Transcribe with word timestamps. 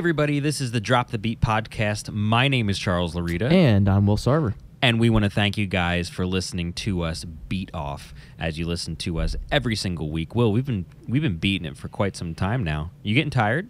everybody. 0.00 0.40
This 0.40 0.62
is 0.62 0.72
the 0.72 0.80
Drop 0.80 1.10
the 1.10 1.18
Beat 1.18 1.42
podcast. 1.42 2.10
My 2.10 2.48
name 2.48 2.70
is 2.70 2.78
Charles 2.78 3.14
Larita. 3.14 3.52
And 3.52 3.86
I'm 3.86 4.06
Will 4.06 4.16
Sarver. 4.16 4.54
And 4.80 4.98
we 4.98 5.10
want 5.10 5.24
to 5.26 5.30
thank 5.30 5.58
you 5.58 5.66
guys 5.66 6.08
for 6.08 6.24
listening 6.24 6.72
to 6.72 7.02
us 7.02 7.26
beat 7.26 7.70
off 7.74 8.14
as 8.38 8.58
you 8.58 8.66
listen 8.66 8.96
to 8.96 9.20
us 9.20 9.36
every 9.52 9.76
single 9.76 10.08
week. 10.10 10.34
Will, 10.34 10.52
we've 10.52 10.64
been 10.64 10.86
we've 11.06 11.20
been 11.20 11.36
beating 11.36 11.66
it 11.66 11.76
for 11.76 11.88
quite 11.88 12.16
some 12.16 12.34
time 12.34 12.64
now. 12.64 12.92
You 13.02 13.14
getting 13.14 13.30
tired? 13.30 13.68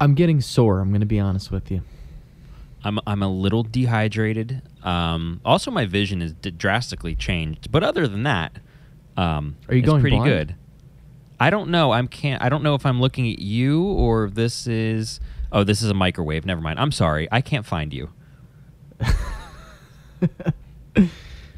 I'm 0.00 0.14
getting 0.14 0.40
sore. 0.40 0.78
I'm 0.78 0.90
going 0.90 1.00
to 1.00 1.06
be 1.06 1.18
honest 1.18 1.50
with 1.50 1.68
you. 1.68 1.82
I'm 2.84 3.00
I'm 3.04 3.20
a 3.20 3.28
little 3.28 3.64
dehydrated. 3.64 4.62
Um, 4.84 5.40
also, 5.44 5.72
my 5.72 5.84
vision 5.84 6.22
is 6.22 6.32
d- 6.32 6.52
drastically 6.52 7.16
changed. 7.16 7.72
But 7.72 7.82
other 7.82 8.06
than 8.06 8.22
that, 8.22 8.60
um, 9.16 9.56
Are 9.68 9.74
you 9.74 9.80
it's 9.80 9.88
going 9.88 10.00
pretty 10.00 10.16
blind? 10.18 10.30
good. 10.30 10.54
I 11.40 11.50
don't 11.50 11.70
know. 11.70 11.90
I'm 11.90 12.06
can't. 12.06 12.40
I 12.40 12.48
don't 12.48 12.62
know 12.62 12.76
if 12.76 12.86
I'm 12.86 13.00
looking 13.00 13.28
at 13.32 13.40
you 13.40 13.82
or 13.82 14.26
if 14.26 14.34
this 14.34 14.68
is. 14.68 15.18
Oh, 15.52 15.64
this 15.64 15.82
is 15.82 15.90
a 15.90 15.94
microwave. 15.94 16.46
Never 16.46 16.60
mind. 16.60 16.78
I'm 16.78 16.92
sorry. 16.92 17.28
I 17.30 17.40
can't 17.40 17.66
find 17.66 17.92
you. 17.92 18.10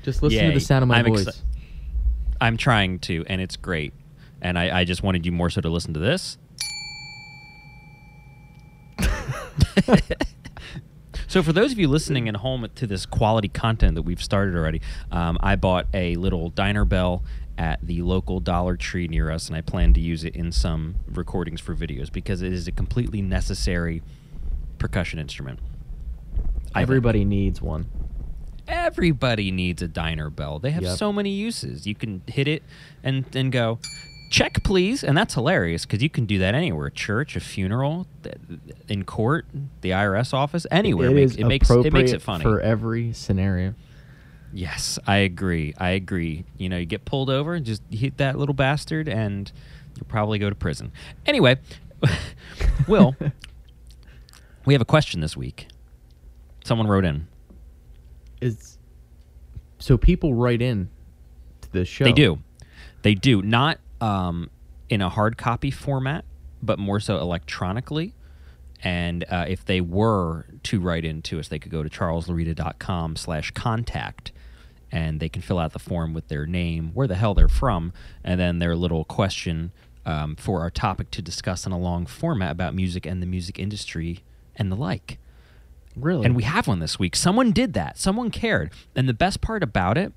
Just 0.02 0.22
listen 0.22 0.46
to 0.46 0.52
the 0.52 0.60
sound 0.60 0.82
of 0.82 0.88
my 0.88 0.98
I'm 0.98 1.06
voice. 1.06 1.26
exci- 1.26 1.40
I'm 2.40 2.56
trying 2.56 2.98
to, 3.00 3.24
and 3.28 3.40
it's 3.40 3.56
great. 3.56 3.92
And 4.40 4.58
I, 4.58 4.80
I 4.80 4.84
just 4.84 5.02
wanted 5.04 5.24
you 5.24 5.30
more 5.30 5.48
so 5.48 5.60
to 5.60 5.68
listen 5.68 5.94
to 5.94 6.00
this. 6.00 6.38
so, 11.28 11.42
for 11.42 11.52
those 11.52 11.70
of 11.70 11.78
you 11.78 11.86
listening 11.86 12.28
at 12.28 12.36
home 12.36 12.66
to 12.74 12.86
this 12.86 13.06
quality 13.06 13.46
content 13.48 13.94
that 13.94 14.02
we've 14.02 14.22
started 14.22 14.56
already, 14.56 14.80
um, 15.12 15.38
I 15.40 15.54
bought 15.54 15.86
a 15.94 16.16
little 16.16 16.50
diner 16.50 16.84
bell 16.84 17.22
at 17.58 17.78
the 17.86 18.02
local 18.02 18.40
Dollar 18.40 18.76
Tree 18.76 19.08
near 19.08 19.30
us, 19.30 19.48
and 19.48 19.56
I 19.56 19.60
plan 19.60 19.92
to 19.94 20.00
use 20.00 20.24
it 20.24 20.34
in 20.34 20.52
some 20.52 20.96
recordings 21.06 21.60
for 21.60 21.74
videos 21.74 22.10
because 22.10 22.42
it 22.42 22.52
is 22.52 22.66
a 22.66 22.72
completely 22.72 23.20
necessary 23.22 24.02
percussion 24.78 25.18
instrument. 25.18 25.58
Everybody 26.74 27.24
needs 27.24 27.60
one. 27.60 27.86
Everybody 28.66 29.50
needs 29.50 29.82
a 29.82 29.88
diner 29.88 30.30
bell. 30.30 30.58
They 30.58 30.70
have 30.70 30.82
Yep. 30.84 30.96
so 30.96 31.12
many 31.12 31.30
uses. 31.30 31.86
You 31.86 31.94
can 31.94 32.22
hit 32.26 32.48
it 32.48 32.62
and 33.02 33.24
and 33.34 33.52
go, 33.52 33.78
check 34.30 34.62
please, 34.62 35.04
and 35.04 35.16
that's 35.18 35.34
hilarious 35.34 35.84
because 35.84 36.02
you 36.02 36.08
can 36.08 36.24
do 36.24 36.38
that 36.38 36.54
anywhere: 36.54 36.88
church, 36.88 37.36
a 37.36 37.40
funeral, 37.40 38.06
in 38.88 39.04
court, 39.04 39.46
the 39.82 39.90
IRS 39.90 40.32
office, 40.32 40.66
anywhere. 40.70 41.10
It 41.10 41.14
makes, 41.14 41.32
is 41.32 41.38
it 41.38 41.44
makes 41.46 41.68
it 41.70 41.74
makes 41.74 41.86
appropriate 41.88 42.12
it 42.14 42.22
funny. 42.22 42.42
for 42.44 42.60
every 42.60 43.12
scenario. 43.12 43.74
Yes, 44.52 44.98
I 45.06 45.18
agree. 45.18 45.74
I 45.78 45.90
agree. 45.90 46.44
You 46.58 46.68
know, 46.68 46.78
you 46.78 46.86
get 46.86 47.04
pulled 47.04 47.30
over, 47.30 47.58
just 47.60 47.82
hit 47.90 48.18
that 48.18 48.38
little 48.38 48.54
bastard, 48.54 49.08
and 49.08 49.50
you'll 49.96 50.06
probably 50.06 50.38
go 50.38 50.48
to 50.48 50.56
prison. 50.56 50.92
Anyway, 51.26 51.58
Will, 52.88 53.16
we 54.64 54.74
have 54.74 54.80
a 54.82 54.86
question 54.86 55.20
this 55.20 55.36
week. 55.36 55.68
Someone 56.64 56.86
wrote 56.86 57.04
in. 57.04 57.26
Is 58.40 58.78
so 59.78 59.96
people 59.96 60.34
write 60.34 60.62
in 60.62 60.88
to 61.62 61.72
the 61.72 61.84
show. 61.84 62.04
They 62.04 62.12
do. 62.12 62.38
They 63.02 63.14
do. 63.14 63.42
Not 63.42 63.78
um, 64.00 64.50
in 64.88 65.00
a 65.00 65.08
hard 65.08 65.36
copy 65.36 65.70
format, 65.70 66.24
but 66.62 66.78
more 66.78 67.00
so 67.00 67.18
electronically. 67.18 68.14
And 68.84 69.24
uh, 69.28 69.46
if 69.48 69.64
they 69.64 69.80
were 69.80 70.46
to 70.64 70.80
write 70.80 71.04
into 71.04 71.38
us, 71.38 71.48
they 71.48 71.58
could 71.58 71.70
go 71.70 71.82
to 71.82 71.88
charleslorita.com 71.88 73.16
slash 73.16 73.52
contact 73.52 74.32
and 74.92 75.18
they 75.18 75.28
can 75.30 75.40
fill 75.42 75.58
out 75.58 75.72
the 75.72 75.78
form 75.78 76.12
with 76.14 76.28
their 76.28 76.46
name, 76.46 76.90
where 76.92 77.06
the 77.08 77.14
hell 77.16 77.32
they're 77.34 77.48
from, 77.48 77.92
and 78.22 78.38
then 78.38 78.58
their 78.58 78.76
little 78.76 79.04
question 79.04 79.72
um, 80.04 80.36
for 80.36 80.60
our 80.60 80.70
topic 80.70 81.10
to 81.12 81.22
discuss 81.22 81.64
in 81.66 81.72
a 81.72 81.78
long 81.78 82.04
format 82.06 82.52
about 82.52 82.74
music 82.74 83.06
and 83.06 83.22
the 83.22 83.26
music 83.26 83.58
industry 83.58 84.20
and 84.54 84.70
the 84.70 84.76
like. 84.76 85.18
Really? 85.96 86.26
And 86.26 86.36
we 86.36 86.42
have 86.44 86.68
one 86.68 86.78
this 86.80 86.98
week. 86.98 87.16
Someone 87.16 87.52
did 87.52 87.72
that. 87.74 87.98
Someone 87.98 88.30
cared. 88.30 88.70
And 88.94 89.08
the 89.08 89.14
best 89.14 89.40
part 89.40 89.62
about 89.62 89.96
it 89.98 90.12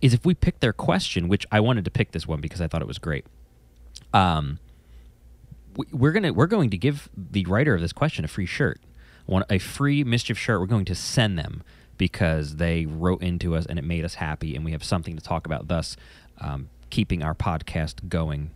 is 0.00 0.12
if 0.14 0.24
we 0.24 0.34
pick 0.34 0.60
their 0.60 0.72
question, 0.72 1.28
which 1.28 1.46
I 1.52 1.60
wanted 1.60 1.84
to 1.86 1.90
pick 1.90 2.12
this 2.12 2.26
one 2.26 2.40
because 2.40 2.60
I 2.60 2.66
thought 2.68 2.82
it 2.82 2.88
was 2.88 2.98
great. 2.98 3.24
Um, 4.12 4.58
we- 5.76 5.86
we're 5.92 6.12
gonna 6.12 6.32
we're 6.32 6.46
going 6.46 6.70
to 6.70 6.76
give 6.78 7.08
the 7.16 7.44
writer 7.46 7.74
of 7.74 7.80
this 7.80 7.92
question 7.92 8.24
a 8.24 8.28
free 8.28 8.46
shirt, 8.46 8.80
one 9.26 9.44
a 9.50 9.58
free 9.58 10.04
mischief 10.04 10.38
shirt. 10.38 10.60
We're 10.60 10.66
going 10.66 10.84
to 10.86 10.94
send 10.94 11.38
them 11.38 11.62
because 11.96 12.56
they 12.56 12.86
wrote 12.86 13.22
into 13.22 13.54
us 13.54 13.66
and 13.66 13.78
it 13.78 13.84
made 13.84 14.04
us 14.04 14.14
happy, 14.14 14.54
and 14.54 14.64
we 14.64 14.72
have 14.72 14.84
something 14.84 15.16
to 15.16 15.22
talk 15.22 15.46
about. 15.46 15.68
Thus, 15.68 15.96
um, 16.40 16.68
keeping 16.90 17.22
our 17.22 17.34
podcast 17.34 18.08
going. 18.08 18.50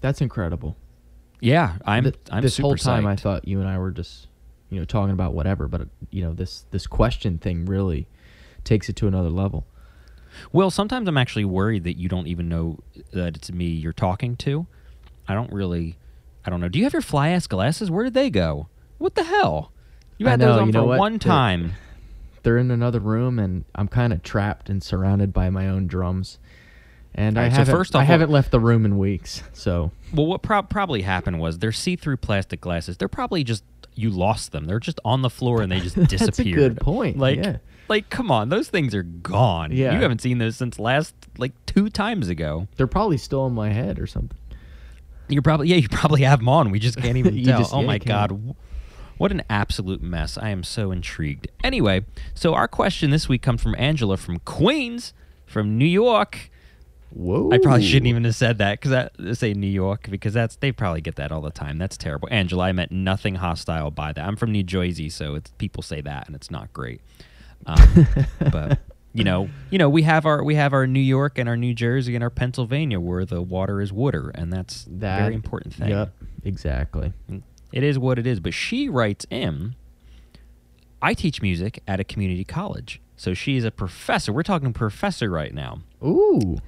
That's 0.00 0.20
incredible. 0.20 0.76
Yeah, 1.40 1.76
I'm. 1.84 2.04
Th- 2.04 2.16
I'm 2.30 2.42
this 2.42 2.54
super 2.54 2.68
whole 2.68 2.76
time 2.76 3.06
I 3.06 3.16
thought 3.16 3.46
you 3.46 3.60
and 3.60 3.68
I 3.68 3.78
were 3.78 3.90
just, 3.90 4.28
you 4.70 4.78
know, 4.78 4.84
talking 4.84 5.12
about 5.12 5.34
whatever, 5.34 5.68
but 5.68 5.88
you 6.10 6.22
know, 6.22 6.32
this 6.32 6.66
this 6.70 6.86
question 6.86 7.38
thing 7.38 7.64
really 7.64 8.08
takes 8.64 8.88
it 8.88 8.96
to 8.96 9.06
another 9.06 9.30
level. 9.30 9.66
Well, 10.52 10.70
sometimes 10.70 11.08
I'm 11.08 11.18
actually 11.18 11.44
worried 11.44 11.84
that 11.84 11.98
you 11.98 12.08
don't 12.08 12.26
even 12.26 12.48
know 12.48 12.78
that 13.12 13.36
it's 13.36 13.50
me 13.50 13.66
you're 13.66 13.92
talking 13.92 14.36
to. 14.36 14.66
I 15.26 15.34
don't 15.34 15.52
really, 15.52 15.98
I 16.44 16.50
don't 16.50 16.60
know. 16.60 16.68
Do 16.68 16.78
you 16.78 16.84
have 16.84 16.92
your 16.92 17.02
fly 17.02 17.30
ass 17.30 17.46
glasses? 17.46 17.90
Where 17.90 18.04
did 18.04 18.14
they 18.14 18.30
go? 18.30 18.68
What 18.98 19.14
the 19.14 19.24
hell? 19.24 19.72
You 20.18 20.26
had 20.26 20.40
know, 20.40 20.54
those 20.54 20.62
on 20.62 20.72
for 20.72 20.84
one 20.84 21.18
time. 21.18 21.72
They're 22.42 22.58
in 22.58 22.70
another 22.70 23.00
room, 23.00 23.38
and 23.38 23.64
I'm 23.74 23.88
kind 23.88 24.12
of 24.12 24.22
trapped 24.22 24.68
and 24.70 24.82
surrounded 24.82 25.32
by 25.32 25.50
my 25.50 25.68
own 25.68 25.86
drums. 25.86 26.38
And 27.14 27.38
I 27.38 27.48
haven't, 27.48 27.74
first 27.74 27.96
I 27.96 28.04
haven't 28.04 28.30
left 28.30 28.50
the 28.52 28.60
room 28.60 28.84
in 28.84 28.96
weeks. 28.96 29.42
So 29.52 29.90
Well, 30.14 30.26
what 30.26 30.42
prob 30.42 30.68
probably 30.70 31.02
happened 31.02 31.40
was 31.40 31.58
they're 31.58 31.72
see-through 31.72 32.18
plastic 32.18 32.60
glasses. 32.60 32.96
They're 32.96 33.08
probably 33.08 33.42
just 33.42 33.64
you 33.94 34.10
lost 34.10 34.52
them. 34.52 34.66
They're 34.66 34.78
just 34.78 35.00
on 35.04 35.22
the 35.22 35.30
floor 35.30 35.60
and 35.62 35.72
they 35.72 35.80
just 35.80 35.96
That's 35.96 36.12
a 36.12 36.16
disappeared. 36.18 36.56
good 36.56 36.76
point, 36.80 37.18
Like, 37.18 37.38
yeah. 37.38 37.56
like, 37.88 38.08
come 38.10 38.30
on, 38.30 38.50
those 38.50 38.68
things 38.68 38.94
are 38.94 39.02
gone. 39.02 39.72
Yeah. 39.72 39.94
you 39.96 40.00
haven't 40.00 40.20
seen 40.20 40.38
those 40.38 40.56
since 40.56 40.78
last 40.78 41.14
like 41.38 41.52
two 41.66 41.88
times 41.90 42.28
ago. 42.28 42.68
they're 42.76 42.86
probably 42.86 43.16
still 43.18 43.46
in 43.46 43.52
my 43.54 43.70
head 43.70 43.98
or 43.98 44.06
something. 44.06 44.38
You're 45.28 45.42
probably 45.42 45.68
yeah, 45.68 45.76
you 45.76 45.88
probably 45.88 46.22
have 46.22 46.38
them 46.38 46.48
on. 46.48 46.70
We 46.70 46.78
just 46.78 46.98
can't 46.98 47.16
even 47.16 47.34
You 47.36 47.46
tell. 47.46 47.58
just- 47.58 47.74
oh 47.74 47.80
yeah, 47.80 47.86
my 47.86 47.94
you 47.94 48.00
god. 48.00 48.54
What 49.18 49.32
an 49.32 49.42
absolute 49.50 50.00
mess. 50.00 50.38
I 50.38 50.50
am 50.50 50.62
so 50.62 50.90
intrigued. 50.90 51.48
Anyway, 51.62 52.04
so 52.34 52.54
our 52.54 52.68
question 52.68 53.10
this 53.10 53.28
week 53.28 53.42
comes 53.42 53.62
from 53.62 53.74
Angela 53.76 54.16
from 54.16 54.38
Queens, 54.40 55.12
from 55.44 55.76
New 55.76 55.84
York. 55.84 56.50
Whoa! 57.10 57.50
I 57.50 57.58
probably 57.58 57.86
shouldn't 57.86 58.06
even 58.06 58.24
have 58.24 58.34
said 58.34 58.58
that 58.58 58.80
because 58.80 58.92
I 58.92 59.32
say 59.32 59.54
New 59.54 59.66
York 59.66 60.08
because 60.10 60.34
that's 60.34 60.56
they 60.56 60.72
probably 60.72 61.00
get 61.00 61.16
that 61.16 61.32
all 61.32 61.40
the 61.40 61.50
time. 61.50 61.78
That's 61.78 61.96
terrible. 61.96 62.28
Angela, 62.30 62.64
I 62.64 62.72
meant 62.72 62.92
nothing 62.92 63.36
hostile 63.36 63.90
by 63.90 64.12
that. 64.12 64.24
I'm 64.24 64.36
from 64.36 64.52
New 64.52 64.62
Jersey, 64.62 65.08
so 65.08 65.34
it's 65.34 65.50
people 65.52 65.82
say 65.82 66.02
that 66.02 66.26
and 66.26 66.36
it's 66.36 66.50
not 66.50 66.72
great. 66.72 67.00
Um, 67.64 68.06
but 68.52 68.78
you 69.14 69.24
know, 69.24 69.48
you 69.70 69.78
know, 69.78 69.88
we 69.88 70.02
have 70.02 70.26
our 70.26 70.44
we 70.44 70.54
have 70.56 70.74
our 70.74 70.86
New 70.86 71.00
York 71.00 71.38
and 71.38 71.48
our 71.48 71.56
New 71.56 71.74
Jersey 71.74 72.14
and 72.14 72.22
our 72.22 72.30
Pennsylvania 72.30 73.00
where 73.00 73.24
the 73.24 73.40
water 73.40 73.80
is 73.80 73.92
water, 73.92 74.30
and 74.34 74.52
that's 74.52 74.86
a 74.86 74.90
that 74.90 75.20
very 75.22 75.34
important 75.34 75.74
thing. 75.74 75.88
Yep, 75.88 76.12
exactly. 76.44 77.12
It 77.72 77.82
is 77.82 77.98
what 77.98 78.18
it 78.18 78.26
is. 78.26 78.40
But 78.40 78.54
she 78.54 78.88
writes 78.88 79.26
in, 79.30 79.74
I 81.00 81.14
teach 81.14 81.42
music 81.42 81.82
at 81.86 82.00
a 82.00 82.04
community 82.04 82.44
college. 82.44 83.00
So 83.16 83.34
she 83.34 83.56
is 83.56 83.64
a 83.64 83.70
professor. 83.70 84.32
We're 84.32 84.42
talking 84.42 84.72
professor 84.72 85.28
right 85.30 85.52
now. 85.52 85.80
Ooh, 86.04 86.58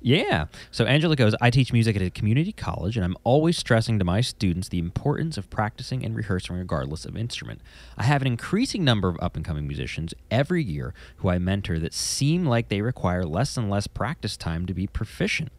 Yeah. 0.00 0.46
So 0.70 0.84
Angela 0.84 1.16
goes, 1.16 1.34
I 1.40 1.50
teach 1.50 1.72
music 1.72 1.96
at 1.96 2.02
a 2.02 2.10
community 2.10 2.52
college, 2.52 2.96
and 2.96 3.04
I'm 3.04 3.16
always 3.24 3.58
stressing 3.58 3.98
to 3.98 4.04
my 4.04 4.20
students 4.20 4.68
the 4.68 4.78
importance 4.78 5.36
of 5.36 5.50
practicing 5.50 6.04
and 6.04 6.14
rehearsing 6.14 6.56
regardless 6.56 7.04
of 7.04 7.16
instrument. 7.16 7.60
I 7.96 8.04
have 8.04 8.20
an 8.20 8.28
increasing 8.28 8.84
number 8.84 9.08
of 9.08 9.18
up 9.20 9.34
and 9.34 9.44
coming 9.44 9.66
musicians 9.66 10.14
every 10.30 10.62
year 10.62 10.94
who 11.16 11.28
I 11.28 11.38
mentor 11.40 11.80
that 11.80 11.94
seem 11.94 12.46
like 12.46 12.68
they 12.68 12.80
require 12.80 13.24
less 13.24 13.56
and 13.56 13.68
less 13.68 13.88
practice 13.88 14.36
time 14.36 14.66
to 14.66 14.74
be 14.74 14.86
proficient. 14.86 15.50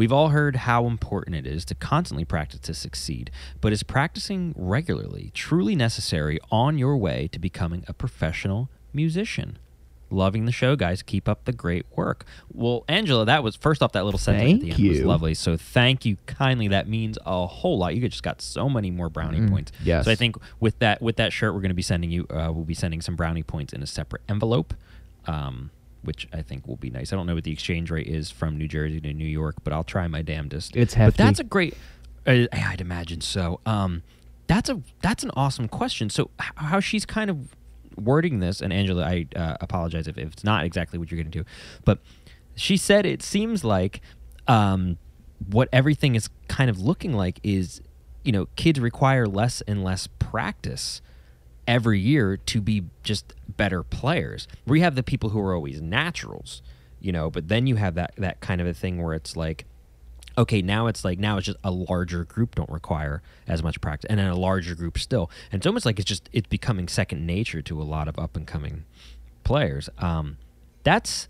We've 0.00 0.12
all 0.12 0.30
heard 0.30 0.56
how 0.56 0.86
important 0.86 1.36
it 1.36 1.46
is 1.46 1.66
to 1.66 1.74
constantly 1.74 2.24
practice 2.24 2.60
to 2.60 2.72
succeed, 2.72 3.30
but 3.60 3.70
is 3.70 3.82
practicing 3.82 4.54
regularly 4.56 5.30
truly 5.34 5.76
necessary 5.76 6.38
on 6.50 6.78
your 6.78 6.96
way 6.96 7.28
to 7.32 7.38
becoming 7.38 7.84
a 7.86 7.92
professional 7.92 8.70
musician? 8.94 9.58
Loving 10.08 10.46
the 10.46 10.52
show, 10.52 10.74
guys. 10.74 11.02
Keep 11.02 11.28
up 11.28 11.44
the 11.44 11.52
great 11.52 11.84
work. 11.94 12.24
Well, 12.50 12.82
Angela, 12.88 13.26
that 13.26 13.44
was 13.44 13.56
first 13.56 13.82
off 13.82 13.92
that 13.92 14.06
little 14.06 14.16
sentence 14.18 14.54
at 14.54 14.60
the 14.60 14.70
Thank 14.70 14.80
end 14.80 14.88
was 14.88 15.02
lovely. 15.02 15.34
So 15.34 15.58
thank 15.58 16.06
you 16.06 16.16
kindly. 16.24 16.68
That 16.68 16.88
means 16.88 17.18
a 17.26 17.46
whole 17.46 17.76
lot. 17.76 17.94
You 17.94 18.08
just 18.08 18.22
got 18.22 18.40
so 18.40 18.70
many 18.70 18.90
more 18.90 19.10
brownie 19.10 19.40
Mm, 19.40 19.50
points. 19.50 19.70
yes. 19.84 20.06
So 20.06 20.10
I 20.12 20.14
think 20.14 20.36
with 20.60 20.78
that 20.78 21.02
with 21.02 21.16
that 21.16 21.34
shirt, 21.34 21.52
we're 21.52 21.60
going 21.60 21.68
to 21.68 21.74
be 21.74 21.82
sending 21.82 22.10
you. 22.10 22.22
Uh, 22.30 22.50
we'll 22.54 22.64
be 22.64 22.72
sending 22.72 23.02
some 23.02 23.16
brownie 23.16 23.42
points 23.42 23.74
in 23.74 23.82
a 23.82 23.86
separate 23.86 24.22
envelope, 24.30 24.72
um, 25.26 25.70
which 26.02 26.28
I 26.32 26.42
think 26.42 26.66
will 26.66 26.76
be 26.76 26.90
nice. 26.90 27.12
I 27.12 27.16
don't 27.16 27.26
know 27.26 27.34
what 27.34 27.44
the 27.44 27.52
exchange 27.52 27.90
rate 27.90 28.06
is 28.06 28.30
from 28.30 28.56
New 28.56 28.68
Jersey 28.68 29.00
to 29.00 29.12
New 29.12 29.26
York, 29.26 29.56
but 29.64 29.72
I'll 29.72 29.84
try 29.84 30.06
my 30.08 30.22
damnedest. 30.22 30.76
It's 30.76 30.94
But 30.94 30.98
hefty. 31.02 31.22
that's 31.22 31.40
a 31.40 31.44
great. 31.44 31.74
Uh, 32.26 32.46
I'd 32.52 32.80
imagine 32.80 33.20
so. 33.20 33.60
Um, 33.66 34.02
that's 34.46 34.68
a 34.68 34.82
that's 35.02 35.22
an 35.22 35.30
awesome 35.36 35.68
question. 35.68 36.10
So 36.10 36.30
how 36.38 36.80
she's 36.80 37.06
kind 37.06 37.30
of 37.30 37.54
wording 37.96 38.40
this, 38.40 38.60
and 38.60 38.72
Angela, 38.72 39.04
I 39.04 39.26
uh, 39.36 39.56
apologize 39.60 40.08
if, 40.08 40.18
if 40.18 40.32
it's 40.32 40.44
not 40.44 40.64
exactly 40.64 40.98
what 40.98 41.10
you're 41.10 41.22
going 41.22 41.30
to 41.30 41.38
do, 41.38 41.44
but 41.84 41.98
she 42.56 42.76
said 42.76 43.06
it 43.06 43.22
seems 43.22 43.64
like 43.64 44.00
um, 44.48 44.98
what 45.50 45.68
everything 45.72 46.14
is 46.14 46.28
kind 46.48 46.68
of 46.68 46.80
looking 46.80 47.12
like 47.12 47.40
is 47.42 47.80
you 48.22 48.32
know, 48.32 48.46
kids 48.56 48.78
require 48.78 49.26
less 49.26 49.62
and 49.62 49.82
less 49.82 50.06
practice 50.18 51.00
every 51.66 52.00
year 52.00 52.36
to 52.36 52.60
be 52.60 52.84
just 53.02 53.34
better 53.48 53.82
players. 53.82 54.48
We 54.66 54.80
have 54.80 54.94
the 54.94 55.02
people 55.02 55.30
who 55.30 55.40
are 55.40 55.54
always 55.54 55.80
naturals, 55.80 56.62
you 57.00 57.12
know, 57.12 57.30
but 57.30 57.48
then 57.48 57.66
you 57.66 57.76
have 57.76 57.94
that 57.94 58.12
that 58.16 58.40
kind 58.40 58.60
of 58.60 58.66
a 58.66 58.74
thing 58.74 59.02
where 59.02 59.14
it's 59.14 59.36
like 59.36 59.64
okay, 60.38 60.62
now 60.62 60.86
it's 60.86 61.04
like 61.04 61.18
now 61.18 61.36
it's 61.36 61.46
just 61.46 61.58
a 61.62 61.70
larger 61.70 62.24
group 62.24 62.54
don't 62.54 62.70
require 62.70 63.22
as 63.46 63.62
much 63.62 63.80
practice, 63.80 64.08
and 64.08 64.18
then 64.18 64.26
a 64.26 64.36
larger 64.36 64.74
group 64.74 64.98
still. 64.98 65.30
And 65.52 65.60
it's 65.60 65.66
almost 65.66 65.84
like 65.84 65.98
it's 65.98 66.08
just 66.08 66.28
it's 66.32 66.48
becoming 66.48 66.88
second 66.88 67.26
nature 67.26 67.62
to 67.62 67.80
a 67.80 67.84
lot 67.84 68.08
of 68.08 68.18
up 68.18 68.36
and 68.36 68.46
coming 68.46 68.84
players. 69.44 69.88
Um, 69.98 70.38
that's 70.82 71.28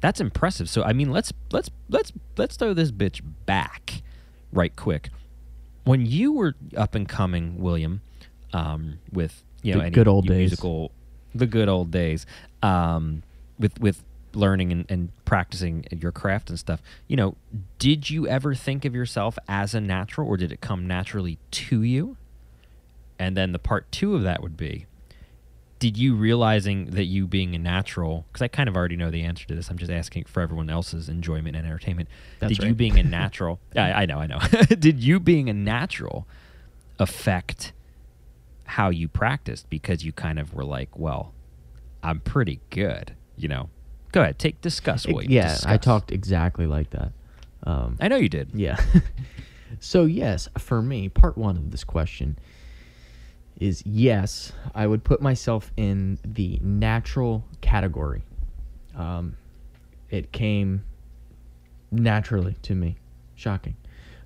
that's 0.00 0.20
impressive. 0.20 0.68
So 0.68 0.82
I 0.82 0.92
mean, 0.92 1.10
let's 1.10 1.32
let's 1.52 1.70
let's 1.88 2.12
let's 2.36 2.56
throw 2.56 2.74
this 2.74 2.90
bitch 2.90 3.20
back 3.46 4.02
right 4.52 4.74
quick. 4.74 5.10
When 5.84 6.04
you 6.04 6.32
were 6.32 6.54
up 6.76 6.94
and 6.94 7.08
coming, 7.08 7.58
William, 7.58 8.02
um, 8.52 8.98
with 9.12 9.44
you 9.62 9.72
know 9.74 9.80
The 9.80 9.86
any 9.86 9.94
good 9.94 10.08
old 10.08 10.26
days. 10.26 10.50
the 11.34 11.46
good 11.46 11.68
old 11.68 11.90
days, 11.90 12.26
um, 12.62 13.22
with 13.58 13.78
with 13.80 14.02
learning 14.34 14.70
and, 14.72 14.84
and 14.88 15.10
practicing 15.24 15.84
your 15.90 16.12
craft 16.12 16.50
and 16.50 16.58
stuff. 16.58 16.82
You 17.06 17.16
know, 17.16 17.36
did 17.78 18.10
you 18.10 18.26
ever 18.28 18.54
think 18.54 18.84
of 18.84 18.94
yourself 18.94 19.38
as 19.48 19.74
a 19.74 19.80
natural, 19.80 20.28
or 20.28 20.36
did 20.36 20.52
it 20.52 20.60
come 20.60 20.86
naturally 20.86 21.38
to 21.52 21.82
you? 21.82 22.16
And 23.18 23.36
then 23.36 23.52
the 23.52 23.58
part 23.58 23.90
two 23.90 24.14
of 24.14 24.22
that 24.22 24.42
would 24.42 24.56
be 24.56 24.86
did 25.78 25.96
you 25.96 26.14
realizing 26.14 26.86
that 26.86 27.04
you 27.04 27.26
being 27.26 27.54
a 27.54 27.58
natural 27.58 28.24
because 28.28 28.42
i 28.42 28.48
kind 28.48 28.68
of 28.68 28.76
already 28.76 28.96
know 28.96 29.10
the 29.10 29.22
answer 29.22 29.46
to 29.46 29.54
this 29.54 29.70
i'm 29.70 29.78
just 29.78 29.90
asking 29.90 30.24
for 30.24 30.40
everyone 30.40 30.68
else's 30.68 31.08
enjoyment 31.08 31.54
and 31.56 31.64
entertainment 31.66 32.08
That's 32.40 32.58
did 32.58 32.66
you 32.66 32.74
being 32.74 32.98
a 32.98 33.02
natural 33.02 33.60
I, 33.76 33.92
I 33.92 34.06
know 34.06 34.18
i 34.18 34.26
know 34.26 34.38
did 34.78 35.02
you 35.02 35.20
being 35.20 35.48
a 35.48 35.52
natural 35.52 36.26
affect 36.98 37.72
how 38.68 38.90
you 38.90 39.08
practiced 39.08 39.68
because 39.70 40.04
you 40.04 40.12
kind 40.12 40.38
of 40.38 40.54
were 40.54 40.64
like 40.64 40.96
well 40.98 41.32
i'm 42.02 42.20
pretty 42.20 42.60
good 42.70 43.14
you 43.36 43.48
know 43.48 43.68
go 44.12 44.20
ahead 44.22 44.38
take 44.38 44.60
discuss 44.60 45.06
what 45.06 45.24
It- 45.24 45.30
yeah, 45.30 45.56
I 45.66 45.76
talked 45.78 46.12
exactly 46.12 46.66
like 46.66 46.90
that. 46.90 47.12
Um, 47.64 47.96
i 48.00 48.08
know 48.08 48.16
you 48.16 48.28
did 48.28 48.50
Yeah. 48.54 48.78
so 49.80 50.04
yes, 50.04 50.48
for 50.58 50.80
me, 50.80 51.08
part 51.08 51.36
one 51.36 51.56
of 51.56 51.70
this 51.70 51.84
question 51.84 52.38
is 53.60 53.82
yes, 53.84 54.52
I 54.74 54.86
would 54.86 55.02
put 55.02 55.20
myself 55.20 55.72
in 55.76 56.18
the 56.24 56.58
natural 56.62 57.44
category. 57.60 58.22
Um, 58.96 59.36
it 60.10 60.30
came 60.32 60.84
naturally 61.90 62.54
to 62.62 62.74
me. 62.74 62.96
Shocking. 63.34 63.76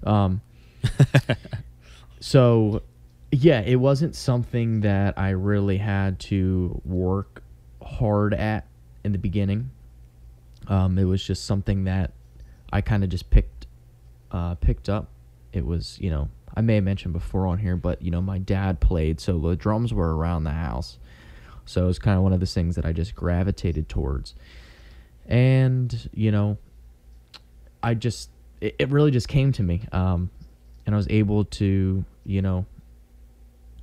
Um, 0.04 0.42
so 2.20 2.82
yeah, 3.32 3.62
it 3.62 3.76
wasn't 3.76 4.14
something 4.14 4.82
that 4.82 5.18
I 5.18 5.30
really 5.30 5.78
had 5.78 6.20
to 6.20 6.80
work 6.84 7.42
hard 7.82 8.34
at 8.34 8.66
in 9.04 9.12
the 9.12 9.18
beginning. 9.18 9.70
Um, 10.68 10.98
it 10.98 11.04
was 11.04 11.24
just 11.24 11.46
something 11.46 11.84
that 11.84 12.12
I 12.72 12.82
kind 12.82 13.02
of 13.02 13.10
just 13.10 13.30
picked 13.30 13.66
uh, 14.30 14.54
picked 14.56 14.88
up. 14.88 15.08
It 15.52 15.64
was, 15.64 15.98
you 15.98 16.10
know, 16.10 16.28
I 16.54 16.60
may 16.60 16.76
have 16.76 16.84
mentioned 16.84 17.14
before 17.14 17.46
on 17.46 17.58
here, 17.58 17.76
but 17.76 18.02
you 18.02 18.10
know, 18.10 18.20
my 18.20 18.38
dad 18.38 18.80
played, 18.80 19.18
so 19.18 19.38
the 19.38 19.56
drums 19.56 19.94
were 19.94 20.14
around 20.14 20.44
the 20.44 20.50
house. 20.50 20.98
So 21.64 21.84
it 21.84 21.86
was 21.86 21.98
kind 21.98 22.16
of 22.18 22.22
one 22.22 22.34
of 22.34 22.40
those 22.40 22.52
things 22.52 22.76
that 22.76 22.84
I 22.84 22.92
just 22.92 23.14
gravitated 23.14 23.88
towards. 23.88 24.34
And, 25.26 26.10
you 26.12 26.30
know, 26.32 26.58
I 27.82 27.94
just, 27.94 28.30
it, 28.60 28.74
it 28.78 28.90
really 28.90 29.10
just 29.10 29.28
came 29.28 29.52
to 29.52 29.62
me. 29.62 29.86
Um, 29.92 30.30
and 30.84 30.94
I 30.94 30.96
was 30.96 31.06
able 31.08 31.44
to, 31.44 32.04
you 32.26 32.42
know, 32.42 32.66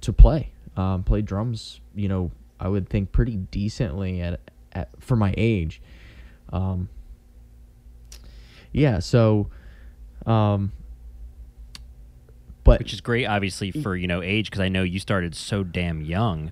to 0.01 0.13
play, 0.13 0.51
um, 0.77 1.03
play 1.03 1.21
drums, 1.21 1.79
you 1.95 2.07
know, 2.07 2.31
I 2.59 2.67
would 2.69 2.89
think 2.89 3.11
pretty 3.11 3.35
decently 3.37 4.21
at, 4.21 4.39
at 4.73 4.89
for 4.99 5.15
my 5.15 5.33
age. 5.37 5.81
Um, 6.51 6.89
yeah, 8.71 8.99
so, 8.99 9.47
um, 10.25 10.71
but 12.63 12.79
which 12.79 12.93
is 12.93 13.01
great 13.01 13.25
obviously 13.25 13.71
for 13.71 13.95
you 13.95 14.05
know 14.05 14.21
age 14.21 14.45
because 14.51 14.59
i 14.59 14.67
know 14.69 14.83
you 14.83 14.99
started 14.99 15.33
so 15.33 15.63
damn 15.63 16.01
young 16.01 16.51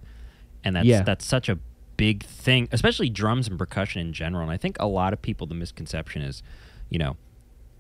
and 0.63 0.75
that's 0.75 0.85
Yeah. 0.87 1.01
that's 1.03 1.25
such 1.25 1.47
a 1.49 1.59
big 1.97 2.23
thing 2.23 2.67
especially 2.71 3.09
drums 3.09 3.47
and 3.47 3.59
percussion 3.59 4.01
in 4.01 4.13
general 4.13 4.41
and 4.43 4.51
i 4.51 4.57
think 4.57 4.77
a 4.79 4.87
lot 4.87 5.13
of 5.13 5.21
people 5.21 5.45
the 5.45 5.53
misconception 5.53 6.21
is 6.23 6.41
you 6.89 6.97
know 6.97 7.17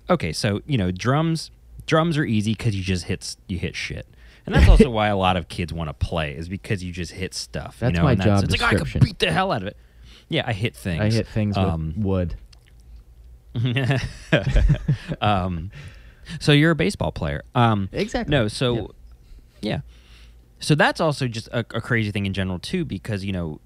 okay 0.09 0.31
so 0.33 0.61
you 0.67 0.77
know 0.77 0.91
drums 0.91 1.49
drums 1.87 2.15
are 2.17 2.25
easy 2.25 2.51
because 2.51 2.75
you 2.75 2.83
just 2.83 3.05
hit 3.05 3.35
you 3.47 3.57
hit 3.57 3.75
shit 3.75 4.05
and 4.47 4.55
that's 4.55 4.67
also 4.67 4.89
why 4.89 5.07
a 5.07 5.15
lot 5.15 5.37
of 5.37 5.47
kids 5.47 5.71
want 5.71 5.89
to 5.89 5.93
play 5.93 6.35
is 6.35 6.49
because 6.49 6.83
you 6.83 6.91
just 6.91 7.11
hit 7.11 7.35
stuff 7.35 7.77
That's 7.79 7.91
you 7.91 7.97
know 7.97 8.03
my 8.05 8.13
and 8.13 8.21
job 8.21 8.43
it's 8.43 8.51
like 8.51 8.63
"Oh, 8.63 8.75
i 8.75 8.79
could 8.79 9.01
beat 9.01 9.19
the 9.19 9.31
hell 9.31 9.51
out 9.51 9.61
of 9.61 9.67
it 9.67 9.77
yeah 10.29 10.43
i 10.47 10.53
hit 10.53 10.75
things 10.75 11.01
I 11.01 11.15
hit 11.15 11.27
things 11.27 11.55
Um, 11.55 11.93
with 11.95 12.05
wood. 12.05 12.35
um, 15.21 15.71
so 16.39 16.51
you're 16.51 16.71
a 16.71 16.75
baseball 16.75 17.11
player. 17.11 17.43
Um, 17.55 17.89
Exactly. 17.91 18.31
No, 18.31 18.47
so 18.47 18.93
yeah. 19.61 19.81
So 20.59 20.75
that's 20.75 20.99
also 20.99 21.27
just 21.27 21.47
a, 21.49 21.59
a 21.59 21.81
crazy 21.81 22.11
thing 22.11 22.25
in 22.25 22.33
general 22.33 22.59
too, 22.59 22.85
because 22.85 23.23
you 23.23 23.31
know, 23.31 23.59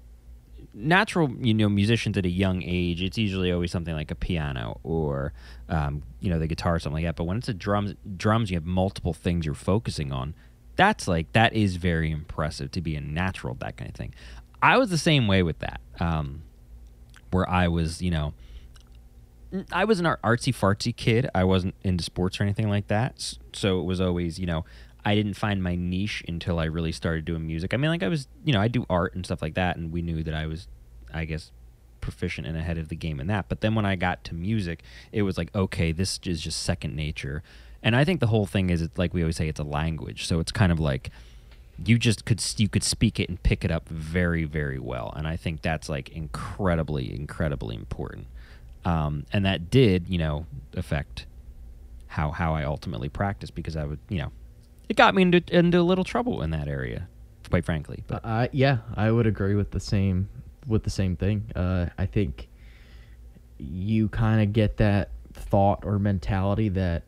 natural 0.74 1.30
you 1.40 1.54
know 1.54 1.68
musicians 1.68 2.16
at 2.16 2.24
a 2.26 2.30
young 2.30 2.62
age, 2.62 3.02
it's 3.02 3.18
usually 3.18 3.50
always 3.52 3.70
something 3.70 3.94
like 3.94 4.10
a 4.10 4.14
piano 4.14 4.80
or 4.82 5.32
um, 5.68 6.02
you 6.20 6.30
know 6.30 6.38
the 6.38 6.46
guitar 6.46 6.76
or 6.76 6.78
something 6.78 7.02
like 7.02 7.08
that. 7.08 7.16
But 7.16 7.24
when 7.24 7.36
it's 7.36 7.48
a 7.48 7.54
drums, 7.54 7.94
drums, 8.16 8.50
you 8.50 8.56
have 8.56 8.64
multiple 8.66 9.12
things 9.12 9.44
you're 9.46 9.54
focusing 9.54 10.12
on. 10.12 10.34
That's 10.82 11.06
like 11.06 11.30
that 11.32 11.52
is 11.52 11.76
very 11.76 12.10
impressive 12.10 12.72
to 12.72 12.80
be 12.80 12.96
a 12.96 13.00
natural 13.00 13.54
that 13.60 13.76
kind 13.76 13.88
of 13.88 13.94
thing. 13.94 14.12
I 14.60 14.78
was 14.78 14.90
the 14.90 14.98
same 14.98 15.28
way 15.28 15.44
with 15.44 15.60
that, 15.60 15.80
um, 16.00 16.42
where 17.30 17.48
I 17.48 17.68
was 17.68 18.02
you 18.02 18.10
know. 18.10 18.34
I 19.70 19.84
was 19.84 20.00
an 20.00 20.06
artsy 20.06 20.52
fartsy 20.52 20.96
kid. 20.96 21.28
I 21.34 21.44
wasn't 21.44 21.74
into 21.84 22.02
sports 22.02 22.40
or 22.40 22.42
anything 22.42 22.68
like 22.68 22.88
that. 22.88 23.36
So 23.52 23.80
it 23.80 23.84
was 23.84 24.00
always, 24.00 24.40
you 24.40 24.46
know, 24.46 24.64
I 25.04 25.14
didn't 25.14 25.34
find 25.34 25.62
my 25.62 25.76
niche 25.76 26.24
until 26.26 26.58
I 26.58 26.64
really 26.64 26.90
started 26.90 27.26
doing 27.26 27.46
music. 27.46 27.74
I 27.74 27.76
mean, 27.76 27.90
like 27.90 28.02
I 28.02 28.08
was, 28.08 28.26
you 28.44 28.52
know, 28.52 28.60
I 28.60 28.68
do 28.68 28.86
art 28.88 29.14
and 29.14 29.24
stuff 29.24 29.42
like 29.42 29.54
that, 29.54 29.76
and 29.76 29.92
we 29.92 30.00
knew 30.00 30.22
that 30.24 30.34
I 30.34 30.46
was, 30.46 30.66
I 31.12 31.26
guess, 31.26 31.52
proficient 32.00 32.46
and 32.46 32.56
ahead 32.56 32.78
of 32.78 32.88
the 32.88 32.96
game 32.96 33.20
in 33.20 33.26
that. 33.26 33.48
But 33.48 33.60
then 33.60 33.74
when 33.74 33.84
I 33.84 33.94
got 33.94 34.24
to 34.24 34.34
music, 34.34 34.82
it 35.12 35.22
was 35.22 35.36
like, 35.36 35.54
okay, 35.54 35.92
this 35.92 36.18
is 36.24 36.40
just 36.40 36.62
second 36.62 36.96
nature. 36.96 37.42
And 37.82 37.96
I 37.96 38.04
think 38.04 38.20
the 38.20 38.28
whole 38.28 38.46
thing 38.46 38.70
is, 38.70 38.80
it's 38.80 38.96
like 38.96 39.12
we 39.12 39.22
always 39.22 39.36
say, 39.36 39.48
it's 39.48 39.60
a 39.60 39.64
language. 39.64 40.26
So 40.26 40.40
it's 40.40 40.52
kind 40.52 40.70
of 40.70 40.78
like 40.78 41.10
you 41.84 41.98
just 41.98 42.24
could 42.24 42.42
you 42.56 42.68
could 42.68 42.84
speak 42.84 43.18
it 43.18 43.28
and 43.28 43.42
pick 43.42 43.64
it 43.64 43.70
up 43.70 43.88
very 43.88 44.44
very 44.44 44.78
well. 44.78 45.12
And 45.16 45.26
I 45.26 45.36
think 45.36 45.62
that's 45.62 45.88
like 45.88 46.10
incredibly 46.10 47.14
incredibly 47.14 47.74
important. 47.74 48.26
Um, 48.84 49.26
and 49.32 49.44
that 49.44 49.70
did, 49.70 50.08
you 50.08 50.18
know, 50.18 50.46
affect 50.76 51.26
how 52.08 52.30
how 52.30 52.54
I 52.54 52.64
ultimately 52.64 53.08
practiced 53.08 53.54
because 53.54 53.76
I 53.76 53.84
would, 53.84 53.98
you 54.08 54.18
know, 54.18 54.32
it 54.88 54.96
got 54.96 55.14
me 55.14 55.22
into 55.22 55.42
into 55.48 55.78
a 55.78 55.82
little 55.82 56.04
trouble 56.04 56.42
in 56.42 56.50
that 56.50 56.68
area, 56.68 57.08
quite 57.50 57.64
frankly. 57.64 58.04
But 58.06 58.24
I 58.24 58.48
yeah, 58.52 58.78
I 58.94 59.10
would 59.10 59.26
agree 59.26 59.54
with 59.54 59.70
the 59.70 59.80
same 59.80 60.28
with 60.66 60.84
the 60.84 60.90
same 60.90 61.16
thing. 61.16 61.50
Uh, 61.56 61.86
I 61.98 62.06
think 62.06 62.48
you 63.58 64.08
kind 64.08 64.42
of 64.42 64.52
get 64.52 64.76
that 64.78 65.10
thought 65.32 65.84
or 65.84 65.98
mentality 65.98 66.68
that 66.70 67.04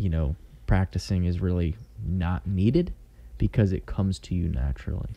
you 0.00 0.08
know 0.08 0.34
practicing 0.66 1.24
is 1.24 1.40
really 1.40 1.76
not 2.04 2.46
needed 2.46 2.92
because 3.38 3.72
it 3.72 3.86
comes 3.86 4.18
to 4.18 4.34
you 4.34 4.48
naturally. 4.48 5.10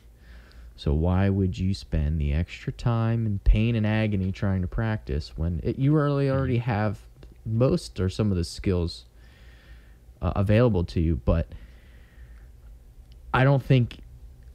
So 0.75 0.93
why 0.93 1.29
would 1.29 1.57
you 1.57 1.73
spend 1.73 2.19
the 2.19 2.33
extra 2.33 2.73
time 2.73 3.25
and 3.25 3.43
pain 3.43 3.75
and 3.75 3.85
agony 3.85 4.31
trying 4.31 4.61
to 4.61 4.67
practice 4.67 5.33
when 5.37 5.61
it, 5.63 5.77
you 5.77 5.93
really 5.93 6.29
already 6.29 6.57
have 6.57 6.99
most 7.45 7.99
or 7.99 8.09
some 8.09 8.31
of 8.31 8.37
the 8.37 8.43
skills 8.43 9.05
uh, 10.21 10.33
available 10.35 10.83
to 10.85 10.99
you? 10.99 11.21
But 11.23 11.47
I 13.33 13.43
don't 13.43 13.63
think. 13.63 13.99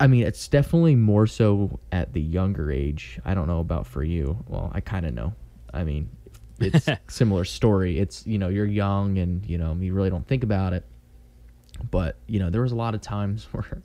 I 0.00 0.06
mean, 0.06 0.24
it's 0.24 0.46
definitely 0.46 0.94
more 0.94 1.26
so 1.26 1.80
at 1.90 2.12
the 2.12 2.20
younger 2.20 2.70
age. 2.70 3.18
I 3.24 3.34
don't 3.34 3.48
know 3.48 3.60
about 3.60 3.86
for 3.86 4.04
you. 4.04 4.44
Well, 4.46 4.70
I 4.72 4.80
kind 4.80 5.04
of 5.06 5.14
know. 5.14 5.34
I 5.74 5.84
mean, 5.84 6.08
it's 6.60 6.88
similar 7.08 7.44
story. 7.44 7.98
It's 7.98 8.26
you 8.26 8.38
know 8.38 8.48
you're 8.48 8.66
young 8.66 9.18
and 9.18 9.44
you 9.46 9.58
know 9.58 9.76
you 9.80 9.92
really 9.94 10.10
don't 10.10 10.26
think 10.26 10.42
about 10.44 10.72
it. 10.72 10.84
But 11.90 12.16
you 12.26 12.38
know 12.40 12.50
there 12.50 12.62
was 12.62 12.72
a 12.72 12.76
lot 12.76 12.94
of 12.94 13.00
times 13.00 13.44
where 13.52 13.82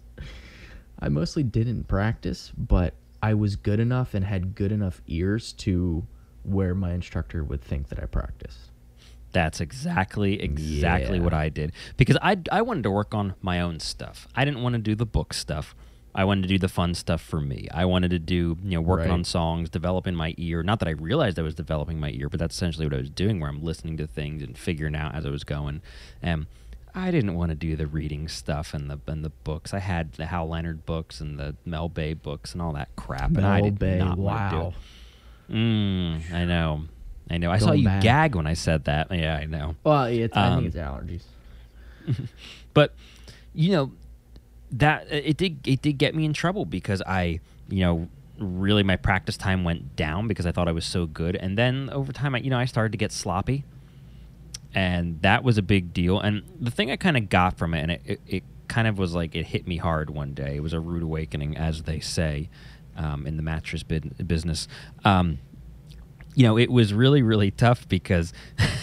I 1.00 1.10
mostly 1.10 1.44
didn't 1.44 1.88
practice, 1.88 2.52
but 2.58 2.94
I 3.22 3.34
was 3.34 3.56
good 3.56 3.80
enough 3.80 4.14
and 4.14 4.26
had 4.26 4.56
good 4.56 4.72
enough 4.72 5.02
ears 5.08 5.54
to 5.54 6.06
where 6.44 6.76
my 6.76 6.94
instructor 6.94 7.44
would 7.44 7.62
think 7.62 7.88
that 7.90 8.02
I 8.02 8.06
practiced. 8.06 8.70
That's 9.32 9.62
exactly 9.62 10.42
exactly 10.42 11.18
Yeah. 11.18 11.24
what 11.24 11.34
I 11.34 11.50
did 11.50 11.72
because 11.98 12.18
I 12.22 12.38
I 12.52 12.62
wanted 12.62 12.84
to 12.84 12.92
work 12.92 13.14
on 13.16 13.34
my 13.42 13.62
own 13.62 13.80
stuff. 13.80 14.28
I 14.36 14.46
didn't 14.46 14.62
want 14.62 14.74
to 14.74 14.80
do 14.80 14.96
the 14.96 15.06
book 15.06 15.34
stuff. 15.34 15.76
I 16.16 16.26
wanted 16.26 16.44
to 16.44 16.48
do 16.48 16.60
the 16.60 16.68
fun 16.70 16.94
stuff 16.94 17.22
for 17.22 17.42
me. 17.42 17.68
I 17.74 17.86
wanted 17.86 18.12
to 18.12 18.20
do 18.20 18.58
you 18.64 18.72
know 18.76 18.82
working 18.82 19.10
Right. 19.10 19.14
on 19.14 19.24
songs, 19.24 19.70
developing 19.70 20.14
my 20.16 20.34
ear. 20.38 20.62
Not 20.64 20.80
that 20.80 20.88
I 20.88 20.92
realized 20.92 21.40
I 21.40 21.42
was 21.42 21.56
developing 21.56 22.00
my 22.00 22.10
ear, 22.12 22.30
but 22.30 22.40
that's 22.40 22.56
essentially 22.56 22.86
what 22.86 22.94
I 22.94 22.98
was 23.00 23.10
doing. 23.10 23.40
Where 23.40 23.50
I'm 23.50 23.64
listening 23.64 23.98
to 23.98 24.08
things 24.08 24.44
and 24.44 24.58
figuring 24.58 24.96
out 24.96 25.16
as 25.16 25.26
I 25.26 25.30
was 25.30 25.44
going. 25.44 25.82
And 26.22 26.46
I 26.96 27.10
didn't 27.10 27.34
want 27.34 27.50
to 27.50 27.56
do 27.56 27.76
the 27.76 27.88
reading 27.88 28.28
stuff 28.28 28.76
and 28.76 28.90
the 28.92 29.00
and 29.08 29.26
the 29.26 29.32
books. 29.44 29.74
I 29.74 29.80
had 29.80 30.14
the 30.14 30.28
Hal 30.28 30.48
Leonard 30.48 30.86
books 30.86 31.20
and 31.20 31.40
the 31.40 31.56
Mel 31.66 31.90
Bay 31.90 32.14
books 32.14 32.54
and 32.54 32.62
all 32.62 32.74
that 32.74 32.96
crap, 32.96 33.30
and 33.36 33.46
I 33.46 33.62
did 33.62 33.80
Bay, 33.80 33.98
not 33.98 34.18
want 34.20 34.52
to 34.52 34.56
do 34.56 34.62
wow. 34.64 34.74
it. 35.50 35.54
Mm, 35.56 36.32
I 36.32 36.46
know, 36.46 36.84
I 37.32 37.38
know. 37.40 37.52
I 37.52 37.58
saw 37.58 37.72
you 37.72 37.86
back. 37.86 38.04
gag 38.04 38.36
when 38.36 38.46
I 38.48 38.54
said 38.54 38.84
that. 38.86 39.08
Yeah, 39.12 39.36
I 39.36 39.46
know. 39.46 39.76
Well, 39.84 40.04
it's, 40.06 40.38
I 40.38 40.48
Um, 40.50 40.56
think 40.64 40.68
it's 40.68 40.78
allergies. 40.78 41.24
But 42.74 42.94
you 43.54 43.72
know 43.72 43.92
that 44.74 45.08
it 45.12 45.38
did 45.38 45.66
it 45.68 45.82
did 45.82 45.98
get 45.98 46.16
me 46.16 46.26
in 46.26 46.34
trouble 46.34 46.66
because 46.66 47.02
I 47.06 47.40
you 47.70 47.82
know 47.86 48.08
really 48.40 48.84
my 48.84 48.96
practice 48.96 49.38
time 49.38 49.64
went 49.64 49.96
down 49.96 50.28
because 50.28 50.46
I 50.46 50.52
thought 50.52 50.68
I 50.68 50.72
was 50.72 50.86
so 50.86 51.06
good, 51.06 51.36
and 51.36 51.58
then 51.58 51.90
over 51.92 52.12
time 52.12 52.36
I 52.36 52.40
you 52.40 52.50
know 52.50 52.58
I 52.58 52.66
started 52.66 52.92
to 52.92 52.98
get 52.98 53.12
sloppy, 53.12 53.64
and 54.74 55.22
that 55.22 55.44
was 55.44 55.58
a 55.58 55.62
big 55.62 55.94
deal. 55.94 56.20
And 56.20 56.44
the 56.60 56.72
thing 56.72 56.92
I 56.92 56.96
kind 56.96 57.18
of 57.18 57.30
got 57.30 57.58
from 57.58 57.74
it, 57.74 57.82
and 57.82 57.92
it, 57.92 58.02
it, 58.06 58.22
it 58.28 58.44
kind 58.68 58.88
of 58.88 58.98
was 58.98 59.14
like 59.14 59.36
it 59.36 59.46
hit 59.48 59.68
me 59.68 59.78
hard 59.78 60.10
one 60.10 60.34
day. 60.34 60.56
It 60.56 60.64
was 60.64 60.74
a 60.74 60.80
rude 60.80 61.04
awakening, 61.04 61.58
as 61.58 61.84
they 61.84 62.00
say, 62.00 62.50
um, 62.98 63.28
in 63.28 63.38
the 63.38 63.44
mattress 63.44 63.84
bid- 63.84 64.28
business. 64.28 64.68
Um, 65.06 65.38
you 66.36 66.44
know, 66.44 66.58
it 66.58 66.72
was 66.72 66.94
really 66.94 67.22
really 67.22 67.52
tough 67.52 67.88
because. 67.88 68.34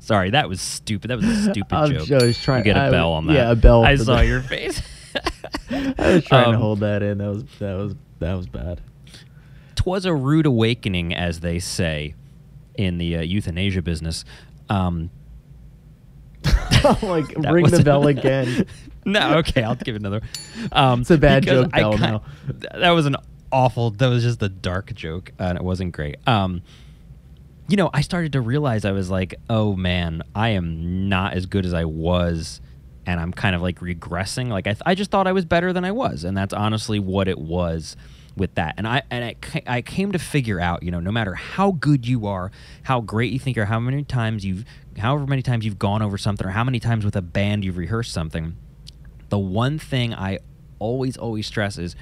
Sorry, 0.00 0.28
that 0.32 0.50
was 0.50 0.60
stupid. 0.60 1.08
That 1.08 1.16
was 1.16 1.24
a 1.24 1.42
stupid 1.50 1.70
joke. 2.06 2.20
I 2.22 2.26
was 2.26 2.38
trying- 2.42 2.58
You 2.58 2.64
get 2.64 2.76
a 2.76 2.82
I- 2.82 2.90
bell 2.90 3.12
on 3.12 3.26
that. 3.28 3.32
yeah, 3.32 3.50
a 3.52 3.56
bell 3.56 3.86
I 3.86 3.96
saw 3.96 4.20
your 4.20 4.42
face. 4.42 4.82
I 5.70 6.14
was 6.14 6.24
trying 6.24 6.44
to 6.44 6.50
Um, 6.50 6.54
hold 6.54 6.80
that 6.80 7.02
in. 7.02 7.18
That 7.18 7.28
was 7.28 7.44
that 7.58 7.74
was 7.74 7.94
that 8.20 8.34
was 8.34 8.46
bad. 8.46 8.80
Twas 9.76 10.04
a 10.06 10.14
rude 10.14 10.46
awakening, 10.46 11.14
as 11.14 11.40
they 11.40 11.58
say, 11.58 12.14
in 12.76 12.98
the 12.98 13.16
uh, 13.18 13.20
euthanasia 13.22 13.82
business. 13.82 14.24
Um, 14.68 15.10
like 17.02 17.26
ring 17.50 17.66
the 17.66 17.82
bell 17.84 18.06
again. 18.06 18.66
no, 19.04 19.38
okay, 19.38 19.62
I'll 19.62 19.74
give 19.74 19.96
another. 19.96 20.22
Um, 20.72 21.00
It's 21.02 21.10
a 21.10 21.18
bad 21.18 21.44
joke, 21.44 21.70
I 21.72 21.80
Bell, 21.80 21.98
now. 21.98 22.22
That 22.74 22.90
was 22.90 23.06
an 23.06 23.16
awful. 23.52 23.90
That 23.90 24.08
was 24.08 24.22
just 24.22 24.42
a 24.42 24.48
dark 24.48 24.94
joke, 24.94 25.32
and 25.38 25.56
it 25.58 25.64
wasn't 25.64 25.92
great. 25.92 26.16
Um, 26.26 26.62
you 27.68 27.76
know, 27.76 27.88
I 27.94 28.02
started 28.02 28.32
to 28.32 28.40
realize 28.40 28.84
I 28.84 28.92
was 28.92 29.10
like, 29.10 29.34
oh 29.48 29.74
man, 29.74 30.22
I 30.34 30.50
am 30.50 31.08
not 31.08 31.32
as 31.32 31.46
good 31.46 31.64
as 31.64 31.72
I 31.72 31.84
was, 31.86 32.60
and 33.06 33.20
I'm 33.20 33.32
kind 33.32 33.54
of 33.54 33.62
like 33.62 33.80
regressing. 33.80 34.48
Like 34.48 34.66
I, 34.66 34.72
th- 34.72 34.82
I 34.86 34.94
just 34.94 35.10
thought 35.10 35.26
I 35.26 35.32
was 35.32 35.44
better 35.44 35.72
than 35.72 35.84
I 35.84 35.92
was, 35.92 36.24
and 36.24 36.36
that's 36.36 36.52
honestly 36.52 36.98
what 36.98 37.28
it 37.28 37.38
was 37.38 37.96
with 38.36 38.54
that. 38.54 38.74
And 38.76 38.86
I 38.86 39.02
and 39.10 39.24
I, 39.24 39.34
ca- 39.34 39.62
I 39.66 39.82
came 39.82 40.12
to 40.12 40.18
figure 40.18 40.60
out, 40.60 40.82
you 40.82 40.90
know, 40.90 41.00
no 41.00 41.12
matter 41.12 41.34
how 41.34 41.72
good 41.72 42.06
you 42.06 42.26
are, 42.26 42.50
how 42.84 43.00
great 43.00 43.32
you 43.32 43.38
think, 43.38 43.56
or 43.58 43.66
how 43.66 43.78
many 43.80 44.04
times 44.04 44.44
you've, 44.44 44.64
however 44.98 45.26
many 45.26 45.42
times 45.42 45.64
you've 45.64 45.78
gone 45.78 46.02
over 46.02 46.18
something, 46.18 46.46
or 46.46 46.50
how 46.50 46.64
many 46.64 46.80
times 46.80 47.04
with 47.04 47.16
a 47.16 47.22
band 47.22 47.64
you've 47.64 47.76
rehearsed 47.76 48.12
something, 48.12 48.56
the 49.28 49.38
one 49.38 49.78
thing 49.78 50.14
I 50.14 50.38
always 50.78 51.16
always 51.16 51.46
stress 51.46 51.78
is 51.78 51.96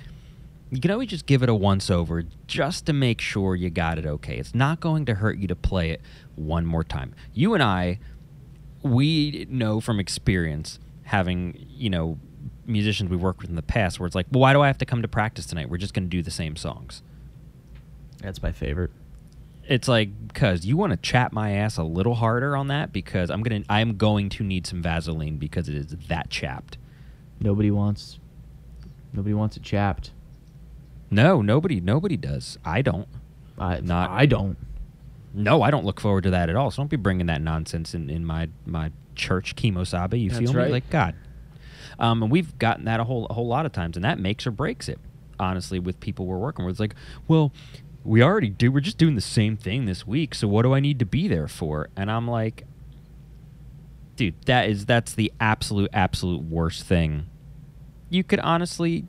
you 0.70 0.80
can 0.80 0.90
always 0.90 1.10
just 1.10 1.26
give 1.26 1.42
it 1.42 1.50
a 1.50 1.54
once 1.54 1.90
over 1.90 2.24
just 2.46 2.86
to 2.86 2.94
make 2.94 3.20
sure 3.20 3.54
you 3.54 3.68
got 3.68 3.98
it 3.98 4.06
okay. 4.06 4.38
It's 4.38 4.54
not 4.54 4.80
going 4.80 5.04
to 5.04 5.14
hurt 5.14 5.36
you 5.36 5.46
to 5.48 5.54
play 5.54 5.90
it 5.90 6.00
one 6.34 6.64
more 6.64 6.82
time. 6.82 7.14
You 7.34 7.52
and 7.52 7.62
I, 7.62 7.98
we 8.82 9.46
know 9.50 9.80
from 9.82 10.00
experience, 10.00 10.78
having, 11.12 11.66
you 11.68 11.90
know, 11.90 12.18
musicians 12.66 13.10
we 13.10 13.16
worked 13.16 13.42
with 13.42 13.50
in 13.50 13.56
the 13.56 13.62
past, 13.62 14.00
where 14.00 14.06
it's 14.06 14.16
like, 14.16 14.26
well, 14.32 14.40
why 14.40 14.54
do 14.54 14.62
I 14.62 14.66
have 14.66 14.78
to 14.78 14.86
come 14.86 15.02
to 15.02 15.08
practice 15.08 15.44
tonight? 15.44 15.68
We're 15.68 15.76
just 15.76 15.92
going 15.92 16.04
to 16.04 16.08
do 16.08 16.22
the 16.22 16.30
same 16.30 16.56
songs. 16.56 17.02
That's 18.22 18.42
my 18.42 18.50
favorite. 18.50 18.90
It's 19.68 19.88
like 19.88 20.08
because 20.26 20.64
you 20.64 20.76
want 20.76 20.92
to 20.92 20.96
chap 20.96 21.32
my 21.32 21.52
ass 21.52 21.76
a 21.76 21.84
little 21.84 22.14
harder 22.14 22.56
on 22.56 22.66
that 22.68 22.92
because 22.92 23.30
I'm 23.30 23.42
gonna 23.42 23.62
I'm 23.68 23.96
going 23.96 24.28
to 24.30 24.42
need 24.42 24.66
some 24.66 24.82
Vaseline 24.82 25.36
because 25.36 25.68
it 25.68 25.76
is 25.76 25.86
that 26.08 26.30
chapped. 26.30 26.78
Nobody 27.40 27.70
wants. 27.70 28.18
Nobody 29.12 29.34
wants 29.34 29.56
it 29.56 29.62
chapped. 29.62 30.10
No, 31.10 31.42
nobody 31.42 31.78
nobody 31.80 32.16
does. 32.16 32.58
I 32.64 32.82
don't. 32.82 33.06
I 33.58 33.80
Not- 33.80 34.10
I 34.10 34.26
don't. 34.26 34.56
No, 35.34 35.62
I 35.62 35.70
don't 35.70 35.84
look 35.84 36.00
forward 36.00 36.24
to 36.24 36.30
that 36.30 36.48
at 36.50 36.56
all. 36.56 36.70
So 36.70 36.82
don't 36.82 36.90
be 36.90 36.96
bringing 36.96 37.26
that 37.26 37.40
nonsense 37.40 37.94
in, 37.94 38.10
in 38.10 38.24
my 38.24 38.48
my 38.66 38.90
church 39.14 39.56
kemosabe. 39.56 40.20
You 40.20 40.30
That's 40.30 40.50
feel 40.50 40.52
me? 40.52 40.68
Like 40.70 40.88
God. 40.90 41.14
Um, 41.98 42.22
and 42.22 42.32
we've 42.32 42.58
gotten 42.58 42.84
that 42.86 43.00
a 43.00 43.04
whole 43.04 43.26
a 43.26 43.34
whole 43.34 43.46
lot 43.46 43.66
of 43.66 43.72
times, 43.72 43.96
and 43.96 44.04
that 44.04 44.18
makes 44.18 44.46
or 44.46 44.50
breaks 44.50 44.88
it. 44.88 44.98
Honestly, 45.38 45.78
with 45.78 45.98
people 46.00 46.26
we're 46.26 46.38
working 46.38 46.64
with, 46.64 46.74
it's 46.74 46.80
like, 46.80 46.94
well, 47.26 47.52
we 48.04 48.22
already 48.22 48.48
do. 48.48 48.70
We're 48.70 48.80
just 48.80 48.98
doing 48.98 49.14
the 49.14 49.20
same 49.20 49.56
thing 49.56 49.86
this 49.86 50.06
week. 50.06 50.34
So 50.34 50.48
what 50.48 50.62
do 50.62 50.74
I 50.74 50.80
need 50.80 50.98
to 51.00 51.06
be 51.06 51.28
there 51.28 51.48
for? 51.48 51.88
And 51.96 52.10
I'm 52.10 52.28
like, 52.28 52.64
dude, 54.16 54.40
that 54.46 54.68
is 54.68 54.86
that's 54.86 55.14
the 55.14 55.32
absolute 55.40 55.90
absolute 55.92 56.42
worst 56.42 56.84
thing 56.84 57.26
you 58.12 58.22
could 58.22 58.40
honestly 58.40 59.06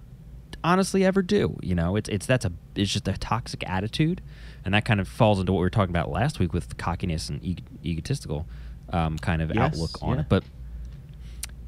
honestly 0.63 1.03
ever 1.03 1.22
do. 1.22 1.57
You 1.62 1.75
know, 1.75 1.98
it's 1.98 2.10
it's 2.10 2.25
that's 2.25 2.45
a 2.45 2.53
it's 2.74 2.91
just 2.91 3.07
a 3.07 3.17
toxic 3.17 3.69
attitude, 3.69 4.22
and 4.63 4.74
that 4.74 4.86
kind 4.86 5.01
of 5.01 5.07
falls 5.07 5.39
into 5.39 5.51
what 5.51 5.60
we 5.60 5.65
were 5.65 5.69
talking 5.69 5.93
about 5.93 6.10
last 6.10 6.39
week 6.39 6.53
with 6.53 6.77
cockiness 6.77 7.29
and 7.29 7.43
eg- 7.43 7.63
egotistical 7.83 8.48
um, 8.93 9.17
kind 9.17 9.41
of 9.41 9.53
Yes, 9.53 9.73
outlook 9.73 10.01
on 10.01 10.15
yeah. 10.15 10.21
it. 10.21 10.29
But 10.29 10.43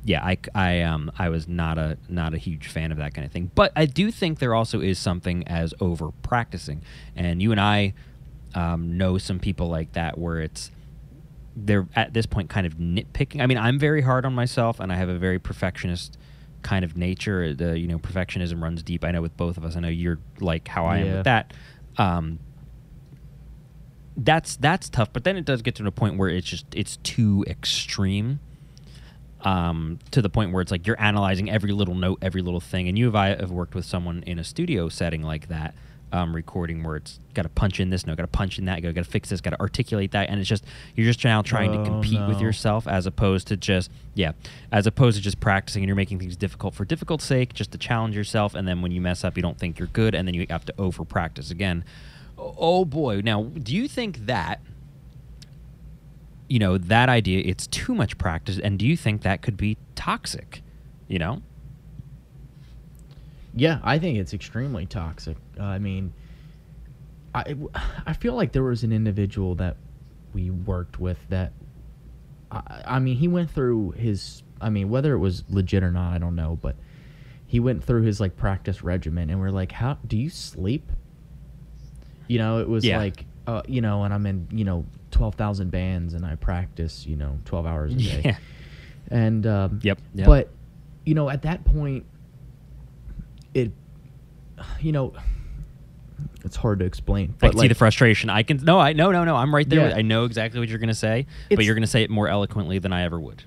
yeah, 0.05 0.23
I, 0.23 0.37
I 0.53 0.81
um 0.83 1.11
I 1.17 1.29
was 1.29 1.47
not 1.47 1.77
a 1.77 1.97
not 2.07 2.33
a 2.33 2.37
huge 2.37 2.67
fan 2.67 2.91
of 2.91 2.99
that 2.99 3.13
kind 3.13 3.25
of 3.25 3.31
thing. 3.31 3.51
But 3.55 3.71
I 3.75 3.85
do 3.85 4.11
think 4.11 4.39
there 4.39 4.53
also 4.53 4.79
is 4.79 4.99
something 4.99 5.45
as 5.47 5.73
over 5.81 6.11
practicing, 6.21 6.83
and 7.15 7.41
you 7.41 7.51
and 7.51 7.59
I 7.59 7.93
um, 8.53 8.97
know 8.97 9.17
some 9.17 9.39
people 9.39 9.67
like 9.67 9.93
that 9.93 10.17
where 10.17 10.39
it's 10.39 10.71
they're 11.55 11.87
at 11.95 12.13
this 12.13 12.25
point 12.25 12.49
kind 12.49 12.67
of 12.67 12.75
nitpicking. 12.75 13.41
I 13.41 13.47
mean, 13.47 13.57
I'm 13.57 13.79
very 13.79 14.01
hard 14.01 14.25
on 14.25 14.33
myself, 14.33 14.79
and 14.79 14.91
I 14.91 14.95
have 14.95 15.09
a 15.09 15.17
very 15.17 15.39
perfectionist 15.39 16.17
kind 16.61 16.85
of 16.85 16.95
nature. 16.95 17.53
The 17.53 17.77
you 17.79 17.87
know 17.87 17.97
perfectionism 17.97 18.61
runs 18.61 18.83
deep. 18.83 19.03
I 19.03 19.11
know 19.11 19.21
with 19.23 19.35
both 19.35 19.57
of 19.57 19.65
us. 19.65 19.75
I 19.75 19.79
know 19.79 19.87
you're 19.87 20.19
like 20.39 20.67
how 20.67 20.85
I 20.85 20.99
am 20.99 21.13
with 21.15 21.23
that. 21.25 21.53
Um, 21.97 22.39
that's 24.17 24.55
that's 24.55 24.89
tough. 24.89 25.11
But 25.11 25.23
then 25.23 25.37
it 25.37 25.45
does 25.45 25.61
get 25.61 25.75
to 25.75 25.85
a 25.85 25.91
point 25.91 26.17
where 26.17 26.29
it's 26.29 26.47
just 26.47 26.65
it's 26.73 26.97
too 26.97 27.43
extreme. 27.47 28.39
Um, 29.41 29.99
to 30.09 30.23
the 30.23 30.29
point 30.29 30.53
where 30.53 30.61
it's 30.63 30.71
like 30.71 30.87
you're 30.87 30.99
analyzing 30.99 31.51
every 31.51 31.71
little 31.71 31.93
note, 31.93 32.17
every 32.21 32.41
little 32.41 32.59
thing. 32.59 32.87
And 32.87 32.97
you 32.97 33.05
have 33.05 33.15
I 33.15 33.27
have 33.27 33.51
worked 33.51 33.75
with 33.75 33.85
someone 33.85 34.23
in 34.25 34.39
a 34.39 34.43
studio 34.43 34.89
setting 34.89 35.21
like 35.21 35.49
that, 35.49 35.75
um, 36.11 36.35
recording 36.35 36.83
where 36.83 36.95
it's 36.95 37.19
got 37.35 37.43
to 37.43 37.49
punch 37.49 37.79
in 37.79 37.91
this 37.91 38.07
note, 38.07 38.17
got 38.17 38.23
to 38.23 38.27
punch 38.27 38.57
in 38.57 38.65
that, 38.65 38.81
got 38.81 38.95
to 38.95 39.03
fix 39.03 39.29
this, 39.29 39.41
got 39.41 39.51
to 39.51 39.59
articulate 39.59 40.11
that, 40.13 40.29
and 40.29 40.39
it's 40.39 40.49
just 40.49 40.63
you're 40.95 41.05
just 41.05 41.23
now 41.23 41.43
trying 41.43 41.71
to 41.73 41.79
Oh, 41.79 41.83
compete 41.83 42.27
with 42.27 42.41
yourself 42.41 42.87
as 42.87 43.05
opposed 43.05 43.47
to 43.49 43.57
just 43.57 43.91
yeah, 44.15 44.31
as 44.71 44.87
opposed 44.87 45.17
to 45.17 45.21
just 45.21 45.39
practicing 45.39 45.83
and 45.83 45.87
you're 45.87 45.95
making 45.95 46.17
things 46.17 46.35
difficult 46.35 46.73
for 46.73 46.83
difficult 46.83 47.21
sake, 47.21 47.53
just 47.53 47.71
to 47.71 47.77
challenge 47.77 48.15
yourself. 48.15 48.55
And 48.55 48.67
then 48.67 48.81
when 48.81 48.91
you 48.91 49.01
mess 49.01 49.23
up, 49.23 49.35
you 49.37 49.43
don't 49.43 49.59
think 49.59 49.77
you're 49.77 49.89
good, 49.89 50.15
and 50.15 50.27
then 50.27 50.33
you 50.33 50.47
have 50.49 50.65
to 50.65 50.73
over 50.79 51.05
practice 51.05 51.51
again. 51.51 51.83
Oh 52.37 52.85
boy! 52.85 53.21
Now, 53.23 53.43
do 53.43 53.75
you 53.75 53.87
think 53.87 54.25
that? 54.25 54.61
you 56.47 56.59
know 56.59 56.77
that 56.77 57.09
idea 57.09 57.41
it's 57.43 57.65
too 57.65 57.95
much 57.95 58.19
practice 58.19 58.59
and 58.59 58.77
do 58.77 58.85
you 58.85 58.95
think 58.95 59.23
that 59.23 59.41
could 59.41 59.57
be 59.57 59.75
toxic 59.95 60.61
you 61.07 61.17
know 61.17 61.41
Yeah, 63.55 63.79
I 63.83 63.99
think 63.99 64.17
it's 64.19 64.33
extremely 64.33 64.85
toxic. 64.85 65.37
I 65.59 65.79
mean, 65.79 66.13
I 67.33 67.55
I 68.05 68.13
feel 68.13 68.33
like 68.33 68.51
there 68.51 68.63
was 68.63 68.83
an 68.83 68.91
individual 68.91 69.55
that 69.55 69.77
we 70.33 70.49
worked 70.49 70.99
with 70.99 71.17
that. 71.29 71.53
I, 72.51 72.83
I 72.85 72.99
mean, 72.99 73.15
he 73.15 73.27
went 73.29 73.49
through 73.49 73.91
his. 73.91 74.43
I 74.59 74.69
mean, 74.69 74.89
whether 74.89 75.13
it 75.13 75.19
was 75.19 75.43
legit 75.49 75.83
or 75.83 75.91
not, 75.91 76.13
I 76.13 76.17
don't 76.17 76.35
know, 76.35 76.59
but 76.61 76.75
he 77.47 77.59
went 77.59 77.83
through 77.83 78.03
his 78.03 78.19
like 78.19 78.35
practice 78.35 78.83
regimen, 78.83 79.29
and 79.29 79.39
we're 79.39 79.51
like, 79.51 79.71
"How 79.71 79.97
do 80.05 80.17
you 80.17 80.29
sleep?" 80.29 80.91
You 82.27 82.37
know, 82.39 82.59
it 82.59 82.67
was 82.69 82.83
Yeah. 82.85 82.97
like, 82.97 83.25
uh, 83.47 83.61
you 83.67 83.81
know, 83.81 84.03
and 84.03 84.13
I'm 84.13 84.25
in, 84.25 84.47
you 84.51 84.63
know, 84.65 84.85
twelve 85.11 85.35
thousand 85.35 85.69
bands, 85.71 86.13
and 86.13 86.25
I 86.25 86.35
practice, 86.35 87.05
you 87.05 87.15
know, 87.15 87.39
twelve 87.45 87.65
hours 87.65 87.93
a 87.93 87.97
day 87.97 88.21
yeah 88.25 88.37
and 89.11 89.45
um, 89.45 89.79
Yep, 89.83 89.99
yep. 90.15 90.25
but 90.25 90.49
you 91.05 91.13
know 91.13 91.29
at 91.29 91.43
that 91.43 91.63
point 91.63 92.03
it 93.53 93.71
you 94.81 94.91
know 94.91 95.13
it's 96.43 96.55
hard 96.55 96.79
to 96.79 96.85
explain 96.85 97.29
i 97.29 97.33
but 97.39 97.51
can 97.51 97.59
see 97.59 97.67
the 97.67 97.75
frustration 97.75 98.31
i 98.31 98.41
can 98.41 98.57
no 98.63 98.79
i 98.79 98.93
no 98.93 99.11
no 99.11 99.23
no 99.23 99.35
i'm 99.35 99.53
right 99.53 99.69
there 99.69 99.79
Yeah. 99.81 99.87
with- 99.89 99.97
i 99.97 100.01
know 100.01 100.23
exactly 100.25 100.59
what 100.59 100.69
you're 100.69 100.79
going 100.79 100.87
to 100.89 100.95
say 100.95 101.27
but 101.51 101.63
you're 101.65 101.75
going 101.75 101.83
to 101.83 101.87
say 101.87 102.01
it 102.01 102.09
more 102.09 102.27
eloquently 102.27 102.79
than 102.79 102.91
i 102.93 103.03
ever 103.03 103.19
would 103.19 103.43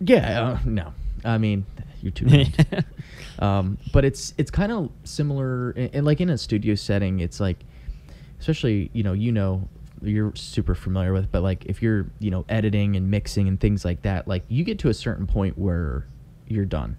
yeah 0.00 0.42
uh, 0.42 0.58
no 0.64 0.94
i 1.26 1.36
mean 1.36 1.66
you're 2.00 2.12
too 2.12 2.24
kind. 2.26 2.84
um, 3.40 3.76
but 3.92 4.04
it's 4.06 4.32
it's 4.38 4.50
kind 4.50 4.72
of 4.72 4.90
similar 5.04 5.72
and, 5.72 5.90
and 5.94 6.06
like 6.06 6.22
in 6.22 6.30
a 6.30 6.38
studio 6.38 6.74
setting 6.74 7.20
it's 7.20 7.38
like 7.40 7.58
especially 8.46 8.90
you 8.92 9.02
know 9.02 9.12
you 9.12 9.32
know 9.32 9.68
you're 10.02 10.32
super 10.36 10.74
familiar 10.74 11.12
with 11.12 11.30
but 11.32 11.42
like 11.42 11.64
if 11.66 11.82
you're 11.82 12.06
you 12.20 12.30
know 12.30 12.44
editing 12.48 12.94
and 12.96 13.10
mixing 13.10 13.48
and 13.48 13.58
things 13.58 13.84
like 13.84 14.02
that 14.02 14.28
like 14.28 14.44
you 14.48 14.62
get 14.62 14.78
to 14.78 14.88
a 14.88 14.94
certain 14.94 15.26
point 15.26 15.58
where 15.58 16.06
you're 16.46 16.64
done 16.64 16.96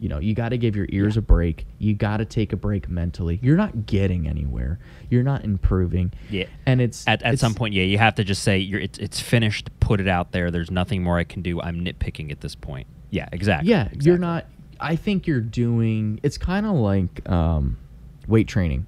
You 0.00 0.08
know, 0.08 0.18
you 0.18 0.34
got 0.34 0.48
to 0.50 0.58
give 0.58 0.74
your 0.76 0.86
ears 0.90 1.16
a 1.16 1.22
break. 1.22 1.64
You 1.78 1.94
got 1.94 2.16
to 2.18 2.24
take 2.24 2.52
a 2.52 2.56
break 2.56 2.88
mentally. 2.90 3.38
You're 3.40 3.56
not 3.56 3.86
getting 3.86 4.26
anywhere. 4.28 4.78
You're 5.08 5.22
not 5.22 5.44
improving. 5.44 6.12
Yeah. 6.28 6.46
And 6.66 6.80
it's 6.80 7.06
At, 7.06 7.22
at 7.22 7.34
it's- 7.34 7.40
some 7.40 7.54
point, 7.54 7.72
yeah, 7.74 7.84
you 7.84 7.96
have 7.98 8.16
to 8.16 8.24
just 8.24 8.42
say 8.42 8.58
you're, 8.58 8.80
it's, 8.80 8.98
it's 8.98 9.20
finished. 9.20 9.70
Put 9.78 10.00
it 10.00 10.08
out 10.08 10.32
there. 10.32 10.50
There's 10.50 10.70
nothing 10.70 11.02
more 11.04 11.16
I 11.18 11.24
can 11.24 11.40
do. 11.42 11.60
I'm 11.62 11.78
nitpicking 11.84 12.32
at 12.32 12.40
this 12.40 12.56
point. 12.56 12.86
Yeah, 13.10 13.28
exactly. 13.32 13.70
Yeah, 13.70 13.88
you're 14.00 14.18
not. 14.18 14.44
I 14.80 14.96
think 14.96 15.28
you're 15.28 15.40
doing. 15.40 16.18
It's 16.24 16.38
kind 16.38 16.66
of 16.66 16.74
like 16.74 17.26
um, 17.30 17.78
weight 18.26 18.48
training. 18.48 18.86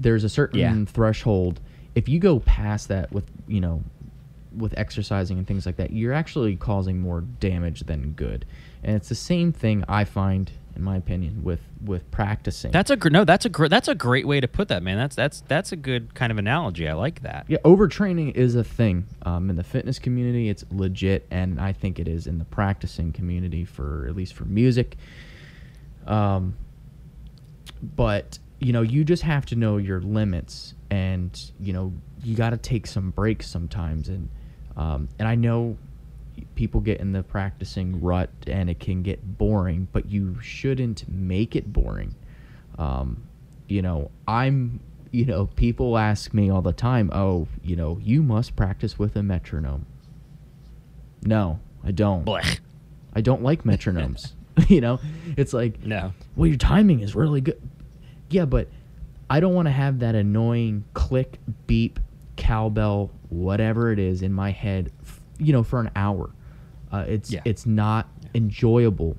There's 0.00 0.24
a 0.24 0.28
certain 0.28 0.58
Yeah. 0.58 0.84
threshold. 0.86 1.60
If 1.94 2.08
you 2.08 2.18
go 2.18 2.40
past 2.40 2.88
that 2.88 3.12
with 3.12 3.24
you 3.46 3.60
know, 3.60 3.82
with 4.56 4.74
exercising 4.78 5.38
and 5.38 5.46
things 5.46 5.66
like 5.66 5.76
that, 5.76 5.92
you're 5.92 6.12
actually 6.12 6.56
causing 6.56 7.00
more 7.00 7.20
damage 7.40 7.80
than 7.82 8.12
good. 8.12 8.44
And 8.82 8.94
it's 8.96 9.08
the 9.08 9.14
same 9.14 9.50
thing 9.52 9.82
I 9.88 10.04
find, 10.04 10.50
in 10.76 10.82
my 10.82 10.96
opinion, 10.96 11.42
with 11.42 11.60
with 11.84 12.08
practicing. 12.10 12.70
That's 12.72 12.90
a 12.90 12.96
gr- 12.96 13.08
no. 13.10 13.24
That's 13.24 13.44
a 13.44 13.48
gr- 13.48 13.68
that's 13.68 13.88
a 13.88 13.94
great 13.94 14.26
way 14.26 14.40
to 14.40 14.48
put 14.48 14.68
that, 14.68 14.82
man. 14.82 14.96
That's 14.96 15.16
that's 15.16 15.40
that's 15.48 15.72
a 15.72 15.76
good 15.76 16.14
kind 16.14 16.30
of 16.32 16.38
analogy. 16.38 16.88
I 16.88 16.92
like 16.94 17.22
that. 17.22 17.46
yeah, 17.48 17.58
overtraining 17.64 18.34
is 18.36 18.54
a 18.54 18.64
thing 18.64 19.06
um, 19.22 19.50
in 19.50 19.56
the 19.56 19.64
fitness 19.64 19.98
community. 19.98 20.48
It's 20.48 20.64
legit, 20.70 21.26
and 21.30 21.60
I 21.60 21.72
think 21.72 21.98
it 21.98 22.08
is 22.08 22.26
in 22.26 22.38
the 22.38 22.44
practicing 22.44 23.12
community 23.12 23.64
for 23.64 24.06
at 24.08 24.14
least 24.16 24.34
for 24.34 24.44
music. 24.44 24.96
Um, 26.06 26.54
but 27.96 28.38
you 28.64 28.72
know, 28.72 28.82
you 28.82 29.04
just 29.04 29.22
have 29.22 29.44
to 29.46 29.56
know 29.56 29.76
your 29.76 30.00
limits, 30.00 30.74
and 30.90 31.38
you 31.60 31.72
know, 31.72 31.92
you 32.22 32.34
got 32.34 32.50
to 32.50 32.56
take 32.56 32.86
some 32.86 33.10
breaks 33.10 33.46
sometimes. 33.48 34.08
And 34.08 34.28
um, 34.76 35.08
and 35.18 35.28
I 35.28 35.34
know 35.34 35.76
people 36.54 36.80
get 36.80 37.00
in 37.00 37.12
the 37.12 37.22
practicing 37.22 38.00
rut, 38.00 38.30
and 38.46 38.70
it 38.70 38.80
can 38.80 39.02
get 39.02 39.38
boring, 39.38 39.88
but 39.92 40.06
you 40.06 40.40
shouldn't 40.40 41.08
make 41.08 41.54
it 41.54 41.72
boring. 41.72 42.14
Um, 42.78 43.22
you 43.68 43.82
know, 43.82 44.10
I'm. 44.26 44.80
You 45.10 45.26
know, 45.26 45.46
people 45.46 45.96
ask 45.96 46.34
me 46.34 46.50
all 46.50 46.62
the 46.62 46.72
time, 46.72 47.08
"Oh, 47.12 47.46
you 47.62 47.76
know, 47.76 48.00
you 48.02 48.20
must 48.22 48.56
practice 48.56 48.98
with 48.98 49.14
a 49.14 49.22
metronome." 49.22 49.86
No, 51.24 51.60
I 51.84 51.92
don't. 51.92 52.24
Blech. 52.24 52.58
I 53.14 53.20
don't 53.20 53.42
like 53.42 53.62
metronomes. 53.62 54.32
you 54.68 54.80
know, 54.80 54.98
it's 55.36 55.52
like, 55.52 55.84
No. 55.84 56.12
well, 56.36 56.48
your 56.48 56.56
timing 56.58 57.00
is 57.00 57.14
really 57.14 57.40
good. 57.40 57.60
Yeah, 58.34 58.46
but 58.46 58.66
I 59.30 59.38
don't 59.38 59.54
want 59.54 59.66
to 59.66 59.72
have 59.72 60.00
that 60.00 60.16
annoying 60.16 60.84
click, 60.92 61.38
beep, 61.68 62.00
cowbell, 62.36 63.12
whatever 63.28 63.92
it 63.92 64.00
is 64.00 64.22
in 64.22 64.32
my 64.32 64.50
head, 64.50 64.90
f- 65.02 65.20
you 65.38 65.52
know, 65.52 65.62
for 65.62 65.78
an 65.78 65.90
hour. 65.94 66.30
Uh, 66.92 67.04
it's 67.06 67.30
Yeah. 67.30 67.42
it's 67.44 67.64
not 67.64 68.08
enjoyable. 68.34 69.16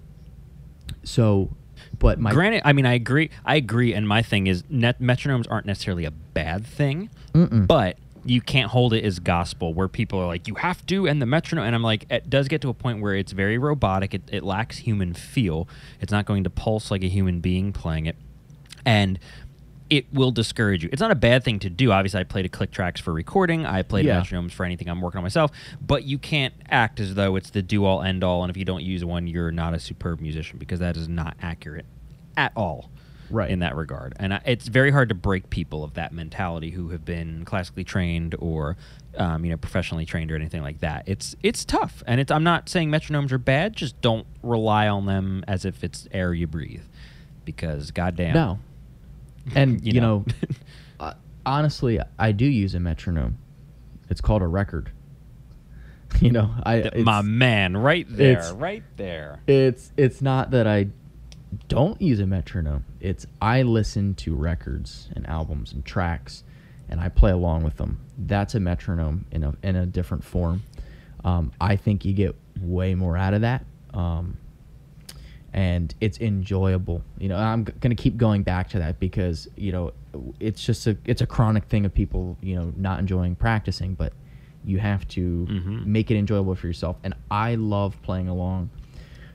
So, 1.03 1.49
but 1.97 2.19
my 2.19 2.31
Granted, 2.31 2.61
I 2.65 2.73
mean, 2.73 2.85
I 2.85 2.93
agree. 2.93 3.29
I 3.45 3.55
agree. 3.55 3.93
And 3.93 4.05
my 4.05 4.21
thing 4.21 4.47
is, 4.47 4.63
net 4.69 5.01
metronomes 5.01 5.45
aren't 5.49 5.65
necessarily 5.65 6.03
a 6.03 6.11
bad 6.11 6.65
thing, 6.65 7.09
Mm-mm. 7.33 7.67
but 7.67 7.97
you 8.25 8.41
can't 8.41 8.69
hold 8.71 8.91
it 8.93 9.05
as 9.05 9.19
gospel 9.19 9.73
where 9.73 9.87
people 9.87 10.19
are 10.19 10.25
like, 10.27 10.47
you 10.47 10.55
have 10.55 10.85
to, 10.87 11.07
and 11.07 11.21
the 11.21 11.25
metronome. 11.25 11.65
And 11.65 11.75
I'm 11.75 11.83
like, 11.83 12.05
it 12.09 12.29
does 12.29 12.47
get 12.47 12.59
to 12.63 12.69
a 12.69 12.73
point 12.73 12.99
where 13.01 13.15
it's 13.15 13.31
very 13.31 13.57
robotic. 13.57 14.13
It, 14.13 14.23
it 14.31 14.43
lacks 14.43 14.79
human 14.79 15.13
feel. 15.13 15.67
It's 16.01 16.11
not 16.11 16.25
going 16.25 16.43
to 16.43 16.49
pulse 16.49 16.91
like 16.91 17.03
a 17.03 17.07
human 17.07 17.39
being 17.39 17.71
playing 17.71 18.07
it. 18.07 18.15
And 18.85 19.19
it 19.89 20.11
will 20.11 20.31
discourage 20.31 20.83
you. 20.83 20.89
It's 20.91 20.99
not 21.01 21.11
a 21.11 21.15
bad 21.15 21.43
thing 21.43 21.59
to 21.59 21.69
do. 21.69 21.91
Obviously, 21.91 22.19
I 22.19 22.23
play 22.23 22.41
to 22.41 22.49
click 22.49 22.71
tracks 22.71 22.99
for 22.99 23.13
recording. 23.13 23.65
I 23.67 23.83
play 23.83 24.01
to 24.01 24.07
Yeah. 24.07 24.21
metronomes 24.21 24.51
for 24.51 24.65
anything 24.65 24.87
I'm 24.89 24.99
working 24.99 25.19
on 25.19 25.23
myself. 25.23 25.51
But 25.79 26.05
you 26.05 26.17
can't 26.17 26.53
act 26.69 26.99
as 26.99 27.13
though 27.15 27.35
it's 27.35 27.51
the 27.51 27.61
do 27.61 27.85
all 27.85 28.01
end 28.01 28.23
all. 28.23 28.43
And 28.43 28.49
if 28.49 28.57
you 28.57 28.65
don't 28.65 28.83
use 28.83 29.05
one, 29.05 29.27
you're 29.27 29.51
not 29.51 29.73
a 29.75 29.79
superb 29.79 30.19
musician 30.21 30.57
because 30.57 30.79
that 30.79 30.97
is 30.97 31.07
not 31.07 31.35
accurate 31.41 31.85
at 32.35 32.51
all 32.55 32.89
Right. 33.29 33.49
in 33.51 33.59
that 33.59 33.75
regard. 33.75 34.13
And 34.19 34.33
I, 34.33 34.41
it's 34.45 34.67
very 34.67 34.89
hard 34.91 35.09
to 35.09 35.15
break 35.15 35.49
people 35.51 35.83
of 35.83 35.93
that 35.93 36.11
mentality 36.11 36.71
who 36.71 36.89
have 36.89 37.05
been 37.05 37.45
classically 37.45 37.83
trained 37.83 38.35
or 38.39 38.77
um, 39.17 39.45
you 39.45 39.51
know 39.51 39.57
professionally 39.57 40.05
trained 40.05 40.31
or 40.31 40.35
anything 40.35 40.61
like 40.63 40.79
that. 40.81 41.03
It's 41.07 41.35
it's 41.43 41.63
tough, 41.63 42.03
and 42.07 42.19
it's 42.19 42.31
I'm 42.31 42.43
not 42.43 42.69
saying 42.69 42.89
metronomes 42.89 43.31
are 43.31 43.37
bad. 43.37 43.75
Just 43.75 43.99
don't 44.01 44.25
rely 44.43 44.87
on 44.87 45.05
them 45.05 45.43
as 45.47 45.63
if 45.63 45.83
it's 45.83 46.07
air 46.11 46.33
you 46.33 46.47
breathe, 46.47 46.81
because 47.45 47.91
goddamn, 47.91 48.33
no. 48.33 48.59
And 49.53 49.81
You 49.85 49.93
you, 49.93 50.01
know. 50.01 50.25
know, 50.99 51.13
honestly, 51.45 51.99
I 52.17 52.31
do 52.31 52.45
use 52.45 52.73
a 52.75 52.79
metronome. 52.79 53.37
It's 54.09 54.21
called 54.21 54.41
a 54.41 54.47
record. 54.47 54.91
You 56.21 56.31
know, 56.31 56.49
I 56.65 56.91
my 57.03 57.21
man, 57.21 57.75
right 57.75 58.05
there, 58.09 58.31
it's- 58.33 58.51
right 58.53 58.83
there. 58.95 59.41
it's 59.47 59.91
it's 59.97 60.21
not 60.21 60.51
that 60.51 60.65
I 60.65 60.87
don't 61.67 62.01
use 62.01 62.21
a 62.21 62.25
metronome. 62.25 62.85
It's 63.01 63.25
I 63.41 63.63
listen 63.63 64.13
to 64.15 64.33
records 64.33 65.09
and 65.13 65.27
albums 65.27 65.73
and 65.73 65.83
tracks, 65.83 66.43
and 66.87 67.01
I 67.01 67.09
play 67.09 67.31
along 67.31 67.63
with 67.63 67.75
them. 67.77 67.99
That's 68.17 68.55
a 68.55 68.61
metronome 68.61 69.25
in 69.31 69.43
a 69.43 69.55
in 69.61 69.75
a 69.75 69.85
different 69.85 70.23
form. 70.23 70.63
Um, 71.25 71.51
I 71.59 71.75
think 71.75 72.05
you 72.05 72.13
get 72.13 72.33
way 72.61 72.95
more 72.95 73.17
out 73.17 73.33
of 73.33 73.41
that, 73.41 73.65
um, 73.93 74.37
and 75.55 75.95
it's 76.01 76.19
enjoyable. 76.19 77.01
You 77.17 77.29
know, 77.29 77.37
I'm 77.37 77.65
g- 77.65 77.71
gonna 77.79 77.95
keep 77.95 78.17
going 78.17 78.43
back 78.43 78.69
to 78.71 78.79
that 78.79 78.99
because 78.99 79.47
you 79.55 79.71
know 79.71 79.93
it's 80.39 80.63
just 80.63 80.85
a 80.85 80.95
it's 81.05 81.21
a 81.21 81.25
chronic 81.25 81.63
thing 81.65 81.85
of 81.85 81.93
people 81.93 82.37
you 82.41 82.55
know 82.55 82.73
not 82.75 82.99
enjoying 82.99 83.35
practicing, 83.35 83.95
but 83.95 84.11
you 84.65 84.79
have 84.79 85.07
to 85.07 85.47
Mhm. 85.49 85.85
make 85.85 86.11
it 86.11 86.17
enjoyable 86.17 86.55
for 86.55 86.67
yourself. 86.67 86.97
And 87.03 87.13
I 87.31 87.55
love 87.55 87.99
playing 88.03 88.27
along 88.27 88.69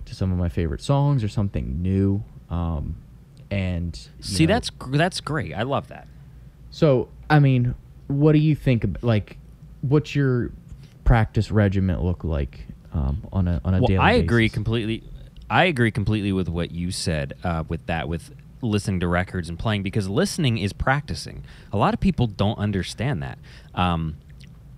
to 0.04 0.14
some 0.14 0.30
of 0.30 0.36
my 0.38 0.48
favorite 0.48 0.82
songs 0.82 1.24
or 1.24 1.28
something 1.28 1.80
new. 1.82 2.22
Um, 2.50 2.96
and 3.50 3.96
See, 4.20 4.44
know, 4.44 4.54
that's 4.54 4.70
gr- 4.70 4.96
that's 4.98 5.20
great. 5.20 5.54
I 5.54 5.62
love 5.62 5.88
that. 5.88 6.06
so. 6.70 7.08
I 7.30 7.38
mean, 7.38 7.76
what 8.08 8.32
do 8.32 8.38
you 8.40 8.56
think? 8.56 8.82
Of, 8.82 9.04
like, 9.04 9.38
what's 9.82 10.16
your 10.16 10.50
practice 11.04 11.52
regiment 11.52 12.02
look 12.02 12.24
like 12.24 12.66
um, 12.92 13.22
on 13.32 13.46
a 13.46 13.60
on 13.64 13.74
a 13.74 13.78
well, 13.78 13.86
daily? 13.86 13.98
I 14.00 14.12
agree 14.14 14.44
basis? 14.46 14.54
completely. 14.54 15.04
I 15.50 15.64
agree 15.64 15.90
completely 15.90 16.32
with 16.32 16.48
what 16.48 16.70
you 16.70 16.92
said 16.92 17.34
uh, 17.42 17.64
with 17.68 17.84
that, 17.86 18.08
with 18.08 18.32
listening 18.62 19.00
to 19.00 19.08
records 19.08 19.48
and 19.48 19.58
playing, 19.58 19.82
because 19.82 20.08
listening 20.08 20.58
is 20.58 20.72
practicing. 20.72 21.44
A 21.72 21.76
lot 21.76 21.92
of 21.92 21.98
people 21.98 22.28
don't 22.28 22.58
understand 22.58 23.22
that. 23.22 23.38
Um, 23.74 24.16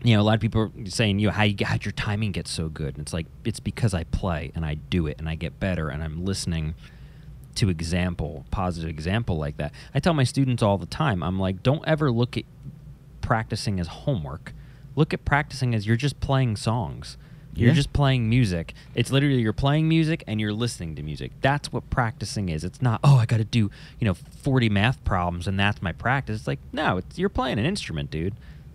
you 0.02 0.16
know, 0.16 0.22
a 0.22 0.24
lot 0.24 0.34
of 0.34 0.40
people 0.40 0.62
are 0.62 0.70
saying, 0.86 1.18
you 1.18 1.28
know, 1.28 1.32
how 1.32 1.42
you 1.44 1.54
how 1.64 1.76
your 1.80 1.92
timing 1.92 2.32
gets 2.32 2.50
so 2.50 2.68
good. 2.68 2.96
And 2.96 2.98
it's 2.98 3.12
like 3.12 3.26
it's 3.44 3.60
because 3.60 3.92
I 3.94 4.04
play 4.04 4.50
and 4.54 4.64
I 4.64 4.74
do 4.74 5.06
it 5.06 5.16
and 5.18 5.28
I 5.28 5.34
get 5.34 5.60
better 5.60 5.90
and 5.90 6.02
I'm 6.02 6.24
listening 6.24 6.74
to 7.56 7.68
example, 7.68 8.46
positive 8.50 8.88
example 8.88 9.36
like 9.36 9.58
that. 9.58 9.72
I 9.94 10.00
tell 10.00 10.14
my 10.14 10.24
students 10.24 10.62
all 10.62 10.78
the 10.78 10.86
time, 10.86 11.22
I'm 11.22 11.38
like, 11.38 11.62
don't 11.62 11.86
ever 11.86 12.10
look 12.10 12.36
at 12.36 12.44
practicing 13.20 13.78
as 13.78 13.88
homework. 13.88 14.54
Look 14.96 15.12
at 15.12 15.24
practicing 15.24 15.74
as 15.74 15.86
you're 15.86 15.96
just 15.96 16.18
playing 16.20 16.56
songs. 16.56 17.16
You're 17.54 17.68
Yeah. 17.68 17.74
just 17.74 17.92
playing 17.92 18.28
music. 18.28 18.72
It's 18.94 19.10
literally 19.12 19.40
you're 19.40 19.52
playing 19.52 19.88
music 19.88 20.24
and 20.26 20.40
you're 20.40 20.52
listening 20.54 20.94
to 20.96 21.02
music. 21.02 21.32
That's 21.42 21.70
what 21.72 21.88
practicing 21.90 22.48
is. 22.48 22.64
It's 22.64 22.80
not, 22.80 23.00
oh, 23.04 23.16
I 23.16 23.26
got 23.26 23.38
to 23.38 23.44
do, 23.44 23.70
you 24.00 24.06
know, 24.06 24.14
40 24.14 24.68
math 24.70 25.04
problems 25.04 25.46
and 25.46 25.58
that's 25.58 25.82
my 25.82 25.92
practice. 25.92 26.40
It's 26.40 26.46
like, 26.46 26.60
no, 26.72 26.96
it's, 26.98 27.18
you're 27.18 27.28
playing 27.28 27.58
an 27.58 27.66
instrument, 27.66 28.10
dude. 28.10 28.34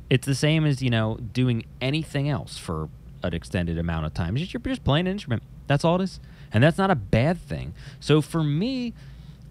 It's 0.10 0.26
the 0.28 0.36
same 0.36 0.66
as, 0.66 0.82
you 0.82 0.90
know, 0.90 1.18
doing 1.34 1.66
anything 1.82 2.30
else 2.30 2.58
for 2.58 2.88
an 3.24 3.34
extended 3.34 3.78
amount 3.80 4.06
of 4.06 4.14
time. 4.14 4.36
Just, 4.36 4.54
you're 4.54 4.62
just 4.62 4.84
playing 4.84 5.08
an 5.08 5.12
instrument. 5.14 5.42
That's 5.66 5.84
all 5.84 6.00
it 6.00 6.04
is. 6.04 6.20
And 6.54 6.64
that's 6.64 6.78
not 6.78 6.92
a 6.92 6.96
bad 6.96 7.40
thing. 7.42 7.74
So 8.00 8.22
for 8.22 8.44
me, 8.44 8.94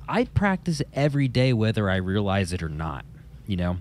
I 0.09 0.25
practice 0.25 0.81
every 0.95 1.27
day 1.29 1.53
whether 1.53 1.91
I 1.91 1.97
realize 1.97 2.53
it 2.53 2.63
or 2.63 2.69
not, 2.69 3.05
you 3.47 3.57
know? 3.57 3.79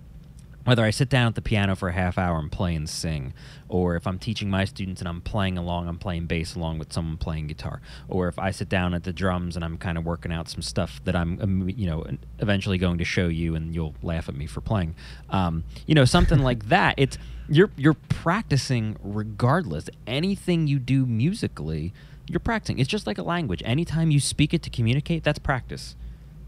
Whether 0.65 0.84
I 0.84 0.89
sit 0.89 1.10
down 1.10 1.28
at 1.28 1.36
the 1.36 1.41
piano 1.41 1.75
for 1.75 1.89
a 1.89 1.93
half 1.93 2.17
hour 2.17 2.39
and 2.39 2.51
play 2.51 2.75
and 2.75 2.89
sing, 2.89 3.34
or 3.69 3.95
if 3.95 4.06
I'm 4.08 4.19
teaching 4.19 4.49
my 4.49 4.65
students 4.65 4.99
and 4.99 5.08
I'm 5.08 5.21
playing 5.21 5.58
along, 5.58 5.88
I'm 5.88 5.99
playing 5.99 6.25
bass 6.25 6.56
along 6.56 6.80
with 6.80 6.91
someone 6.91 7.17
playing 7.17 7.47
guitar, 7.47 7.82
or 8.08 8.28
if 8.28 8.38
I 8.39 8.51
sit 8.51 8.67
down 8.67 8.93
at 8.93 9.04
the 9.04 9.13
drums 9.13 9.56
and 9.56 9.63
I'm 9.63 9.78
kind 9.78 9.97
of 9.97 10.06
working 10.06 10.32
out 10.34 10.49
some 10.49 10.62
stuff 10.62 10.99
that 11.06 11.15
I'm, 11.15 11.39
um, 11.39 11.69
you 11.69 11.88
know, 11.88 12.06
eventually 12.39 12.78
going 12.78 12.97
to 12.97 13.06
show 13.06 13.28
you, 13.28 13.56
and 13.56 13.73
you'll 13.73 13.95
laugh 14.01 14.28
at 14.28 14.36
me 14.36 14.47
for 14.47 14.60
playing, 14.60 14.95
um, 15.30 15.63
you 15.86 15.95
know, 15.95 16.06
something 16.06 16.39
like 16.39 16.69
that. 16.69 16.95
It's 16.97 17.17
you're 17.47 17.69
you're 17.75 17.93
practicing 17.93 18.97
regardless. 19.04 19.89
Anything 20.08 20.67
you 20.67 20.80
do 20.80 21.06
musically, 21.06 21.93
you're 22.28 22.39
practicing. 22.39 22.80
It's 22.80 22.89
just 22.89 23.06
like 23.06 23.17
a 23.17 23.23
language. 23.23 23.62
Anytime 23.65 24.12
you 24.12 24.19
speak 24.19 24.54
it 24.54 24.63
to 24.63 24.69
communicate, 24.69 25.23
that's 25.23 25.39
practice. 25.39 25.95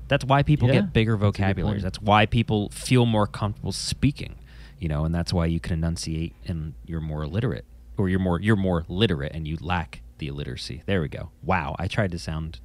That's 0.07 0.23
why 0.25 0.43
people 0.43 0.67
Yeah, 0.67 0.75
get 0.75 0.93
bigger 0.93 1.13
that's 1.13 1.21
a 1.21 1.25
good 1.25 1.37
vocabularies. 1.37 1.75
point. 1.81 1.83
That's 1.83 2.01
why 2.01 2.25
people 2.25 2.69
feel 2.69 3.05
more 3.05 3.27
comfortable 3.27 3.71
speaking, 3.71 4.35
you 4.79 4.87
know, 4.87 5.05
and 5.05 5.13
that's 5.13 5.33
why 5.33 5.45
you 5.47 5.59
can 5.59 5.73
enunciate 5.73 6.33
and 6.45 6.73
you're 6.85 7.01
more 7.01 7.23
illiterate 7.23 7.65
or 7.97 8.07
you're 8.09 8.19
more 8.19 8.39
you're 8.39 8.55
more 8.55 8.85
literate 8.87 9.31
and 9.33 9.47
you 9.47 9.57
lack 9.61 10.01
the 10.19 10.27
illiteracy. 10.27 10.81
There 10.85 11.01
we 11.01 11.09
go. 11.09 11.29
Wow, 11.43 11.75
I 11.77 11.87
tried 11.87 12.11
to 12.11 12.19
sound 12.19 12.59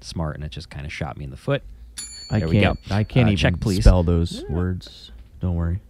smart 0.00 0.36
and 0.36 0.44
it 0.44 0.50
just 0.50 0.68
kind 0.70 0.84
of 0.86 0.92
shot 0.92 1.16
me 1.16 1.24
in 1.24 1.30
the 1.30 1.36
foot. 1.36 1.62
I 2.30 2.38
There 2.40 2.48
can't. 2.48 2.50
we 2.50 2.60
go. 2.60 2.94
I 2.94 3.04
can't 3.04 3.28
Uh, 3.28 3.32
even 3.32 3.36
check, 3.36 3.60
please. 3.60 3.80
spell 3.84 4.02
those 4.02 4.44
words. 4.48 5.10
Don't 5.40 5.54
worry. 5.54 5.80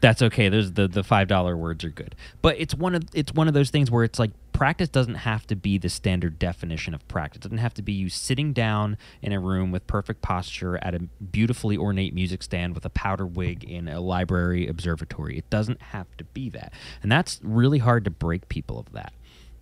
That's 0.00 0.22
okay. 0.22 0.48
There's 0.48 0.72
the 0.72 0.88
the 0.88 1.04
five 1.04 1.28
dollar 1.28 1.56
words 1.56 1.84
are 1.84 1.90
good, 1.90 2.16
but 2.40 2.56
it's 2.58 2.74
one 2.74 2.94
of 2.96 3.04
it's 3.14 3.32
one 3.32 3.46
of 3.48 3.54
those 3.54 3.70
things 3.70 3.90
where 3.90 4.02
it's 4.02 4.18
like 4.18 4.32
practice 4.52 4.88
doesn't 4.88 5.16
have 5.16 5.46
to 5.48 5.56
be 5.56 5.78
the 5.78 5.88
standard 5.88 6.38
definition 6.38 6.94
of 6.94 7.06
practice. 7.08 7.38
It 7.38 7.42
doesn't 7.42 7.58
have 7.58 7.74
to 7.74 7.82
be 7.82 7.92
you 7.92 8.08
sitting 8.08 8.52
down 8.52 8.96
in 9.20 9.32
a 9.32 9.40
room 9.40 9.70
with 9.70 9.86
perfect 9.86 10.22
posture 10.22 10.76
at 10.78 10.94
a 10.94 11.00
beautifully 11.00 11.76
ornate 11.76 12.14
music 12.14 12.42
stand 12.42 12.74
with 12.74 12.84
a 12.84 12.90
powder 12.90 13.26
wig 13.26 13.64
in 13.64 13.88
a 13.88 14.00
library 14.00 14.68
observatory. 14.68 15.38
It 15.38 15.48
doesn't 15.50 15.82
have 15.82 16.06
to 16.18 16.24
be 16.24 16.48
that. 16.50 16.72
And 17.02 17.10
that's 17.10 17.40
really 17.42 17.78
hard 17.78 18.04
to 18.04 18.10
break 18.10 18.48
people 18.48 18.78
of 18.78 18.92
that 18.92 19.12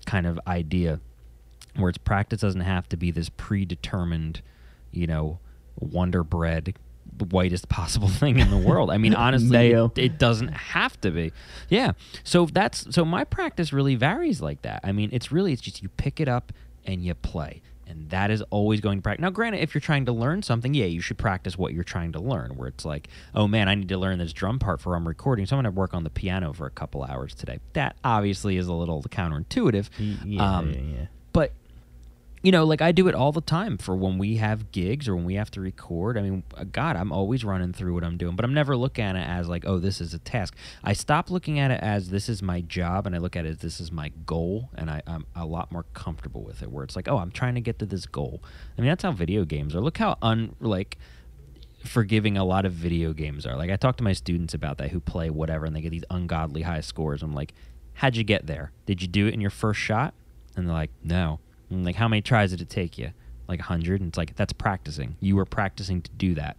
kind 0.07 0.27
of 0.27 0.41
idea 0.47 1.01
where 1.77 1.89
its 1.89 1.99
practice 1.99 2.41
doesn't 2.41 2.63
have 2.63 2.89
to 2.89 2.97
be 2.97 3.11
this 3.11 3.29
predetermined, 3.29 4.43
you 4.91 5.07
know, 5.07 5.39
wonder 5.79 6.25
bread 6.25 6.75
whitest 7.19 7.69
possible 7.69 8.09
thing 8.23 8.39
in 8.39 8.51
the 8.51 8.59
world. 8.59 8.91
I 8.91 8.99
mean, 8.99 9.15
honestly, 9.27 9.49
it, 9.97 9.99
it 9.99 10.19
doesn't 10.19 10.49
have 10.49 11.01
to 11.03 11.11
be. 11.11 11.33
Yeah. 11.69 11.93
So 12.25 12.47
that's 12.47 12.93
so 12.95 13.05
my 13.05 13.25
practice 13.25 13.73
really 13.73 13.95
varies 13.95 14.41
like 14.41 14.63
that. 14.63 14.81
I 14.85 14.93
mean, 14.93 15.11
it's 15.13 15.31
really 15.33 15.53
it's 15.53 15.63
just 15.63 15.83
you 15.83 15.89
pick 15.89 16.21
it 16.21 16.29
up 16.29 16.53
and 16.85 17.05
you 17.05 17.15
play. 17.15 17.63
And 17.87 18.09
that 18.11 18.31
is 18.31 18.41
always 18.51 18.81
going 18.81 18.99
to 18.99 19.03
practice. 19.03 19.21
Now, 19.21 19.31
granted, 19.31 19.63
if 19.63 19.75
you're 19.75 19.81
trying 19.81 20.07
to 20.07 20.13
learn 20.13 20.45
something, 20.45 20.75
yeah, 20.75 20.85
you 20.85 21.01
should 21.01 21.19
practice 21.19 21.59
what 21.59 21.75
you're 21.75 21.83
trying 21.83 22.13
to 22.13 22.21
learn. 22.21 22.51
Where 22.57 22.69
it's 22.69 22.85
like, 22.85 23.09
oh 23.35 23.49
man, 23.49 23.69
I 23.69 23.75
need 23.75 23.89
to 23.89 23.99
learn 23.99 24.21
this 24.21 24.33
drum 24.33 24.61
part 24.61 24.81
for 24.81 24.95
I'm 24.95 25.09
recording, 25.09 25.45
so 25.45 25.57
I'm 25.57 25.65
going 25.65 25.75
to 25.75 25.77
work 25.77 25.93
on 25.93 26.05
the 26.05 26.11
piano 26.11 26.53
for 26.53 26.67
a 26.67 26.71
couple 26.71 27.03
hours 27.03 27.35
today. 27.35 27.59
That 27.73 27.97
obviously 28.05 28.59
is 28.59 28.69
a 28.69 28.73
little 28.73 29.03
counterintuitive. 29.03 29.89
Yeah, 30.25 30.59
Um, 30.59 30.71
yeah, 30.71 30.81
yeah. 30.81 31.07
You 32.43 32.51
know 32.51 32.65
like 32.65 32.81
i 32.81 32.91
do 32.93 33.09
it 33.09 33.15
all 33.15 33.33
the 33.33 33.41
time 33.41 33.77
for 33.77 33.95
when 33.95 34.19
we 34.19 34.37
have 34.37 34.73
gigs 34.73 35.09
or 35.09 35.15
when 35.15 35.25
we 35.25 35.35
have 35.35 35.51
to 35.51 35.61
record 35.61 36.17
i 36.17 36.23
mean 36.23 36.43
uh, 36.57 36.65
god 36.65 36.97
i'm 36.97 37.13
always 37.13 37.45
running 37.45 37.73
through 37.73 37.93
what 37.93 38.03
i'm 38.03 38.17
doing 38.17 38.37
but 38.37 38.45
i'm 38.45 38.55
never 38.55 38.77
looking 38.77 39.05
at 39.05 39.17
it 39.17 39.27
as 39.27 39.49
like 39.49 39.65
oh 39.67 39.79
this 39.79 40.01
is 40.01 40.15
a 40.15 40.19
task 40.19 40.55
i 40.83 40.93
stop 40.93 41.31
looking 41.31 41.59
at 41.59 41.71
it 41.71 41.81
as 41.83 42.11
this 42.11 42.29
is 42.29 42.43
my 42.43 42.61
job 42.63 43.07
and 43.07 43.15
i 43.15 43.19
look 43.19 43.37
at 43.37 43.45
it 43.45 43.51
as 43.51 43.59
this 43.59 43.81
is 43.81 43.93
my 43.93 44.11
goal 44.27 44.71
and 44.75 44.91
I, 44.91 45.03
i'm 45.07 45.27
a 45.35 45.45
lot 45.45 45.71
more 45.71 45.85
comfortable 45.95 46.43
with 46.43 46.63
it 46.63 46.71
where 46.71 46.85
it's 46.85 46.97
like 46.97 47.09
oh 47.09 47.19
i'm 47.19 47.31
trying 47.31 47.55
to 47.57 47.61
get 47.61 47.79
to 47.81 47.87
this 47.87 48.07
goal 48.07 48.43
i 48.77 48.81
mean 48.81 48.89
that's 48.89 49.03
how 49.03 49.13
video 49.13 49.45
games 49.45 49.75
are 49.75 49.81
look 49.81 49.99
how 49.99 50.17
un 50.23 50.55
like 50.61 50.97
forgiving 51.85 52.37
a 52.37 52.45
lot 52.45 52.65
of 52.65 52.73
video 52.73 53.13
games 53.13 53.47
are. 53.47 53.57
Like 53.57 53.71
I 53.71 53.77
talk 53.77 53.97
to 53.97 54.05
my 54.05 54.13
students 54.13 54.55
about 54.55 54.79
that 54.79 54.91
who 54.91 55.01
play 55.01 55.31
whatever 55.31 55.65
and 55.67 55.75
they 55.75 55.81
get 55.81 55.91
these 55.91 56.05
ungodly 56.11 56.63
high 56.63 56.81
scores. 56.81 57.23
I'm 57.23 57.35
like, 57.35 57.55
how'd 57.95 58.17
you 58.17 58.25
get 58.25 58.47
there? 58.47 58.73
Did 58.87 59.03
you 59.03 59.09
do 59.09 59.27
it 59.27 59.35
in 59.35 59.41
your 59.41 59.51
first 59.51 59.81
shot? 59.81 60.15
And 60.57 60.67
they're 60.67 60.75
like, 60.75 60.91
no. 61.03 61.41
I'm 61.71 61.85
like, 61.85 61.97
how 61.97 62.09
many 62.09 62.23
tries 62.23 62.51
did 62.51 62.61
it 62.61 62.69
take 62.71 62.99
you? 62.99 63.11
Like 63.49 63.61
a 63.61 63.65
hundred. 63.65 64.01
And 64.01 64.09
it's 64.09 64.19
like 64.19 64.37
that's 64.37 64.53
practicing. 64.53 65.17
You 65.21 65.37
were 65.37 65.45
practicing 65.45 66.03
to 66.03 66.11
do 66.13 66.35
that, 66.35 66.57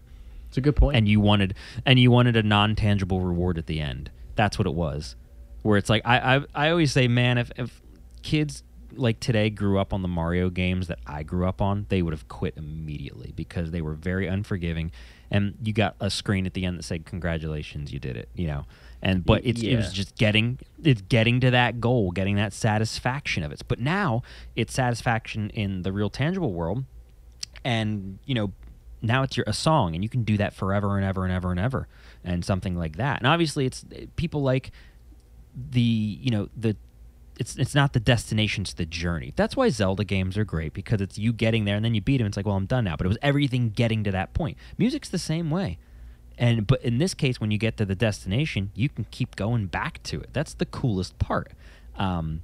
It's 0.47 0.57
a 0.57 0.61
good 0.61 0.75
point. 0.75 0.97
and 0.97 1.07
you 1.07 1.19
wanted 1.19 1.53
and 1.85 1.99
you 1.99 2.11
wanted 2.11 2.35
a 2.35 2.43
non 2.43 2.75
tangible 2.75 3.21
reward 3.21 3.57
at 3.57 3.67
the 3.67 3.79
end. 3.79 4.11
That's 4.35 4.57
what 4.57 4.67
it 4.67 4.73
was. 4.73 5.15
Where 5.63 5.77
it's 5.77 5.89
like 5.89 6.01
I 6.05 6.35
I, 6.37 6.41
I 6.55 6.69
always 6.69 6.91
say, 6.91 7.07
man, 7.07 7.37
if 7.37 7.51
if 7.57 7.81
kids 8.23 8.63
like 8.93 9.21
today 9.21 9.49
grew 9.49 9.79
up 9.79 9.93
on 9.93 10.01
the 10.01 10.07
Mario 10.09 10.49
games 10.49 10.87
that 10.87 10.99
I 11.07 11.23
grew 11.23 11.47
up 11.47 11.61
on, 11.61 11.85
they 11.87 12.01
would 12.01 12.11
have 12.11 12.27
quit 12.27 12.55
immediately 12.57 13.31
because 13.35 13.71
they 13.71 13.81
were 13.81 13.93
very 13.93 14.27
unforgiving. 14.27 14.91
And 15.29 15.55
you 15.63 15.71
got 15.71 15.95
a 16.01 16.09
screen 16.09 16.45
at 16.45 16.53
the 16.53 16.65
end 16.65 16.77
that 16.77 16.83
said, 16.83 17.05
"Congratulations, 17.05 17.93
you 17.93 17.99
did 17.99 18.17
it." 18.17 18.27
You 18.35 18.47
know, 18.47 18.65
and 19.01 19.25
but 19.25 19.41
it's 19.43 19.61
it 19.61 19.75
was 19.75 19.91
just 19.91 20.15
getting 20.17 20.59
it's 20.83 21.01
getting 21.01 21.39
to 21.39 21.51
that 21.51 21.79
goal, 21.79 22.11
getting 22.11 22.35
that 22.35 22.53
satisfaction 22.53 23.43
of 23.43 23.51
it. 23.51 23.61
But 23.67 23.79
now 23.79 24.21
it's 24.55 24.73
satisfaction 24.73 25.49
in 25.51 25.81
the 25.81 25.91
real 25.91 26.09
tangible 26.09 26.53
world, 26.53 26.85
and 27.63 28.19
you 28.25 28.35
know 28.35 28.53
now 29.01 29.23
it's 29.23 29.35
your 29.35 29.43
a 29.47 29.53
song 29.53 29.95
and 29.95 30.03
you 30.03 30.09
can 30.09 30.23
do 30.23 30.37
that 30.37 30.53
forever 30.53 30.97
and 30.97 31.05
ever 31.05 31.23
and 31.23 31.33
ever 31.33 31.51
and 31.51 31.59
ever 31.59 31.87
and 32.23 32.45
something 32.45 32.75
like 32.75 32.97
that. 32.97 33.19
And 33.19 33.27
obviously 33.27 33.65
it's 33.65 33.83
eh, 33.95 34.05
people 34.15 34.41
like 34.41 34.71
the 35.55 35.81
you 35.81 36.29
know 36.29 36.49
the 36.55 36.75
it's 37.39 37.55
it's 37.55 37.73
not 37.73 37.93
the 37.93 37.99
destination 37.99 38.61
it's 38.61 38.73
the 38.73 38.85
journey. 38.85 39.33
That's 39.35 39.55
why 39.55 39.69
zelda 39.69 40.03
games 40.03 40.37
are 40.37 40.45
great 40.45 40.73
because 40.73 41.01
it's 41.01 41.17
you 41.17 41.33
getting 41.33 41.65
there 41.65 41.75
and 41.75 41.83
then 41.83 41.95
you 41.95 42.01
beat 42.01 42.21
him 42.21 42.27
it's 42.27 42.37
like 42.37 42.45
well 42.45 42.55
i'm 42.55 42.67
done 42.67 42.83
now. 42.83 42.95
But 42.95 43.05
it 43.05 43.09
was 43.09 43.17
everything 43.21 43.71
getting 43.71 44.03
to 44.03 44.11
that 44.11 44.33
point. 44.33 44.57
Music's 44.77 45.09
the 45.09 45.19
same 45.19 45.49
way 45.49 45.79
and 46.41 46.67
but 46.67 46.81
in 46.83 46.97
this 46.97 47.13
case 47.13 47.39
when 47.39 47.51
you 47.51 47.57
get 47.57 47.77
to 47.77 47.85
the 47.85 47.95
destination 47.95 48.71
you 48.75 48.89
can 48.89 49.05
keep 49.11 49.37
going 49.37 49.67
back 49.67 50.03
to 50.03 50.19
it 50.19 50.29
that's 50.33 50.53
the 50.55 50.65
coolest 50.65 51.17
part 51.19 51.53
um, 51.97 52.41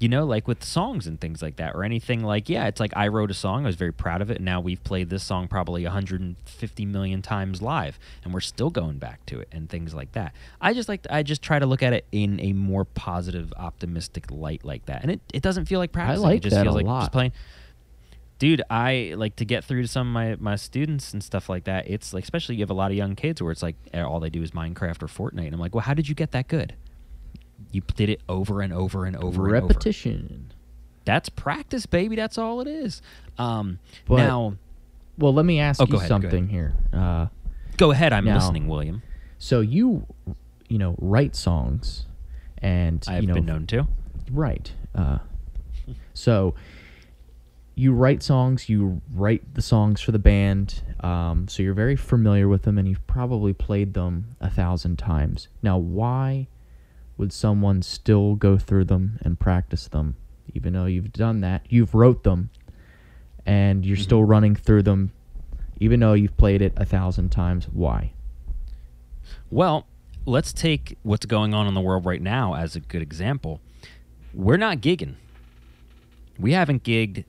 you 0.00 0.08
know, 0.08 0.24
like 0.24 0.48
with 0.48 0.64
songs 0.64 1.06
and 1.06 1.20
things 1.20 1.42
like 1.42 1.56
that, 1.56 1.74
or 1.74 1.84
anything 1.84 2.24
like, 2.24 2.48
yeah, 2.48 2.66
it's 2.66 2.80
like 2.80 2.92
I 2.96 3.08
wrote 3.08 3.30
a 3.30 3.34
song, 3.34 3.64
I 3.64 3.66
was 3.66 3.76
very 3.76 3.92
proud 3.92 4.22
of 4.22 4.30
it, 4.30 4.38
and 4.38 4.46
now 4.46 4.58
we've 4.58 4.82
played 4.82 5.10
this 5.10 5.22
song 5.22 5.46
probably 5.46 5.84
150 5.84 6.86
million 6.86 7.20
times 7.20 7.60
live, 7.60 7.98
and 8.24 8.32
we're 8.32 8.40
still 8.40 8.70
going 8.70 8.96
back 8.96 9.24
to 9.26 9.40
it, 9.40 9.48
and 9.52 9.68
things 9.68 9.92
like 9.92 10.12
that. 10.12 10.32
I 10.58 10.72
just 10.72 10.88
like, 10.88 11.06
I 11.10 11.22
just 11.22 11.42
try 11.42 11.58
to 11.58 11.66
look 11.66 11.82
at 11.82 11.92
it 11.92 12.06
in 12.12 12.40
a 12.40 12.54
more 12.54 12.86
positive, 12.86 13.52
optimistic 13.58 14.30
light 14.30 14.64
like 14.64 14.86
that, 14.86 15.02
and 15.02 15.10
it, 15.10 15.20
it 15.34 15.42
doesn't 15.42 15.66
feel 15.66 15.78
like 15.78 15.92
practicing. 15.92 16.22
like 16.22 16.38
it 16.38 16.44
just 16.44 16.56
that 16.56 16.62
feels 16.62 16.74
a 16.74 16.78
like 16.78 16.86
lot. 16.86 17.00
just 17.00 17.12
playing. 17.12 17.32
Dude, 18.40 18.62
I 18.70 19.12
like 19.16 19.36
to 19.36 19.44
get 19.44 19.64
through 19.64 19.82
to 19.82 19.88
some 19.88 20.08
of 20.08 20.12
my, 20.12 20.50
my 20.52 20.56
students 20.56 21.12
and 21.12 21.22
stuff 21.22 21.48
like 21.48 21.64
that. 21.64 21.88
It's 21.88 22.12
like, 22.12 22.24
especially 22.24 22.56
you 22.56 22.62
have 22.62 22.70
a 22.70 22.74
lot 22.74 22.90
of 22.90 22.96
young 22.96 23.14
kids 23.14 23.40
where 23.42 23.52
it's 23.52 23.62
like 23.62 23.76
eh, 23.92 24.00
all 24.02 24.18
they 24.18 24.30
do 24.30 24.42
is 24.42 24.50
Minecraft 24.52 25.02
or 25.02 25.06
Fortnite. 25.08 25.44
And 25.44 25.54
I'm 25.54 25.60
like, 25.60 25.74
well, 25.74 25.82
how 25.84 25.94
did 25.94 26.08
you 26.08 26.14
get 26.14 26.32
that 26.32 26.48
good? 26.48 26.74
You 27.70 27.82
did 27.94 28.08
it 28.08 28.22
over 28.28 28.62
and 28.62 28.72
over 28.72 29.04
and 29.04 29.14
over 29.14 29.26
and 29.46 29.56
over. 29.56 29.66
Repetition. 29.68 30.52
That's 31.04 31.28
practice, 31.28 31.84
baby. 31.86 32.16
That's 32.16 32.38
all 32.38 32.60
it 32.62 32.66
is. 32.66 33.02
Um, 33.38 33.78
But- 34.06 34.16
now, 34.16 34.56
Well, 35.18 35.34
let 35.34 35.44
me 35.44 35.60
ask 35.60 35.80
Oh, 35.80 35.84
you 35.84 35.92
go 35.92 35.98
ahead, 35.98 36.08
go 36.08 36.14
ahead. 36.16 36.22
something 36.30 36.48
here. 36.48 36.72
Uh, 36.94 37.26
go 37.76 37.90
ahead. 37.90 38.14
I'm 38.14 38.24
Now- 38.24 38.36
listening, 38.36 38.68
William. 38.68 39.02
so 39.38 39.60
you, 39.60 40.06
you 40.66 40.78
know, 40.78 40.94
write 40.98 41.36
songs, 41.36 42.06
and 42.62 43.04
I've 43.06 43.22
you 43.22 43.28
know, 43.28 43.34
been 43.34 43.44
known 43.46 43.66
to. 43.66 43.86
Right. 44.30 44.72
Uh, 44.94 45.18
so 46.14 46.54
you 47.80 47.94
write 47.94 48.22
songs, 48.22 48.68
you 48.68 49.00
write 49.10 49.54
the 49.54 49.62
songs 49.62 50.02
for 50.02 50.12
the 50.12 50.18
band, 50.18 50.82
um, 51.00 51.48
so 51.48 51.62
you're 51.62 51.72
very 51.72 51.96
familiar 51.96 52.46
with 52.46 52.62
them, 52.62 52.76
and 52.76 52.86
you've 52.86 53.06
probably 53.06 53.54
played 53.54 53.94
them 53.94 54.36
a 54.38 54.50
thousand 54.50 54.98
times. 54.98 55.48
Now, 55.62 55.78
why 55.78 56.46
would 57.16 57.32
someone 57.32 57.80
still 57.80 58.34
go 58.34 58.58
through 58.58 58.84
them 58.84 59.18
and 59.22 59.40
practice 59.40 59.88
them, 59.88 60.16
even 60.52 60.74
though 60.74 60.84
you've 60.84 61.14
done 61.14 61.40
that? 61.40 61.62
You've 61.70 61.94
wrote 61.94 62.22
them, 62.22 62.50
and 63.46 63.86
you're 63.86 63.96
still 63.96 64.24
running 64.24 64.54
through 64.54 64.82
them, 64.82 65.12
even 65.78 66.00
though 66.00 66.12
you've 66.12 66.36
played 66.36 66.60
it 66.60 66.74
a 66.76 66.84
thousand 66.84 67.30
times. 67.30 67.66
Why? 67.72 68.12
Well, 69.50 69.86
let's 70.26 70.52
take 70.52 70.98
what's 71.02 71.24
going 71.24 71.54
on 71.54 71.66
in 71.66 71.72
the 71.72 71.80
world 71.80 72.04
right 72.04 72.20
now 72.20 72.54
as 72.54 72.76
a 72.76 72.80
good 72.80 73.00
example. 73.00 73.62
We're 74.34 74.58
not 74.58 74.82
gigging. 74.82 75.14
We 76.38 76.52
haven't 76.52 76.84
gigged, 76.84 77.24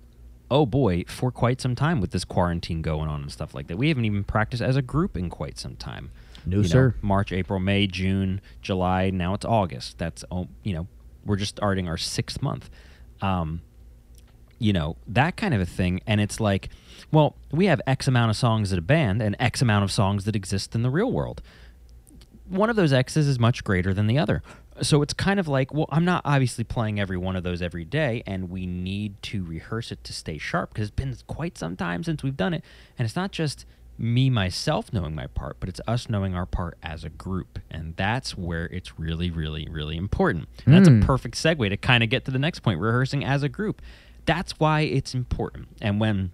oh 0.51 0.65
boy, 0.65 1.05
for 1.07 1.31
quite 1.31 1.61
some 1.61 1.73
time 1.73 2.01
with 2.01 2.11
this 2.11 2.25
quarantine 2.25 2.81
going 2.81 3.09
on 3.09 3.21
and 3.21 3.31
stuff 3.31 3.55
like 3.55 3.67
that. 3.67 3.77
We 3.77 3.87
haven't 3.87 4.05
even 4.05 4.23
practiced 4.23 4.61
as 4.61 4.75
a 4.75 4.81
group 4.81 5.17
in 5.17 5.29
quite 5.29 5.57
some 5.57 5.75
time. 5.75 6.11
No, 6.45 6.57
You 6.57 6.63
know, 6.63 6.69
sir. 6.69 6.95
March, 7.01 7.31
April, 7.31 7.59
May, 7.59 7.87
June, 7.87 8.41
July. 8.61 9.09
Now 9.09 9.33
it's 9.33 9.45
August. 9.45 9.97
That's 9.97 10.23
oh, 10.29 10.47
you 10.63 10.73
know, 10.73 10.87
we're 11.25 11.37
just 11.37 11.55
starting 11.57 11.87
our 11.87 11.97
sixth 11.97 12.41
month. 12.41 12.69
Um, 13.21 13.61
you 14.59 14.73
know 14.73 14.97
that 15.07 15.37
kind 15.37 15.55
of 15.55 15.61
a 15.61 15.65
thing, 15.65 16.01
and 16.05 16.21
it's 16.21 16.39
like, 16.39 16.69
well, 17.11 17.35
we 17.51 17.65
have 17.65 17.81
X 17.87 18.07
amount 18.07 18.29
of 18.29 18.35
songs 18.35 18.71
at 18.71 18.77
a 18.77 18.83
band 18.83 19.21
and 19.21 19.35
X 19.39 19.61
amount 19.61 19.83
of 19.83 19.91
songs 19.91 20.25
that 20.25 20.35
exist 20.35 20.75
in 20.75 20.83
the 20.83 20.89
real 20.91 21.11
world 21.11 21.41
one 22.51 22.69
of 22.69 22.75
those 22.75 22.91
X's 22.91 23.27
is 23.27 23.39
much 23.39 23.63
greater 23.63 23.93
than 23.93 24.07
the 24.07 24.17
other. 24.17 24.43
So 24.81 25.01
it's 25.01 25.13
kind 25.13 25.39
of 25.39 25.47
like, 25.47 25.73
well, 25.73 25.88
I'm 25.89 26.05
not 26.05 26.21
obviously 26.23 26.63
playing 26.63 26.99
every 26.99 27.17
one 27.17 27.36
of 27.36 27.43
those 27.43 27.62
every 27.62 27.84
day, 27.86 28.23
and 28.25 28.49
we 28.49 28.65
need 28.65 29.21
to 29.23 29.43
rehearse 29.43 29.91
it 29.91 30.03
to 30.05 30.13
stay 30.13 30.38
sharp 30.38 30.73
because 30.73 30.88
it's 30.88 30.95
been 30.95 31.15
quite 31.27 31.57
some 31.57 31.75
time 31.75 32.03
since 32.03 32.23
we've 32.23 32.38
done 32.38 32.53
it. 32.53 32.63
And 32.97 33.05
it's 33.05 33.15
not 33.15 33.31
just 33.31 33.65
me, 33.97 34.29
myself, 34.29 34.91
knowing 34.93 35.13
my 35.13 35.27
part, 35.27 35.57
but 35.60 35.67
it's 35.69 35.81
us 35.88 36.10
knowing 36.10 36.34
our 36.34 36.45
part 36.45 36.77
as 36.81 37.03
a 37.03 37.10
group. 37.10 37.60
And 37.69 37.95
that's 37.97 38.38
where 38.38 38.65
it's 38.67 38.97
really, 38.97 39.29
really, 39.29 39.67
really 39.69 39.97
important. 39.97 40.47
And 40.65 40.73
that's 40.73 40.89
Mm. 40.89 41.03
a 41.03 41.05
perfect 41.05 41.36
segue 41.36 41.69
to 41.69 41.77
kind 41.77 42.01
of 42.03 42.10
get 42.10 42.25
to 42.25 42.31
the 42.31 42.39
next 42.39 42.62
point 42.62 42.79
rehearsing 42.79 43.23
as 43.23 43.43
a 43.43 43.49
group. 43.49 43.81
That's 44.25 44.60
why 44.60 44.81
it's 44.81 45.13
important. 45.13 45.67
And 45.81 45.99
when 45.99 46.31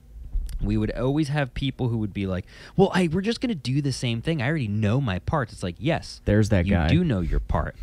we 0.62 0.78
would 0.78 0.92
always 0.92 1.28
have 1.30 1.54
people 1.54 1.90
who 1.90 1.98
would 1.98 2.14
be 2.14 2.26
like, 2.26 2.46
"Well, 2.76 2.90
I 2.94 3.10
we're 3.12 3.22
just 3.22 3.42
going 3.42 3.50
to 3.50 3.56
do 3.56 3.82
the 3.82 3.92
same 3.92 4.22
thing. 4.22 4.42
I 4.42 4.48
already 4.48 4.68
know 4.68 5.00
my 5.02 5.20
parts." 5.20 5.54
It's 5.54 5.62
like, 5.64 5.76
"Yes, 5.78 6.22
There's 6.26 6.50
that 6.50 6.66
you 6.66 6.74
guy. 6.74 6.84
You 6.90 7.00
do 7.00 7.04
know 7.04 7.20
your 7.22 7.40
part. 7.40 7.76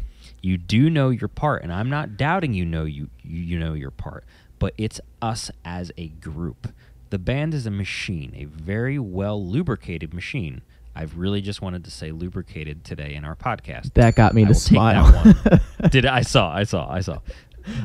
You 0.44 0.58
do 0.58 0.90
know 0.90 1.08
your 1.08 1.28
part, 1.28 1.62
and 1.62 1.72
I'm 1.72 1.88
not 1.88 2.18
doubting 2.18 2.52
you 2.52 2.66
know 2.66 2.84
you 2.84 3.08
you, 3.22 3.58
know 3.58 3.72
your 3.72 3.90
part. 3.90 4.24
But 4.58 4.74
it's 4.76 5.00
us 5.22 5.50
as 5.64 5.90
a 5.96 6.08
group. 6.08 6.68
The 7.08 7.18
band 7.18 7.54
is 7.54 7.64
a 7.64 7.70
machine, 7.70 8.34
a 8.36 8.44
very 8.44 8.98
well 8.98 9.42
lubricated 9.42 10.12
machine. 10.12 10.60
I've 10.94 11.16
really 11.16 11.40
just 11.40 11.62
wanted 11.62 11.82
to 11.84 11.90
say 11.90 12.12
lubricated 12.12 12.84
today 12.84 13.14
in 13.14 13.24
our 13.24 13.34
podcast. 13.34 13.94
That 13.94 14.16
got 14.16 14.34
me 14.34 14.44
I 14.44 14.48
to 14.48 14.54
smile. 14.54 15.34
Did 15.90 16.04
I 16.04 16.20
saw? 16.20 16.54
I 16.54 16.64
saw. 16.64 16.92
I 16.92 17.00
saw. 17.00 17.20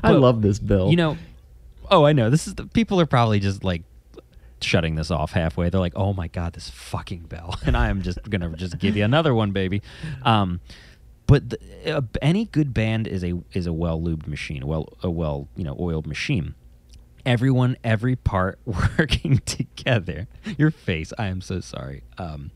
I 0.04 0.12
love 0.12 0.42
this 0.42 0.60
bill. 0.60 0.90
You 0.90 0.98
know, 0.98 1.18
oh, 1.90 2.04
I 2.04 2.12
know. 2.12 2.30
This 2.30 2.46
is 2.46 2.56
the 2.56 2.66
people 2.66 3.00
are 3.00 3.06
probably 3.06 3.40
just 3.40 3.64
like 3.64 3.84
shutting 4.62 4.96
this 4.96 5.12
off 5.12 5.32
halfway. 5.32 5.70
They're 5.70 5.80
like, 5.80 5.96
"Oh 5.96 6.12
my 6.12 6.28
god, 6.28 6.54
this 6.54 6.70
fucking 6.70 7.22
bell," 7.22 7.58
and 7.66 7.78
I 7.78 7.88
am 7.88 8.02
just 8.02 8.22
gonna 8.30 8.54
just 8.58 8.78
give 8.80 8.98
you 8.98 9.06
another 9.06 9.34
one, 9.34 9.52
baby. 9.52 9.82
Um, 10.24 10.60
but 11.30 11.50
the, 11.52 11.60
uh, 11.98 12.02
any 12.24 12.46
good 12.46 12.74
band 12.74 13.08
is 13.08 13.24
a 13.24 13.40
is 13.54 13.68
a 13.68 13.74
well 13.74 14.02
lubed 14.02 14.28
machine, 14.28 14.64
a 14.64 14.68
well 14.68 14.90
a 15.04 15.10
well 15.10 15.48
you 15.56 15.64
know 15.64 15.78
oiled 15.80 16.08
machine. 16.08 16.56
Everyone, 17.26 17.78
every 17.84 18.16
part 18.16 18.58
working 18.66 19.38
together. 19.46 20.28
Your 20.58 20.72
face. 20.72 21.14
I 21.20 21.28
am 21.28 21.42
so 21.42 21.60
sorry. 21.60 22.02
Um, 22.18 22.50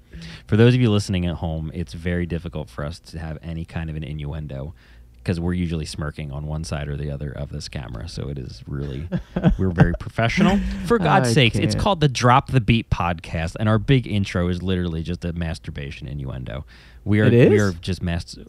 for 0.48 0.58
those 0.58 0.74
of 0.74 0.82
you 0.82 0.90
listening 0.90 1.26
at 1.28 1.36
home, 1.36 1.70
it's 1.74 1.94
very 1.94 2.26
difficult 2.26 2.70
for 2.70 2.84
us 2.84 3.00
to 3.00 3.20
have 3.20 3.38
any 3.44 3.66
kind 3.66 3.90
of 3.90 3.96
an 3.96 4.04
innuendo 4.04 4.74
because 5.18 5.40
we're 5.40 5.54
usually 5.54 5.86
smirking 5.86 6.32
on 6.32 6.48
one 6.48 6.64
side 6.64 6.88
or 6.90 6.98
the 6.98 7.10
other 7.10 7.32
of 7.32 7.50
this 7.50 7.70
camera. 7.70 8.10
So 8.10 8.28
it 8.28 8.38
is 8.38 8.62
really, 8.68 9.08
we're 9.58 9.70
very 9.70 9.94
professional. 10.00 10.60
For 10.86 10.98
God's 11.00 11.30
I 11.30 11.34
sakes, 11.34 11.58
it's 11.58 11.76
called 11.76 12.02
the 12.02 12.10
Drop 12.10 12.52
the 12.52 12.60
Beat 12.60 12.90
podcast, 12.90 13.56
and 13.60 13.70
our 13.70 13.80
big 13.80 14.06
intro 14.06 14.50
is 14.50 14.62
literally 14.62 15.02
just 15.04 15.24
a 15.24 15.32
masturbation 15.32 16.08
innuendo. 16.08 16.66
We 17.06 17.22
are 17.22 17.26
It 17.26 17.34
is? 17.34 17.50
we 17.50 17.60
are 17.60 17.72
just 17.72 18.02
masters. 18.02 18.48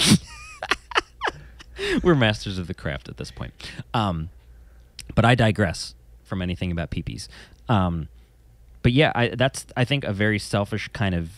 we're 2.02 2.14
masters 2.14 2.58
of 2.58 2.66
the 2.66 2.74
craft 2.74 3.08
at 3.08 3.16
this 3.16 3.30
point. 3.30 3.52
Um, 3.94 4.30
but 5.14 5.24
I 5.24 5.34
digress 5.34 5.94
from 6.22 6.42
anything 6.42 6.70
about 6.70 6.90
peepees. 6.90 7.28
Um, 7.68 8.08
but 8.82 8.92
yeah, 8.92 9.12
I, 9.14 9.28
that's 9.28 9.66
I 9.76 9.84
think 9.84 10.04
a 10.04 10.12
very 10.12 10.38
selfish 10.38 10.88
kind 10.88 11.14
of 11.14 11.30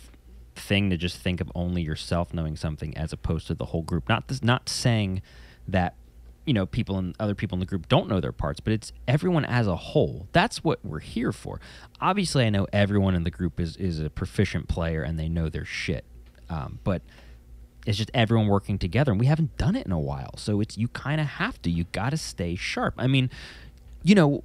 thing 0.55 0.91
to 0.91 0.97
just 0.97 1.19
think 1.19 1.41
of 1.41 1.51
only 1.55 1.83
yourself 1.83 2.35
knowing 2.35 2.57
something 2.57 2.97
as 2.97 3.13
opposed 3.13 3.47
to 3.49 3.55
the 3.55 3.67
whole 3.67 3.83
group. 3.83 4.09
Not 4.09 4.29
this, 4.29 4.43
not 4.43 4.69
saying 4.69 5.23
that 5.67 5.95
you 6.45 6.53
know 6.53 6.67
people 6.67 6.99
and 6.99 7.15
other 7.21 7.35
people 7.35 7.57
in 7.57 7.61
the 7.61 7.67
group 7.67 7.89
don't 7.89 8.09
know 8.09 8.21
their 8.21 8.33
parts, 8.33 8.61
but 8.61 8.73
it's 8.73 8.93
everyone 9.09 9.45
as 9.45 9.67
a 9.67 9.77
whole. 9.77 10.29
That's 10.33 10.63
what 10.63 10.85
we're 10.85 11.01
here 11.01 11.33
for. 11.33 11.61
Obviously, 12.01 12.45
I 12.45 12.51
know 12.51 12.67
everyone 12.73 13.15
in 13.15 13.25
the 13.25 13.31
group 13.31 13.59
is 13.59 13.77
is 13.77 14.01
a 14.01 14.11
proficient 14.11 14.69
player 14.69 15.03
and 15.03 15.19
they 15.19 15.29
know 15.29 15.49
their 15.49 15.65
shit. 15.65 16.05
Um, 16.49 16.81
but 16.85 17.03
it's 17.87 17.99
just 17.99 18.11
everyone 18.15 18.47
working 18.47 18.79
together 18.79 19.11
and 19.13 19.19
we 19.21 19.27
haven't 19.27 19.57
done 19.59 19.75
it 19.77 19.85
in 19.87 19.93
a 19.93 19.99
while. 20.01 20.37
So 20.37 20.61
it's 20.61 20.79
you 20.79 20.89
kind 20.89 21.21
of 21.21 21.27
have 21.27 21.61
to 21.63 21.71
you 21.71 21.85
got 21.93 22.11
to 22.11 22.17
stay 22.17 22.55
sharp. 22.55 22.95
I 22.99 23.07
mean 23.07 23.29
you 24.05 24.15
know 24.15 24.43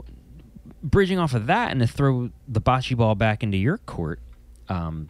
bridging 0.84 1.18
off 1.20 1.34
of 1.34 1.48
that 1.48 1.72
and 1.72 1.80
to 1.82 1.88
throw 1.88 2.30
the 2.48 2.62
bocce 2.62 2.96
ball 2.96 3.16
back 3.16 3.42
into 3.42 3.58
your 3.58 3.80
court 3.80 4.20
um 4.70 5.10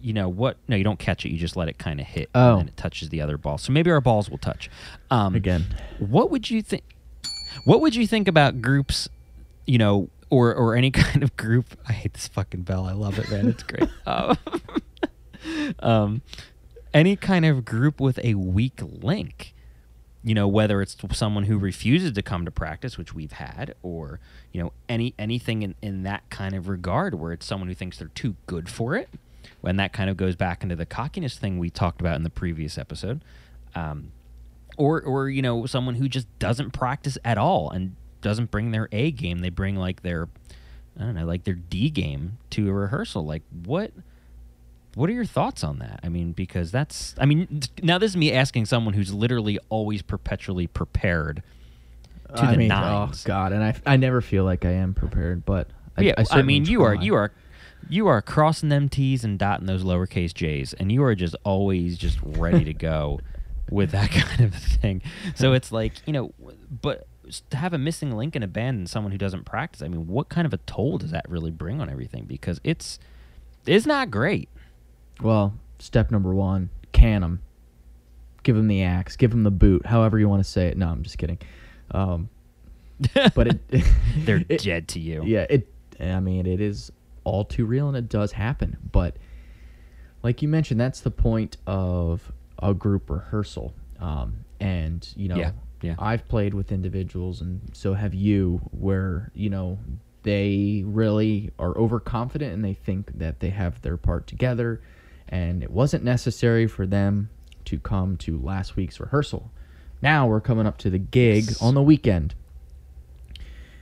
you 0.00 0.12
know 0.12 0.28
what 0.28 0.56
no 0.68 0.76
you 0.76 0.84
don't 0.84 0.98
catch 1.00 1.26
it 1.26 1.30
you 1.30 1.36
just 1.38 1.56
let 1.56 1.68
it 1.68 1.76
kind 1.78 2.00
of 2.00 2.06
hit 2.06 2.30
Oh. 2.34 2.50
and 2.52 2.60
then 2.60 2.68
it 2.68 2.76
touches 2.76 3.08
the 3.08 3.20
other 3.20 3.36
ball. 3.36 3.58
So 3.58 3.72
maybe 3.72 3.90
our 3.90 4.00
balls 4.00 4.30
will 4.30 4.38
touch. 4.38 4.70
Um 5.10 5.34
Again. 5.34 5.66
what 5.98 6.30
would 6.30 6.48
you 6.50 6.62
think 6.62 6.84
what 7.64 7.80
would 7.80 7.94
you 7.96 8.06
think 8.06 8.28
about 8.28 8.62
groups 8.62 9.08
you 9.66 9.78
know 9.78 10.08
or 10.30 10.54
or 10.54 10.76
any 10.76 10.90
kind 11.04 11.22
of 11.24 11.36
group? 11.36 11.66
I 11.88 11.92
hate 11.92 12.14
this 12.14 12.28
fucking 12.28 12.62
bell. 12.62 12.84
I 12.86 12.92
love 12.92 13.18
it 13.18 13.28
man. 13.30 13.48
It's 13.48 13.62
great. 13.64 13.88
Um, 14.06 14.36
um 15.80 16.22
any 16.92 17.16
kind 17.16 17.44
of 17.44 17.64
group 17.64 18.00
with 18.00 18.18
a 18.24 18.34
weak 18.34 18.80
link 18.82 19.54
you 20.22 20.34
know 20.34 20.46
whether 20.46 20.82
it's 20.82 20.96
someone 21.12 21.44
who 21.44 21.56
refuses 21.56 22.12
to 22.12 22.22
come 22.22 22.44
to 22.44 22.50
practice 22.50 22.98
which 22.98 23.14
we've 23.14 23.32
had 23.32 23.74
or 23.82 24.20
you 24.52 24.62
know 24.62 24.72
any 24.88 25.14
anything 25.18 25.62
in, 25.62 25.74
in 25.80 26.02
that 26.02 26.28
kind 26.30 26.54
of 26.54 26.68
regard 26.68 27.14
where 27.14 27.32
it's 27.32 27.46
someone 27.46 27.68
who 27.68 27.74
thinks 27.74 27.98
they're 27.98 28.08
too 28.08 28.36
good 28.46 28.68
for 28.68 28.94
it 28.94 29.08
and 29.62 29.78
that 29.78 29.92
kind 29.92 30.10
of 30.10 30.16
goes 30.16 30.36
back 30.36 30.62
into 30.62 30.76
the 30.76 30.86
cockiness 30.86 31.38
thing 31.38 31.58
we 31.58 31.70
talked 31.70 32.00
about 32.00 32.16
in 32.16 32.22
the 32.22 32.30
previous 32.30 32.76
episode 32.76 33.22
um, 33.74 34.12
or 34.76 35.00
or 35.02 35.28
you 35.28 35.42
know 35.42 35.66
someone 35.66 35.94
who 35.94 36.08
just 36.08 36.26
doesn't 36.38 36.70
practice 36.70 37.18
at 37.24 37.38
all 37.38 37.70
and 37.70 37.94
doesn't 38.20 38.50
bring 38.50 38.70
their 38.70 38.88
A 38.92 39.10
game. 39.10 39.38
They 39.38 39.50
bring 39.50 39.76
like 39.76 40.02
their 40.02 40.28
I 40.98 41.04
don't 41.04 41.14
know 41.14 41.26
like 41.26 41.44
their 41.44 41.54
D 41.54 41.90
game 41.90 42.38
to 42.50 42.68
a 42.68 42.72
rehearsal. 42.72 43.24
Like 43.24 43.42
what 43.64 43.92
what 44.94 45.08
are 45.08 45.12
your 45.12 45.24
thoughts 45.24 45.62
on 45.62 45.78
that? 45.78 46.00
I 46.02 46.08
mean, 46.08 46.32
because 46.32 46.70
that's, 46.70 47.14
I 47.18 47.26
mean, 47.26 47.62
now 47.82 47.98
this 47.98 48.12
is 48.12 48.16
me 48.16 48.32
asking 48.32 48.66
someone 48.66 48.94
who's 48.94 49.12
literally 49.12 49.58
always 49.68 50.02
perpetually 50.02 50.66
prepared 50.66 51.42
to 52.36 52.42
I 52.42 52.52
the 52.52 52.58
mean, 52.58 52.72
oh, 52.72 52.80
nines. 52.80 53.24
oh 53.24 53.28
god, 53.28 53.52
and 53.52 53.62
I, 53.62 53.74
I 53.86 53.96
never 53.96 54.20
feel 54.20 54.44
like 54.44 54.64
I 54.64 54.72
am 54.72 54.94
prepared, 54.94 55.44
but 55.44 55.68
I, 55.96 56.02
yeah, 56.02 56.14
I, 56.16 56.22
certainly 56.24 56.44
mean, 56.60 56.64
you 56.66 56.82
are 56.82 56.94
you 56.94 57.14
are, 57.14 57.32
you 57.88 58.06
are 58.06 58.22
crossing 58.22 58.68
them 58.68 58.88
T's 58.88 59.24
and 59.24 59.38
dotting 59.38 59.66
those 59.66 59.82
lowercase 59.82 60.32
J's, 60.32 60.72
and 60.74 60.92
you 60.92 61.02
are 61.02 61.14
just 61.14 61.34
always 61.44 61.98
just 61.98 62.18
ready 62.22 62.64
to 62.64 62.72
go 62.72 63.20
with 63.70 63.90
that 63.92 64.10
kind 64.10 64.42
of 64.42 64.54
thing. 64.54 65.02
So 65.34 65.52
it's 65.52 65.72
like, 65.72 65.94
you 66.06 66.12
know, 66.12 66.32
but 66.70 67.06
to 67.50 67.56
have 67.56 67.72
a 67.72 67.78
missing 67.78 68.16
link 68.16 68.36
in 68.36 68.42
a 68.42 68.48
band 68.48 68.78
and 68.78 68.88
someone 68.88 69.12
who 69.12 69.18
doesn't 69.18 69.44
practice, 69.44 69.82
I 69.82 69.88
mean, 69.88 70.06
what 70.06 70.28
kind 70.28 70.46
of 70.46 70.52
a 70.52 70.58
toll 70.58 70.98
does 70.98 71.10
that 71.12 71.28
really 71.28 71.50
bring 71.50 71.80
on 71.80 71.88
everything? 71.88 72.24
Because 72.24 72.60
it's, 72.64 72.98
it's 73.66 73.86
not 73.86 74.10
great. 74.10 74.48
Well, 75.22 75.54
step 75.78 76.10
number 76.10 76.34
one: 76.34 76.70
can 76.92 77.20
them. 77.20 77.40
Give 78.42 78.56
them 78.56 78.68
the 78.68 78.82
axe. 78.82 79.16
Give 79.16 79.30
them 79.30 79.42
the 79.42 79.50
boot. 79.50 79.84
However 79.86 80.18
you 80.18 80.28
want 80.28 80.42
to 80.44 80.48
say 80.50 80.68
it. 80.68 80.76
No, 80.76 80.88
I'm 80.88 81.02
just 81.02 81.18
kidding. 81.18 81.38
Um, 81.90 82.28
but 83.34 83.46
it, 83.48 83.58
They're 84.18 84.42
it- 84.48 84.62
dead 84.62 84.88
to 84.88 85.00
you. 85.00 85.22
Yeah, 85.24 85.46
it. 85.50 85.68
I 86.00 86.20
mean, 86.20 86.46
it 86.46 86.60
is 86.60 86.90
all 87.24 87.44
too 87.44 87.66
real, 87.66 87.88
and 87.88 87.96
it 87.96 88.08
does 88.08 88.32
happen. 88.32 88.78
But 88.92 89.16
like 90.22 90.40
you 90.42 90.48
mentioned, 90.48 90.80
that's 90.80 91.00
the 91.00 91.10
point 91.10 91.56
of 91.66 92.32
a 92.62 92.72
group 92.74 93.10
rehearsal. 93.10 93.74
Um, 94.00 94.44
and 94.60 95.06
you 95.16 95.28
know, 95.28 95.36
Yeah, 95.36 95.52
yeah. 95.82 95.94
I've 95.98 96.26
played 96.28 96.54
with 96.54 96.72
individuals, 96.72 97.42
and 97.42 97.60
so 97.74 97.92
have 97.94 98.14
you, 98.14 98.60
where 98.70 99.30
you 99.34 99.50
know 99.50 99.78
they 100.22 100.82
really 100.86 101.50
are 101.58 101.76
overconfident 101.76 102.52
and 102.52 102.62
they 102.64 102.74
think 102.74 103.18
that 103.18 103.40
they 103.40 103.50
have 103.50 103.80
their 103.82 103.96
part 103.96 104.26
together, 104.26 104.80
and 105.30 105.62
it 105.62 105.70
wasn't 105.70 106.04
necessary 106.04 106.66
for 106.66 106.86
them 106.86 107.30
to 107.64 107.78
come 107.78 108.16
to 108.18 108.38
last 108.38 108.76
week's 108.76 109.00
rehearsal. 109.00 109.50
Now 110.02 110.26
we're 110.26 110.40
coming 110.40 110.66
up 110.66 110.76
to 110.78 110.90
the 110.90 110.98
gig 110.98 111.44
on 111.60 111.74
the 111.74 111.82
weekend, 111.82 112.34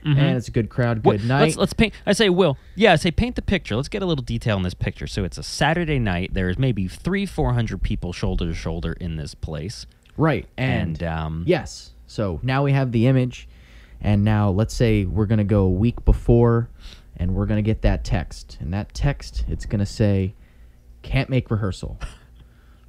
Mhm. 0.05 0.17
and 0.17 0.37
it's 0.37 0.47
a 0.47 0.51
good 0.51 0.69
crowd, 0.69 1.03
good 1.03 1.25
night. 1.25 1.41
Let's, 1.41 1.57
let's 1.57 1.73
paint. 1.73 1.93
I 2.05 2.13
say, 2.13 2.29
Will. 2.29 2.57
Yeah, 2.75 2.93
I 2.93 2.95
say, 2.95 3.11
paint 3.11 3.35
the 3.35 3.41
picture. 3.41 3.75
Let's 3.75 3.89
get 3.89 4.01
a 4.01 4.05
little 4.05 4.23
detail 4.23 4.55
in 4.57 4.63
this 4.63 4.73
picture. 4.73 5.07
So 5.07 5.23
it's 5.25 5.37
a 5.37 5.43
Saturday 5.43 5.99
night. 5.99 6.33
There's 6.33 6.57
maybe 6.57 6.87
three, 6.87 7.25
four 7.25 7.53
hundred 7.53 7.81
people 7.81 8.13
shoulder 8.13 8.45
to 8.45 8.53
shoulder 8.53 8.93
in 8.93 9.17
this 9.17 9.33
place. 9.35 9.85
Right. 10.15 10.47
And, 10.57 11.01
And, 11.01 11.03
um, 11.03 11.43
yes. 11.47 11.93
So 12.07 12.39
now 12.43 12.63
we 12.63 12.71
have 12.73 12.91
the 12.91 13.07
image. 13.07 13.47
And 14.01 14.23
now 14.23 14.49
let's 14.49 14.73
say 14.73 15.03
we're 15.03 15.25
going 15.25 15.39
to 15.39 15.43
go 15.43 15.63
a 15.63 15.69
week 15.69 16.05
before 16.05 16.69
and 17.17 17.35
we're 17.35 17.45
going 17.45 17.57
to 17.61 17.67
get 17.67 17.81
that 17.81 18.05
text. 18.05 18.57
And 18.61 18.73
that 18.73 18.93
text, 18.93 19.43
it's 19.49 19.65
going 19.65 19.79
to 19.79 19.85
say, 19.85 20.33
can't 21.01 21.29
make 21.29 21.49
rehearsal. 21.51 21.99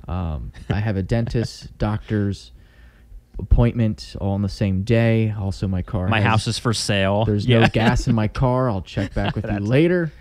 Um, 0.09 0.53
I 0.69 0.81
have 0.81 0.97
a 0.97 1.03
dentist, 1.03 1.77
doctor's 1.79 2.53
appointment 3.39 4.17
all 4.21 4.33
on 4.33 4.43
the 4.43 4.49
same 4.49 4.83
day. 4.83 5.33
Also, 5.39 5.67
my 5.69 5.83
car. 5.83 6.09
My 6.09 6.21
has- 6.21 6.27
house 6.31 6.47
is 6.47 6.59
for 6.59 6.73
sale. 6.73 7.25
There's 7.25 7.47
Yeah. 7.47 7.61
no 7.61 7.67
gas 7.69 8.07
in 8.07 8.15
my 8.15 8.29
car. 8.29 8.69
I'll 8.71 8.83
check 8.83 9.15
back 9.15 9.35
with 9.35 9.45
you 9.51 9.59
later. 9.59 10.13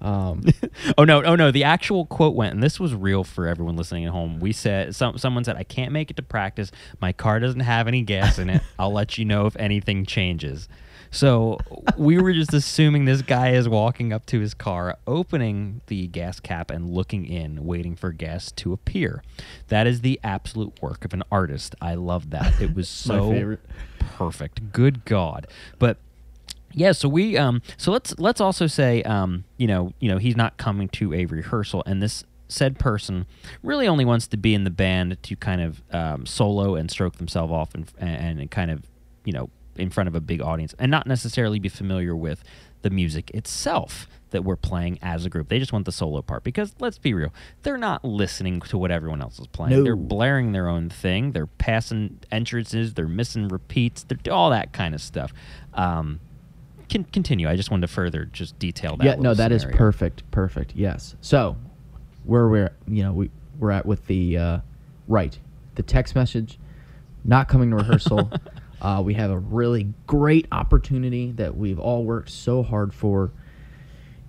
Um, 0.00 0.44
oh 0.98 1.04
no, 1.04 1.22
oh 1.22 1.36
no. 1.36 1.50
The 1.50 1.64
actual 1.64 2.06
quote 2.06 2.34
went, 2.34 2.54
and 2.54 2.62
this 2.62 2.80
was 2.80 2.94
real 2.94 3.22
for 3.22 3.46
everyone 3.46 3.76
listening 3.76 4.06
at 4.06 4.12
home. 4.12 4.40
We 4.40 4.52
said, 4.52 4.94
some 4.96 5.18
someone 5.18 5.44
said, 5.44 5.56
"I 5.56 5.62
can't 5.62 5.92
make 5.92 6.10
it 6.10 6.16
to 6.16 6.22
practice. 6.22 6.72
My 7.02 7.12
car 7.12 7.38
doesn't 7.38 7.60
have 7.60 7.86
any 7.86 8.00
gas 8.02 8.38
in 8.38 8.48
it. 8.48 8.62
I'll 8.78 8.92
let 8.92 9.18
you 9.18 9.24
know 9.26 9.44
if 9.46 9.56
anything 9.56 10.06
changes." 10.06 10.68
So 11.10 11.58
we 11.96 12.18
were 12.18 12.32
just 12.32 12.54
assuming 12.54 13.04
this 13.04 13.22
guy 13.22 13.50
is 13.50 13.68
walking 13.68 14.12
up 14.12 14.26
to 14.26 14.40
his 14.40 14.54
car, 14.54 14.96
opening 15.06 15.80
the 15.88 16.06
gas 16.06 16.40
cap 16.40 16.70
and 16.70 16.88
looking 16.88 17.26
in, 17.26 17.64
waiting 17.64 17.96
for 17.96 18.12
gas 18.12 18.52
to 18.52 18.72
appear. 18.72 19.22
That 19.68 19.86
is 19.86 20.02
the 20.02 20.20
absolute 20.22 20.80
work 20.80 21.04
of 21.04 21.12
an 21.12 21.22
artist. 21.30 21.74
I 21.80 21.94
love 21.94 22.30
that. 22.30 22.60
It 22.60 22.74
was 22.74 22.88
so 22.88 23.56
perfect. 24.16 24.72
Good 24.72 25.04
God. 25.04 25.46
But 25.78 25.98
yeah, 26.72 26.92
so 26.92 27.08
we 27.08 27.36
um 27.36 27.62
so 27.76 27.90
let's 27.90 28.16
let's 28.18 28.40
also 28.40 28.68
say 28.68 29.02
um 29.02 29.44
you 29.56 29.66
know 29.66 29.92
you 29.98 30.08
know 30.08 30.18
he's 30.18 30.36
not 30.36 30.56
coming 30.56 30.88
to 30.90 31.12
a 31.12 31.24
rehearsal 31.26 31.82
and 31.84 32.00
this 32.00 32.24
said 32.46 32.78
person 32.78 33.26
really 33.62 33.86
only 33.86 34.04
wants 34.04 34.26
to 34.28 34.36
be 34.36 34.54
in 34.54 34.64
the 34.64 34.70
band 34.70 35.20
to 35.22 35.36
kind 35.36 35.60
of 35.60 35.82
um, 35.92 36.26
solo 36.26 36.74
and 36.74 36.90
stroke 36.90 37.16
themselves 37.16 37.52
off 37.52 37.74
and, 37.74 37.90
and 37.98 38.40
and 38.40 38.50
kind 38.50 38.70
of 38.70 38.82
you 39.24 39.32
know 39.32 39.48
in 39.80 39.90
front 39.90 40.08
of 40.08 40.14
a 40.14 40.20
big 40.20 40.40
audience 40.40 40.74
and 40.78 40.90
not 40.90 41.06
necessarily 41.06 41.58
be 41.58 41.68
familiar 41.68 42.14
with 42.14 42.44
the 42.82 42.90
music 42.90 43.30
itself 43.30 44.08
that 44.30 44.44
we're 44.44 44.56
playing 44.56 44.98
as 45.02 45.24
a 45.24 45.30
group. 45.30 45.48
They 45.48 45.58
just 45.58 45.72
want 45.72 45.84
the 45.84 45.92
solo 45.92 46.22
part 46.22 46.44
because 46.44 46.74
let's 46.78 46.98
be 46.98 47.14
real, 47.14 47.32
they're 47.62 47.76
not 47.76 48.04
listening 48.04 48.60
to 48.62 48.78
what 48.78 48.90
everyone 48.90 49.20
else 49.20 49.38
is 49.38 49.46
playing. 49.48 49.76
No. 49.76 49.82
They're 49.82 49.96
blaring 49.96 50.52
their 50.52 50.68
own 50.68 50.88
thing. 50.88 51.32
They're 51.32 51.46
passing 51.46 52.20
entrances. 52.30 52.94
They're 52.94 53.08
missing 53.08 53.48
repeats. 53.48 54.04
They're 54.04 54.32
all 54.32 54.50
that 54.50 54.72
kind 54.72 54.94
of 54.94 55.00
stuff. 55.00 55.32
Um, 55.74 56.20
can 56.88 57.04
continue. 57.04 57.48
I 57.48 57.56
just 57.56 57.70
wanted 57.70 57.86
to 57.86 57.92
further 57.92 58.24
just 58.26 58.58
detail 58.58 58.96
that. 58.96 59.04
yeah, 59.04 59.14
no, 59.16 59.32
that 59.34 59.52
is 59.52 59.62
scenario. 59.62 59.78
perfect. 59.78 60.30
Perfect. 60.30 60.72
Yes. 60.74 61.14
So, 61.20 61.56
where 62.24 62.48
we're 62.48 62.72
you 62.88 63.02
know 63.02 63.12
we 63.12 63.30
we're 63.58 63.70
at 63.70 63.86
with 63.86 64.06
the 64.06 64.36
uh, 64.36 64.58
right 65.06 65.38
the 65.76 65.82
text 65.82 66.14
message 66.14 66.58
not 67.24 67.48
coming 67.48 67.70
to 67.70 67.76
rehearsal. 67.76 68.30
uh, 68.80 69.02
we 69.04 69.14
have 69.14 69.30
a 69.30 69.38
really 69.38 69.92
great 70.06 70.46
opportunity 70.52 71.32
that 71.32 71.56
we've 71.56 71.78
all 71.78 72.04
worked 72.04 72.30
so 72.30 72.62
hard 72.62 72.94
for. 72.94 73.30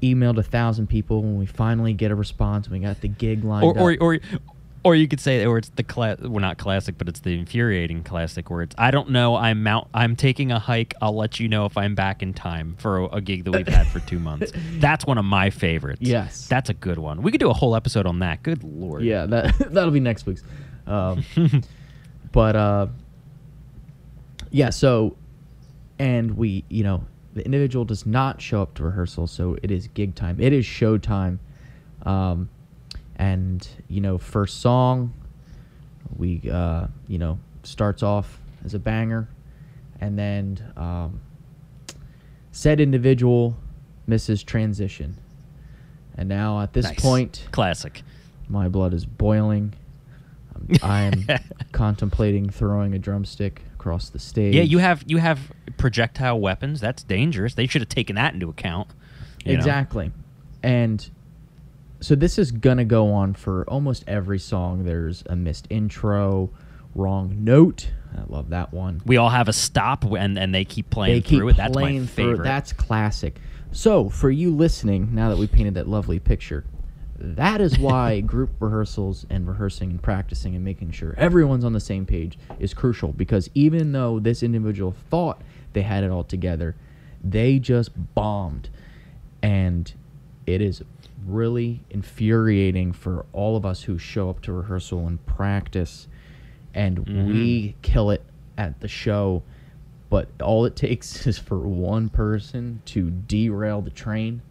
Emailed 0.02 0.38
a 0.40 0.44
thousand 0.44 0.88
people 0.88 1.22
when 1.22 1.38
we 1.38 1.46
finally 1.46 1.94
get 1.94 2.10
a 2.10 2.16
response. 2.16 2.68
We 2.68 2.80
got 2.80 3.02
the 3.02 3.08
gig 3.08 3.44
lined 3.44 3.64
Or, 3.66 3.80
or, 3.80 3.92
up. 3.94 4.02
or, 4.02 4.20
Or 4.84 4.96
you 4.96 5.08
could 5.08 5.20
say, 5.20 5.46
or 5.46 5.60
it's 5.60 5.70
the 5.70 5.84
class, 5.84 6.18
well, 6.20 6.40
not 6.40 6.58
classic, 6.58 6.98
but 6.98 7.08
it's 7.08 7.20
the 7.20 7.38
infuriating 7.38 8.02
classic 8.04 8.50
where 8.50 8.64
it's, 8.64 8.74
I 8.80 8.90
don't 8.90 9.12
know, 9.12 9.36
I'm 9.36 9.68
out, 9.68 9.90
I'm 9.94 10.16
taking 10.16 10.52
a 10.52 10.58
hike. 10.58 10.96
I'll 11.04 11.16
let 11.16 11.40
you 11.40 11.48
know 11.48 11.68
if 11.68 11.78
I'm 11.78 11.94
back 11.94 12.24
in 12.24 12.34
time 12.34 12.76
for 12.80 12.98
a, 12.98 13.06
a 13.18 13.22
gig 13.22 13.44
that 13.44 13.52
we've 13.52 13.68
had 13.68 13.86
for 13.86 14.00
two 14.00 14.18
months. 14.18 14.52
That's 14.80 15.06
one 15.06 15.20
of 15.20 15.26
my 15.26 15.52
favorites. 15.52 16.02
Yes. 16.02 16.48
That's 16.48 16.72
a 16.72 16.74
good 16.74 16.98
one. 16.98 17.22
We 17.22 17.30
could 17.30 17.40
do 17.40 17.52
a 17.52 17.54
whole 17.54 17.76
episode 17.76 18.08
on 18.08 18.18
that. 18.20 18.42
Good 18.42 18.64
lord. 18.64 19.04
Yeah, 19.04 19.28
that 19.28 19.56
that'll 19.72 19.92
be 19.92 20.00
next 20.00 20.26
week's. 20.26 20.42
Um, 20.88 21.24
but 22.32 22.56
uh, 22.56 22.88
yeah, 24.52 24.70
so 24.70 25.16
and 26.00 26.36
we, 26.38 26.64
you 26.70 26.84
know, 26.84 27.04
the 27.34 27.46
individual 27.46 27.86
does 27.86 28.06
not 28.06 28.42
show 28.42 28.62
up 28.62 28.74
to 28.76 28.84
rehearsal, 28.84 29.28
so 29.28 29.58
it 29.64 29.72
is 29.72 29.88
gig 29.90 30.16
time. 30.16 30.40
It 30.40 30.52
is 30.54 30.66
show 30.66 30.98
time. 30.98 31.40
Um, 32.04 32.50
and 33.16 33.68
you 33.88 34.02
know, 34.02 34.18
first 34.18 34.62
song, 34.62 35.14
we 36.18 36.42
uh, 36.52 36.88
you 37.08 37.18
know 37.18 37.40
starts 37.64 38.04
off 38.04 38.40
as 38.66 38.74
a 38.74 38.80
banger, 38.80 39.28
and 40.02 40.18
then 40.18 40.74
um, 40.76 41.22
said 42.52 42.80
individual 42.82 43.56
misses 44.08 44.44
transition, 44.44 45.16
and 46.18 46.28
now 46.28 46.60
at 46.62 46.74
this 46.74 46.86
Nice. 46.86 47.00
point, 47.00 47.48
Classic. 47.52 48.02
my 48.50 48.68
blood 48.68 48.94
is 48.94 49.06
boiling. 49.06 49.74
I 50.84 51.04
am 51.04 51.26
contemplating 51.72 52.50
throwing 52.50 52.94
a 52.94 53.00
drumstick 53.00 53.64
across 53.82 54.10
the 54.10 54.20
stage. 54.20 54.54
Yeah, 54.54 54.62
you 54.62 54.78
have 54.78 55.04
you 55.08 55.17
have 55.17 55.52
projectile 55.78 56.39
weapons. 56.39 56.80
That's 56.80 57.02
dangerous. 57.02 57.56
They 57.56 57.65
should 57.65 57.82
have 57.82 57.89
taken 57.89 58.15
that 58.15 58.34
into 58.36 58.48
account. 58.48 58.89
you 59.44 59.54
know? 59.54 59.58
exactly, 59.58 60.12
and 60.62 61.10
so 62.00 62.13
this 62.13 62.38
is 62.38 62.52
gonna 62.52 62.86
go 62.86 63.12
on 63.12 63.34
for 63.34 63.67
almost 63.67 64.04
every 64.08 64.38
song. 64.38 64.86
There's 64.86 65.24
a 65.26 65.36
missed 65.36 65.65
intro, 65.72 66.52
wrong 66.94 67.44
note. 67.44 67.89
I 68.15 68.22
love 68.28 68.50
that 68.50 68.72
one. 68.72 69.02
We 69.04 69.17
all 69.17 69.30
have 69.30 69.48
a 69.48 69.54
stop, 69.54 70.04
and 70.04 70.38
and 70.38 70.54
they 70.54 70.63
keep 70.63 70.91
playing 70.91 71.15
they 71.15 71.22
keep 71.22 71.39
through 71.39 71.50
it. 71.50 71.58
That's 71.58 71.76
my 71.76 72.06
through 72.06 72.38
That's 72.38 72.74
classic. 72.74 73.39
So 73.72 74.10
for 74.10 74.30
you 74.30 74.54
listening, 74.56 75.15
now 75.15 75.30
that 75.30 75.38
we 75.38 75.48
painted 75.48 75.74
that 75.74 75.88
lovely 75.88 76.20
picture, 76.20 76.65
that 77.22 77.62
is 77.62 77.78
why 77.80 78.20
group 78.34 78.50
rehearsals 78.60 79.26
and 79.30 79.48
rehearsing 79.48 79.92
and 79.92 80.02
practicing 80.02 80.56
and 80.56 80.64
making 80.66 80.92
sure 80.92 81.14
everyone's 81.18 81.64
on 81.64 81.74
the 81.74 81.80
same 81.80 82.06
page 82.06 82.38
is 82.60 82.74
crucial. 82.74 83.12
Because 83.14 83.50
even 83.54 83.92
though 83.92 84.20
this 84.20 84.44
individual 84.44 84.96
thought 85.10 85.42
they 85.74 85.82
had 85.84 86.04
it 86.04 86.10
all 86.12 86.24
together, 86.24 86.76
they 87.24 87.60
just 87.60 87.92
bombed, 88.16 88.70
and 89.42 89.94
it 90.48 90.62
is 90.62 90.84
really 91.26 91.82
infuriating 91.92 92.92
for 92.92 93.26
all 93.32 93.56
of 93.56 93.66
us 93.66 93.84
who 93.84 93.98
show 93.98 94.30
up 94.30 94.42
to 94.42 94.52
rehearsal 94.52 95.06
and 95.08 95.24
practice 95.26 96.08
and 96.74 96.98
Mm-hmm. 97.06 97.28
we 97.28 97.76
kill 97.84 98.10
it 98.10 98.24
at 98.58 98.80
the 98.80 98.88
show 98.88 99.44
but 100.10 100.30
all 100.42 100.66
it 100.66 100.76
takes 100.88 101.28
is 101.28 101.38
for 101.38 101.60
one 101.60 102.10
person 102.10 102.82
to 102.86 103.12
derail 103.12 103.82
the 103.82 103.92
train 103.92 104.42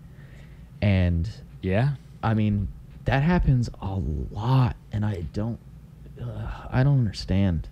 and 0.80 1.28
yeah. 1.61 1.94
I 2.22 2.35
mean 2.35 2.68
that 3.04 3.22
happens 3.22 3.70
a 3.80 3.94
lot 4.30 4.76
and 4.92 5.04
i 5.04 5.22
don't 5.33 5.59
uh, 6.22 6.66
i 6.70 6.83
don't 6.83 6.98
understand 6.98 7.68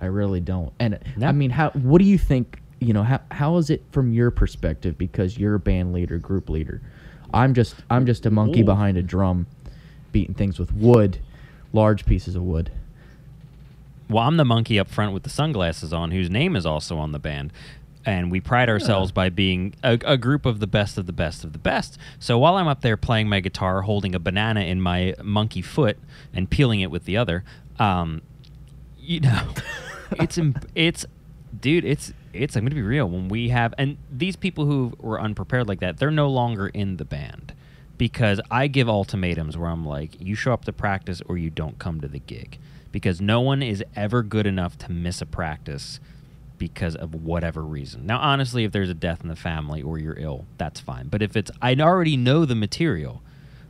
i 0.00 0.06
really 0.06 0.40
don't 0.40 0.72
and 0.78 0.98
No. 1.16 1.26
i 1.26 1.32
mean 1.32 1.50
how 1.50 1.70
what 1.70 1.98
do 2.00 2.04
you 2.04 2.18
think 2.18 2.60
you 2.80 2.92
know 2.92 3.02
how, 3.02 3.20
how 3.30 3.56
is 3.56 3.70
it 3.70 3.82
from 3.90 4.12
your 4.12 4.30
perspective 4.30 4.96
because 4.96 5.36
you're 5.36 5.56
a 5.56 5.60
band 5.60 5.92
leader 5.92 6.18
group 6.18 6.48
leader 6.48 6.80
i'm 7.34 7.54
just 7.54 7.74
i'm 7.90 8.06
just 8.06 8.24
a 8.26 8.30
monkey 8.30 8.60
Ooh. 8.62 8.64
behind 8.64 8.96
a 8.96 9.02
drum 9.02 9.46
beating 10.12 10.34
things 10.34 10.58
with 10.58 10.72
wood 10.72 11.18
large 11.72 12.06
pieces 12.06 12.34
of 12.36 12.42
wood 12.42 12.70
Well, 14.08 14.24
I'm 14.24 14.38
the 14.38 14.44
monkey 14.44 14.78
up 14.78 14.88
front 14.88 15.12
with 15.12 15.22
the 15.22 15.28
sunglasses 15.28 15.92
on, 15.92 16.12
whose 16.12 16.30
name 16.30 16.56
is 16.56 16.64
also 16.64 16.96
on 16.96 17.12
the 17.12 17.18
band. 17.18 17.52
And 18.08 18.32
we 18.32 18.40
pride 18.40 18.70
ourselves 18.70 19.12
by 19.12 19.28
being 19.28 19.74
a, 19.84 19.98
a 20.04 20.16
group 20.16 20.46
of 20.46 20.60
the 20.60 20.66
best 20.66 20.96
of 20.96 21.04
the 21.04 21.12
best 21.12 21.44
of 21.44 21.52
the 21.52 21.58
best. 21.58 21.98
So 22.18 22.38
while 22.38 22.56
I'm 22.56 22.66
up 22.66 22.80
there 22.80 22.96
playing 22.96 23.28
my 23.28 23.40
guitar, 23.40 23.82
holding 23.82 24.14
a 24.14 24.18
banana 24.18 24.60
in 24.62 24.80
my 24.80 25.14
monkey 25.22 25.60
foot 25.60 25.98
and 26.32 26.48
peeling 26.48 26.80
it 26.80 26.90
with 26.90 27.04
the 27.04 27.18
other, 27.18 27.44
um, 27.78 28.22
you 28.98 29.20
know, 29.20 29.48
it's 30.12 30.38
it's, 30.74 31.04
dude, 31.60 31.84
it's 31.84 32.14
it's. 32.32 32.56
I'm 32.56 32.64
gonna 32.64 32.74
be 32.74 32.80
real. 32.80 33.06
When 33.10 33.28
we 33.28 33.50
have 33.50 33.74
and 33.76 33.98
these 34.10 34.36
people 34.36 34.64
who 34.64 34.94
were 34.98 35.20
unprepared 35.20 35.68
like 35.68 35.80
that, 35.80 35.98
they're 35.98 36.10
no 36.10 36.30
longer 36.30 36.68
in 36.68 36.96
the 36.96 37.04
band 37.04 37.52
because 37.98 38.40
I 38.50 38.68
give 38.68 38.88
ultimatums 38.88 39.58
where 39.58 39.68
I'm 39.68 39.84
like, 39.84 40.18
you 40.18 40.34
show 40.34 40.54
up 40.54 40.64
to 40.64 40.72
practice 40.72 41.20
or 41.26 41.36
you 41.36 41.50
don't 41.50 41.78
come 41.78 42.00
to 42.00 42.08
the 42.08 42.20
gig. 42.20 42.58
Because 42.90 43.20
no 43.20 43.42
one 43.42 43.62
is 43.62 43.84
ever 43.94 44.22
good 44.22 44.46
enough 44.46 44.78
to 44.78 44.90
miss 44.90 45.20
a 45.20 45.26
practice 45.26 46.00
because 46.58 46.96
of 46.96 47.14
whatever 47.14 47.62
reason. 47.62 48.06
Now, 48.06 48.18
honestly, 48.18 48.64
if 48.64 48.72
there's 48.72 48.90
a 48.90 48.94
death 48.94 49.22
in 49.22 49.28
the 49.28 49.36
family 49.36 49.82
or 49.82 49.98
you're 49.98 50.18
ill, 50.18 50.46
that's 50.58 50.80
fine. 50.80 51.08
But 51.08 51.22
if 51.22 51.36
it's, 51.36 51.50
I 51.62 51.74
already 51.74 52.16
know 52.16 52.44
the 52.44 52.54
material, 52.54 53.22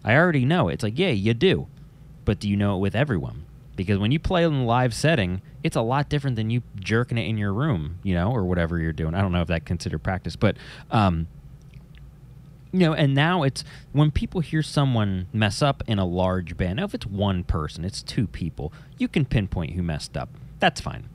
I 0.04 0.16
already 0.16 0.44
know 0.44 0.68
it. 0.68 0.74
It's 0.74 0.82
like, 0.82 0.98
yeah, 0.98 1.10
you 1.10 1.34
do. 1.34 1.66
But 2.24 2.40
do 2.40 2.48
you 2.48 2.56
know 2.56 2.76
it 2.76 2.80
with 2.80 2.94
everyone? 2.94 3.44
Because 3.76 3.98
when 3.98 4.10
you 4.10 4.18
play 4.18 4.44
in 4.44 4.52
a 4.52 4.64
live 4.64 4.92
setting, 4.92 5.40
it's 5.62 5.76
a 5.76 5.80
lot 5.82 6.08
different 6.08 6.36
than 6.36 6.50
you 6.50 6.62
jerking 6.80 7.18
it 7.18 7.28
in 7.28 7.38
your 7.38 7.52
room, 7.52 7.98
you 8.02 8.14
know, 8.14 8.32
or 8.32 8.44
whatever 8.44 8.78
you're 8.78 8.92
doing. 8.92 9.14
I 9.14 9.20
don't 9.20 9.32
know 9.32 9.42
if 9.42 9.48
that 9.48 9.64
considered 9.64 10.02
practice, 10.02 10.34
but 10.34 10.56
um, 10.90 11.28
you 12.72 12.80
know, 12.80 12.92
and 12.92 13.14
now 13.14 13.44
it's 13.44 13.64
when 13.92 14.10
people 14.10 14.40
hear 14.40 14.62
someone 14.62 15.26
mess 15.32 15.62
up 15.62 15.82
in 15.86 15.98
a 15.98 16.04
large 16.04 16.56
band. 16.56 16.76
Now, 16.76 16.84
if 16.84 16.94
it's 16.94 17.06
one 17.06 17.44
person, 17.44 17.84
it's 17.84 18.02
two 18.02 18.26
people, 18.26 18.72
you 18.98 19.08
can 19.08 19.24
pinpoint 19.24 19.72
who 19.72 19.82
messed 19.82 20.16
up. 20.16 20.28
That's 20.58 20.80
fine. 20.80 21.08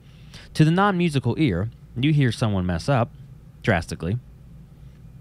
To 0.54 0.64
the 0.64 0.70
non 0.70 0.96
musical 0.96 1.34
ear, 1.38 1.70
you 1.96 2.12
hear 2.12 2.32
someone 2.32 2.64
mess 2.66 2.88
up 2.88 3.10
drastically, 3.62 4.18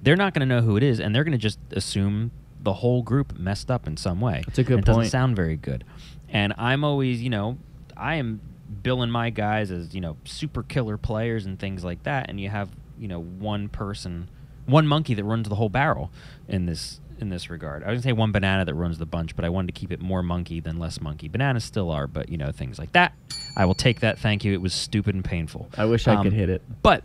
they're 0.02 0.16
not 0.16 0.34
going 0.34 0.48
to 0.48 0.56
know 0.56 0.62
who 0.62 0.78
it 0.78 0.84
is, 0.84 1.00
and 1.00 1.14
they're 1.16 1.24
going 1.24 1.32
to 1.32 1.38
just 1.38 1.60
assume 1.72 2.32
the 2.62 2.74
whole 2.74 3.02
group 3.02 3.38
messed 3.38 3.72
up 3.72 3.88
in 3.88 3.98
some 3.98 4.22
way. 4.22 4.44
That's 4.46 4.60
a 4.60 4.64
good 4.64 4.80
it 4.80 4.86
doesn't 4.86 5.10
sound 5.10 5.36
very 5.36 5.56
good. 5.56 5.84
And 6.30 6.54
I'm 6.58 6.84
always, 6.84 7.22
you 7.22 7.30
know, 7.30 7.58
I 7.96 8.16
am 8.16 8.42
billing 8.82 9.10
my 9.10 9.30
guys 9.30 9.72
as, 9.72 9.94
you 9.94 10.02
know, 10.02 10.18
super 10.24 10.64
killer 10.64 10.98
players 10.98 11.46
and 11.46 11.60
things 11.60 11.84
like 11.84 12.04
that, 12.04 12.30
and 12.30 12.40
you 12.40 12.50
have, 12.50 12.70
you 13.00 13.08
know, 13.08 13.22
one 13.22 13.70
person, 13.70 14.30
one 14.66 14.88
monkey 14.88 15.14
that 15.14 15.24
runs 15.24 15.50
the 15.50 15.56
whole 15.56 15.70
barrel 15.70 16.12
in 16.48 16.66
this 16.66 17.00
in 17.20 17.30
this 17.30 17.50
regard. 17.50 17.84
I 17.84 17.92
was 17.92 17.98
gonna 17.98 18.10
say 18.10 18.14
one 18.14 18.32
banana 18.32 18.66
that 18.66 18.74
runs 18.74 18.98
the 18.98 19.06
bunch, 19.06 19.36
but 19.36 19.46
I 19.46 19.50
wanted 19.50 19.74
to 19.74 19.80
keep 19.80 19.92
it 19.92 20.00
more 20.02 20.22
monkey 20.24 20.60
than 20.60 20.78
less 20.80 21.00
monkey. 21.02 21.28
Bananas 21.30 21.64
still 21.64 21.90
are, 21.92 22.08
but 22.08 22.30
you 22.30 22.38
know 22.38 22.52
things 22.52 22.78
like 22.80 22.92
that. 22.94 23.14
I 23.56 23.66
will 23.66 23.76
take 23.76 24.00
that. 24.02 24.20
Thank 24.20 24.44
you. 24.44 24.54
It 24.54 24.62
was 24.62 24.74
stupid 24.74 25.16
and 25.16 25.24
painful. 25.24 25.70
i 25.78 25.86
wish 25.86 26.08
i 26.08 26.16
Um, 26.16 26.24
could 26.24 26.34
hit 26.34 26.50
it 26.50 26.62
But 26.82 27.04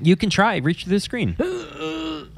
you 0.00 0.16
can 0.16 0.30
try. 0.30 0.56
Reach 0.56 0.84
through 0.84 0.92
the 0.94 1.00
screen. 1.00 1.36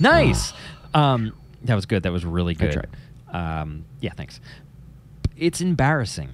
nice. 0.00 0.52
um, 0.94 1.32
that 1.64 1.74
was 1.74 1.86
good. 1.86 2.02
That 2.02 2.12
was 2.12 2.24
really 2.24 2.54
good. 2.54 2.88
Um, 3.30 3.84
yeah, 4.00 4.12
thanks. 4.16 4.40
It's 5.36 5.60
embarrassing. 5.60 6.30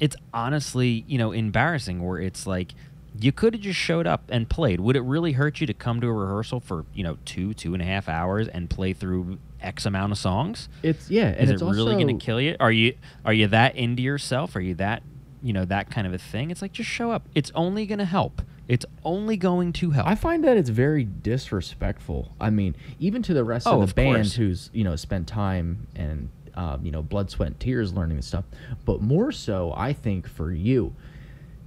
It's 0.00 0.14
honestly, 0.32 1.04
you 1.08 1.18
know, 1.18 1.32
embarrassing 1.32 2.04
where 2.04 2.20
it's 2.20 2.46
like 2.46 2.74
you 3.20 3.32
could 3.32 3.54
have 3.54 3.62
just 3.62 3.78
showed 3.78 4.06
up 4.06 4.24
and 4.28 4.48
played. 4.48 4.80
Would 4.80 4.94
it 4.96 5.00
really 5.02 5.32
hurt 5.32 5.60
you 5.60 5.66
to 5.66 5.74
come 5.74 6.00
to 6.00 6.06
a 6.06 6.12
rehearsal 6.12 6.60
for, 6.60 6.84
you 6.94 7.02
know, 7.02 7.18
two, 7.24 7.52
two 7.54 7.72
and 7.74 7.82
a 7.82 7.86
half 7.86 8.08
hours 8.08 8.46
and 8.48 8.70
play 8.70 8.92
through 8.92 9.38
X 9.60 9.86
amount 9.86 10.12
of 10.12 10.18
songs? 10.18 10.68
it's 10.82 11.10
yeah 11.10 11.26
and 11.28 11.40
Is 11.44 11.50
it's 11.50 11.62
it 11.62 11.64
really 11.64 11.94
going 12.02 12.18
to 12.18 12.24
kill 12.24 12.40
you? 12.40 12.56
Are 12.60 12.70
you 12.72 12.94
are 13.24 13.32
you 13.32 13.48
that 13.48 13.74
into 13.76 14.02
yourself? 14.02 14.54
Are 14.56 14.60
you 14.60 14.74
that 14.76 15.02
you 15.42 15.52
know 15.52 15.64
that 15.64 15.90
kind 15.90 16.06
of 16.06 16.12
a 16.14 16.18
thing? 16.18 16.50
It's 16.50 16.62
like 16.62 16.72
just 16.72 16.88
show 16.90 17.10
up. 17.10 17.26
It's 17.34 17.50
only 17.54 17.86
going 17.86 17.98
to 17.98 18.04
help. 18.04 18.42
It's 18.68 18.84
only 19.02 19.36
going 19.38 19.72
to 19.74 19.90
help. 19.92 20.06
I 20.06 20.14
find 20.14 20.44
that 20.44 20.56
it's 20.58 20.68
very 20.68 21.04
disrespectful. 21.04 22.34
I 22.40 22.50
mean, 22.50 22.76
even 23.00 23.22
to 23.22 23.34
the 23.34 23.42
rest 23.44 23.66
Oh, 23.66 23.72
of 23.74 23.78
the 23.78 23.84
of 23.84 23.94
band 23.94 24.14
course. 24.16 24.34
who's 24.34 24.70
you 24.72 24.84
know 24.84 24.94
spent 24.96 25.26
time 25.26 25.86
and 25.96 26.28
um, 26.54 26.84
you 26.84 26.90
know 26.92 27.02
blood, 27.02 27.30
sweat, 27.30 27.48
and 27.48 27.60
tears 27.60 27.92
learning 27.92 28.16
this 28.16 28.26
stuff, 28.26 28.44
but 28.84 29.00
more 29.00 29.32
so, 29.32 29.72
I 29.76 29.92
think 29.92 30.28
for 30.28 30.52
you, 30.52 30.94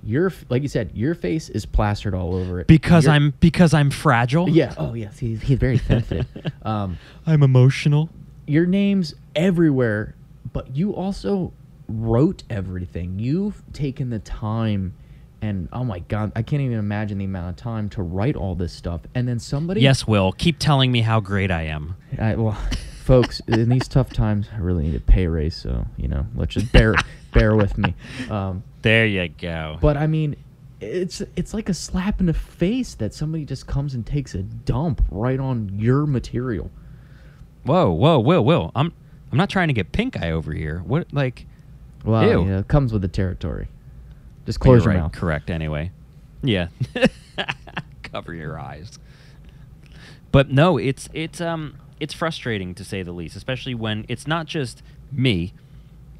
your 0.04 0.32
like 0.50 0.62
you 0.62 0.68
said, 0.68 0.92
your 0.94 1.14
face 1.16 1.50
is 1.50 1.66
plastered 1.66 2.14
all 2.16 2.34
over 2.36 2.60
it 2.60 2.68
because 2.68 3.06
Your- 3.06 3.14
I'm 3.14 3.34
because 3.40 3.74
I'm 3.74 3.90
fragile. 3.92 4.50
yeah. 4.50 4.74
Oh 4.78 4.94
yes, 4.94 5.20
he's 5.20 5.42
he's 5.42 5.58
very 5.60 5.78
sensitive. 5.78 6.28
um, 6.64 6.98
I'm 7.26 7.43
emotional. 7.43 8.10
your 8.47 8.66
name's 8.66 9.14
everywhere, 9.36 10.16
but 10.54 10.76
you 10.76 10.93
also 10.95 11.54
wrote 11.88 12.43
everything. 12.49 13.20
You've 13.20 13.62
taken 13.74 14.10
the 14.10 14.20
time. 14.20 14.93
And 15.43 15.70
oh 15.74 15.84
my 15.84 15.99
god, 15.99 16.32
I 16.36 16.43
can't 16.43 16.62
even 16.62 16.78
imagine 16.78 17.18
the 17.18 17.26
amount 17.26 17.49
of 17.49 17.56
time 17.56 17.89
to 17.89 18.04
write 18.04 18.36
all 18.36 18.54
this 18.54 18.72
stuff. 18.72 19.02
And 19.16 19.28
then 19.28 19.39
somebody 19.39 19.82
Yes, 19.82 20.06
Will. 20.08 20.32
Keep 20.34 20.60
telling 20.60 20.91
me 20.91 21.02
how 21.02 21.20
great 21.20 21.49
I 21.49 21.64
am. 21.64 21.95
I, 22.20 22.36
well, 22.36 22.56
folks, 23.02 23.39
in 23.47 23.70
these 23.70 23.88
tough 23.88 24.12
times, 24.14 24.47
I 24.54 24.58
really 24.60 24.84
need 24.84 24.95
a 24.95 24.99
pay 24.99 25.28
raise. 25.28 25.56
So 25.56 25.86
you 25.97 26.08
know, 26.08 26.26
let's 26.36 26.54
just 26.54 26.72
bear 26.72 26.95
bear 27.34 27.56
with 27.56 27.78
me. 27.78 27.93
Um, 28.30 28.64
There 28.82 29.06
you 29.06 29.28
go. 29.30 29.78
but 29.82 29.97
I 29.97 30.08
mean, 30.08 30.36
it's 30.80 31.22
it's 31.36 31.54
like 31.54 31.70
a 31.70 31.74
slap 31.74 32.20
in 32.20 32.26
the 32.26 32.34
face 32.34 32.95
that 32.95 33.14
somebody 33.14 33.45
just 33.45 33.68
comes 33.68 33.93
and 33.93 34.06
takes 34.06 34.34
a 34.36 34.43
dump 34.43 35.04
right 35.12 35.39
on 35.39 35.72
your 35.78 36.06
material. 36.06 36.72
whoa, 37.64 37.91
whoa, 37.91 38.20
Will, 38.20 38.43
Will. 38.43 38.72
I'm 38.76 38.93
I'm 39.32 39.38
not 39.38 39.49
trying 39.49 39.68
to 39.70 39.74
get 39.74 39.91
pink 39.91 40.22
eye 40.22 40.32
over 40.32 40.52
here. 40.54 40.82
What 40.86 41.14
like 41.14 41.45
Well, 42.04 42.24
Ew. 42.43 42.47
yeah, 42.49 42.60
it 42.60 42.68
comes 42.68 42.91
with 42.93 43.02
the 43.02 43.08
territory. 43.08 43.68
Just 44.45 44.60
close 44.60 44.84
your 44.86 44.93
right, 44.93 44.99
mouth. 45.02 45.12
Correct. 45.12 45.49
Anyway, 45.52 45.91
yeah. 46.41 46.68
Cover 48.04 48.34
your 48.34 48.60
eyes. 48.60 48.97
But 50.32 50.49
no, 50.49 50.78
it's 50.78 51.08
it's 51.14 51.39
um 51.39 51.76
it's 52.02 52.14
frustrating 52.14 52.74
to 52.76 52.84
say 52.84 53.04
the 53.04 53.12
least, 53.12 53.36
especially 53.36 53.76
when 53.76 54.06
it's 54.10 54.26
not 54.26 54.47
just 54.47 54.82
me, 55.12 55.54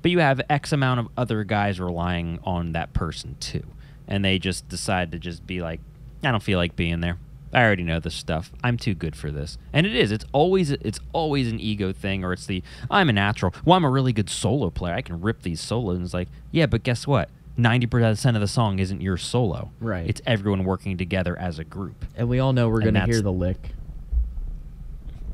but 0.04 0.12
you 0.12 0.20
have 0.20 0.40
X 0.50 0.72
amount 0.72 1.00
of 1.00 1.08
other 1.18 1.44
guys 1.44 1.80
relying 1.80 2.40
on 2.44 2.72
that 2.74 2.94
person 2.94 3.36
too, 3.40 3.64
and 4.08 4.24
they 4.24 4.38
just 4.40 4.70
decide 4.70 5.12
to 5.12 5.20
just 5.20 5.46
be 5.46 5.60
like, 5.60 5.80
I 6.24 6.30
don't 6.30 6.44
feel 6.44 6.60
like 6.60 6.76
being 6.76 7.00
there. 7.00 7.18
I 7.52 7.64
already 7.64 7.84
know 7.84 8.00
this 8.00 8.16
stuff. 8.16 8.52
I'm 8.64 8.78
too 8.78 8.94
good 8.94 9.16
for 9.16 9.32
this. 9.32 9.58
And 9.74 9.86
it 9.86 9.96
is. 9.96 10.12
It's 10.12 10.24
always 10.32 10.72
it's 10.72 11.00
always 11.12 11.52
an 11.52 11.60
ego 11.60 11.92
thing 11.92 12.24
or 12.24 12.32
it's 12.32 12.46
the 12.46 12.64
I'm 12.90 13.10
a 13.10 13.14
natural. 13.14 13.54
Well, 13.66 13.76
I'm 13.76 13.84
a 13.84 13.90
really 13.90 14.14
good 14.14 14.30
solo 14.30 14.70
player. 14.70 14.94
I 14.94 15.02
can 15.02 15.20
rip 15.20 15.42
these 15.42 15.60
solos. 15.60 15.98
And 15.98 16.06
it's 16.06 16.14
like, 16.14 16.30
yeah, 16.52 16.68
but 16.68 16.84
guess 16.84 17.06
what? 17.06 17.30
90% 17.58 18.36
of 18.36 18.42
the 18.42 18.48
song 18.48 18.80
isn't 18.80 19.02
your 19.02 19.18
solo. 19.18 19.72
Right. 19.82 20.08
It's 20.08 20.22
everyone 20.26 20.64
working 20.64 20.98
together 20.98 21.38
as 21.38 21.60
a 21.60 21.66
group. 21.66 22.06
And 22.16 22.30
we 22.30 22.40
all 22.40 22.54
know 22.54 22.70
we're 22.70 22.82
going 22.82 22.94
to 22.94 23.06
hear 23.06 23.22
the 23.22 23.32
lick. 23.32 23.72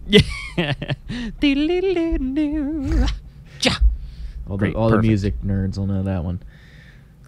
Yeah. 0.07 0.21
Ja. 3.61 3.71
All 4.49 4.57
Great, 4.57 4.73
the 4.73 4.79
all 4.79 4.89
the 4.89 4.97
perfect. 4.97 5.07
music 5.07 5.41
nerds 5.41 5.77
will 5.77 5.87
know 5.87 6.03
that 6.03 6.23
one. 6.23 6.41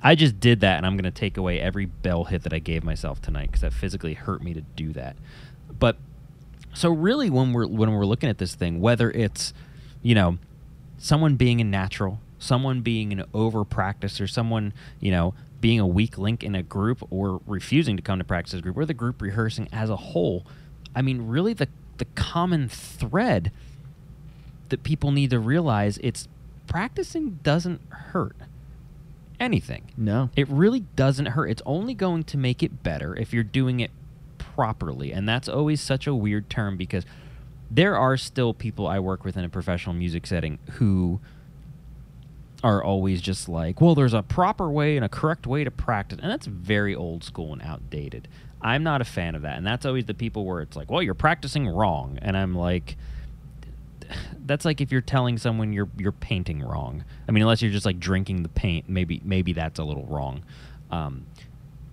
I 0.02 0.16
just 0.16 0.40
did 0.40 0.62
that, 0.62 0.78
and 0.78 0.86
I'm 0.86 0.96
going 0.96 1.12
to 1.12 1.12
take 1.12 1.38
away 1.38 1.60
every 1.60 1.86
bell 1.86 2.26
hit 2.26 2.44
that 2.44 2.54
I 2.54 2.60
gave 2.60 2.84
myself 2.84 3.22
tonight 3.22 3.48
because 3.48 3.62
that 3.62 3.74
physically 3.74 4.14
hurt 4.14 4.42
me 4.42 4.54
to 4.54 4.62
do 4.62 4.94
that. 4.94 5.18
But 5.78 5.98
so 6.74 6.90
really, 6.90 7.30
when 7.30 7.52
we're 7.52 7.68
when 7.68 7.92
we're 7.92 8.06
looking 8.06 8.30
at 8.30 8.38
this 8.38 8.56
thing, 8.56 8.80
whether 8.80 9.12
it's 9.12 9.54
you 10.02 10.16
know 10.16 10.38
someone 10.98 11.36
being 11.36 11.60
a 11.60 11.66
natural, 11.66 12.20
someone 12.38 12.82
being 12.82 13.12
an 13.12 13.26
over 13.34 13.66
practice, 13.66 14.22
or 14.22 14.28
someone 14.28 14.72
you 15.00 15.12
know 15.12 15.34
being 15.60 15.80
a 15.80 15.88
weak 15.88 16.18
link 16.18 16.44
in 16.44 16.56
a 16.56 16.64
group, 16.64 17.06
or 17.10 17.42
refusing 17.46 17.98
to 17.98 18.04
come 18.04 18.20
to 18.20 18.24
practice 18.24 18.54
as 18.54 18.60
a 18.60 18.64
group, 18.64 18.78
or 18.78 18.86
the 18.86 18.94
group 18.94 19.22
rehearsing 19.22 19.68
as 19.74 19.90
a 19.90 19.98
whole, 19.98 20.46
I 20.96 21.02
mean, 21.02 21.28
really 21.28 21.54
the 21.54 21.68
the 22.00 22.06
common 22.16 22.68
thread 22.68 23.52
that 24.70 24.84
people 24.84 25.12
need 25.12 25.30
to 25.30 25.40
realize 25.40 25.98
it's 26.02 26.28
practicing 26.68 27.40
doesn't 27.44 27.82
hurt 27.90 28.36
anything. 29.40 29.92
No. 29.98 30.30
It 30.36 30.48
really 30.50 30.82
doesn't 30.96 31.28
hurt. 31.28 31.48
It's 31.48 31.62
only 31.66 31.94
going 31.94 32.24
to 32.26 32.38
make 32.38 32.62
it 32.62 32.84
better 32.84 33.16
if 33.16 33.34
you're 33.34 33.44
doing 33.44 33.80
it 33.80 33.92
properly. 34.38 35.12
And 35.12 35.28
that's 35.28 35.48
always 35.48 35.82
such 35.82 36.08
a 36.08 36.14
weird 36.14 36.50
term 36.50 36.78
because 36.78 37.06
there 37.72 37.96
are 37.96 38.18
still 38.18 38.54
people 38.54 38.88
I 38.88 39.00
work 39.00 39.24
with 39.24 39.38
in 39.38 39.46
a 39.46 39.50
professional 39.50 39.96
music 39.96 40.28
setting 40.28 40.60
who 40.74 41.20
are 42.64 42.84
always 42.84 43.22
just 43.22 43.48
like, 43.48 43.80
well, 43.80 43.96
there's 43.96 44.14
a 44.14 44.24
proper 44.24 44.70
way 44.70 44.98
and 44.98 45.06
a 45.06 45.10
correct 45.10 45.48
way 45.48 45.64
to 45.64 45.72
practice. 45.72 46.20
And 46.22 46.30
that's 46.30 46.46
very 46.46 46.94
old 46.94 47.24
school 47.24 47.54
and 47.54 47.62
outdated. 47.62 48.28
I'm 48.62 48.84
not 48.84 49.02
a 49.02 49.06
fan 49.06 49.36
of 49.36 49.44
that. 49.44 49.58
And 49.58 49.66
that's 49.66 49.86
always 49.86 50.06
the 50.06 50.14
people 50.14 50.46
where 50.46 50.62
it's 50.62 50.76
like, 50.76 50.92
well, 50.92 51.02
you're 51.02 51.14
practicing 51.14 51.68
wrong. 51.68 52.20
And 52.22 52.36
I'm 52.36 52.56
like, 52.56 52.98
that's 54.46 54.66
like 54.66 54.82
if 54.82 54.92
you're 54.92 55.02
telling 55.02 55.38
someone 55.38 55.74
you're 55.74 55.90
you're 55.98 56.12
painting 56.12 56.62
wrong. 56.62 57.04
I 57.28 57.32
mean, 57.32 57.42
unless 57.44 57.62
you're 57.62 57.72
just 57.72 57.86
like 57.86 58.00
drinking 58.00 58.44
the 58.44 58.50
paint, 58.50 58.90
maybe 58.90 59.22
maybe 59.24 59.54
that's 59.54 59.80
a 59.80 59.84
little 59.84 60.06
wrong. 60.06 60.44
Um, 60.92 61.26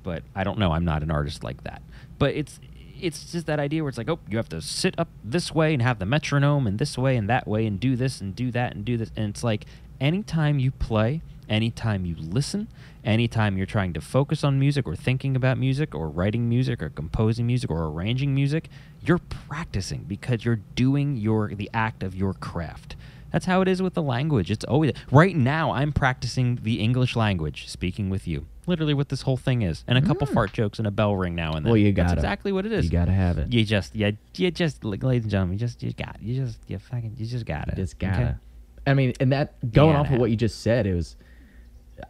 but 0.03 0.23
I 0.35 0.45
don't 0.45 0.59
know. 0.59 0.73
I'm 0.73 0.85
not 0.85 1.03
an 1.03 1.11
artist 1.11 1.45
like 1.45 1.65
that. 1.65 1.83
But 2.19 2.35
it's 2.35 2.61
it's 3.01 3.31
just 3.33 3.47
that 3.47 3.61
idea 3.61 3.83
where 3.83 3.89
it's 3.89 3.99
like, 3.99 4.09
oh, 4.09 4.19
you 4.29 4.39
have 4.39 4.49
to 4.49 4.63
sit 4.63 4.99
up 4.99 5.09
this 5.23 5.55
way 5.55 5.75
and 5.75 5.83
have 5.83 5.99
the 5.99 6.07
metronome 6.07 6.67
and 6.67 6.79
this 6.79 6.97
way 6.97 7.17
and 7.17 7.29
that 7.29 7.47
way 7.47 7.67
and 7.67 7.79
do 7.79 7.95
this 7.95 8.21
and 8.21 8.35
do 8.35 8.51
that 8.53 8.75
and 8.75 8.85
do 8.85 8.97
this. 8.97 9.11
And 9.17 9.31
it's 9.31 9.45
like 9.45 9.67
anytime 10.01 10.59
you 10.59 10.71
play, 10.71 11.21
anytime 11.49 12.05
you 12.07 12.15
listen, 12.19 12.69
anytime 13.05 13.57
you're 13.57 13.67
trying 13.67 13.93
to 13.95 14.01
focus 14.01 14.43
on 14.45 14.59
music 14.59 14.87
or 14.87 14.97
thinking 14.97 15.37
about 15.37 15.59
music 15.59 15.95
or 15.95 16.09
writing 16.09 16.49
music 16.49 16.83
or 16.83 16.91
composing 16.91 17.47
music 17.47 17.71
or 17.71 17.85
arranging 17.85 18.35
music, 18.35 18.69
you're 19.03 19.19
practicing 19.19 20.05
because 20.05 20.45
you're 20.45 20.61
doing 20.75 21.17
your 21.17 21.55
the 21.55 21.71
act 21.73 22.03
of 22.03 22.15
your 22.15 22.33
craft. 22.35 22.97
That's 23.33 23.47
how 23.47 23.61
it 23.61 23.69
is 23.69 23.83
with 23.83 23.95
the 23.95 24.03
language. 24.03 24.51
It's 24.51 24.65
always 24.65 24.93
right 25.11 25.37
now. 25.37 25.73
I'm 25.73 25.93
practicing 25.93 26.61
the 26.63 26.81
English 26.81 27.17
language, 27.17 27.69
speaking 27.69 28.09
with 28.09 28.27
you. 28.27 28.47
Literally, 28.67 28.95
what 28.95 29.11
this 29.11 29.23
whole 29.23 29.37
thing 29.37 29.63
is, 29.63 29.85
and 29.87 29.97
a 29.99 30.03
couple 30.03 30.27
Mm. 30.27 30.33
fart 30.35 30.53
jokes 30.53 30.79
and 30.79 30.89
a 30.89 30.91
bell 30.91 31.15
ring 31.15 31.35
now 31.35 31.53
and 31.53 31.65
then. 31.65 31.71
Well, 31.71 31.77
you 31.77 31.93
gotta. 31.93 32.15
exactly 32.15 32.51
what 32.51 32.67
it 32.67 32.73
is. 32.73 32.85
You 32.87 32.91
got 32.91 33.05
to 33.05 33.13
have 33.13 33.39
it. 33.39 33.53
You 33.53 33.65
just, 33.65 33.95
yeah, 33.95 34.13
you 34.37 34.51
just, 34.51 34.83
ladies 34.85 35.23
and 35.23 35.31
gentlemen, 35.31 35.55
you 35.55 35.59
just, 35.61 35.83
you 35.83 35.93
got, 35.93 36.17
it. 36.17 36.23
you 36.23 36.35
just, 36.45 36.59
you 36.67 36.79
fucking, 36.79 37.15
you 37.17 37.27
just 37.27 37.47
got 37.47 37.69
it. 37.69 37.77
just 37.77 37.95
okay? 37.97 38.11
gotta. 38.11 38.41
I 38.87 38.95
mean, 38.95 39.13
and 39.21 39.31
that 39.33 39.61
going 39.61 39.95
gotta 39.95 40.09
off 40.09 40.15
of 40.15 40.19
what 40.21 40.31
you 40.31 40.37
just 40.37 40.63
said, 40.63 40.87
it 40.87 40.95
was 40.95 41.17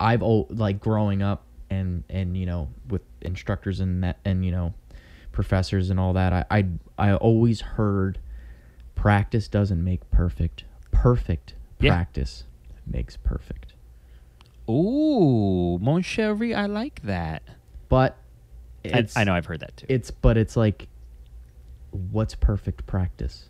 I've 0.01 0.22
like 0.22 0.80
growing 0.80 1.22
up 1.22 1.45
and 1.70 2.05
and 2.09 2.37
you 2.37 2.47
know 2.47 2.68
with 2.89 3.03
instructors 3.22 3.80
and 3.80 4.03
that 4.05 4.18
and 4.24 4.45
you 4.45 4.51
know 4.53 4.74
professors 5.32 5.91
and 5.91 5.99
all 6.01 6.12
that. 6.14 6.32
I 6.32 6.45
I, 6.51 6.66
I 6.99 7.14
always 7.14 7.61
heard 7.61 8.18
practice 8.95 9.49
doesn't 9.49 9.82
make 9.82 10.09
perfect. 10.11 10.64
Perfect 10.93 11.55
Yeah. 11.80 11.93
practice 11.93 12.45
makes 12.87 13.16
perfect. 13.16 13.74
Ooh, 14.68 15.78
mon 15.80 16.03
chéri, 16.03 16.57
I 16.57 16.66
like 16.66 17.03
that. 17.03 17.43
But 17.89 18.16
I, 18.84 18.99
it's, 18.99 19.16
I 19.16 19.24
know 19.24 19.34
I've 19.34 19.47
heard 19.47 19.61
that 19.61 19.76
too. 19.76 19.87
it's 19.89 20.11
but 20.11 20.37
it's 20.37 20.57
like 20.57 20.89
what's 21.91 22.34
perfect 22.34 22.87
practice? 22.87 23.49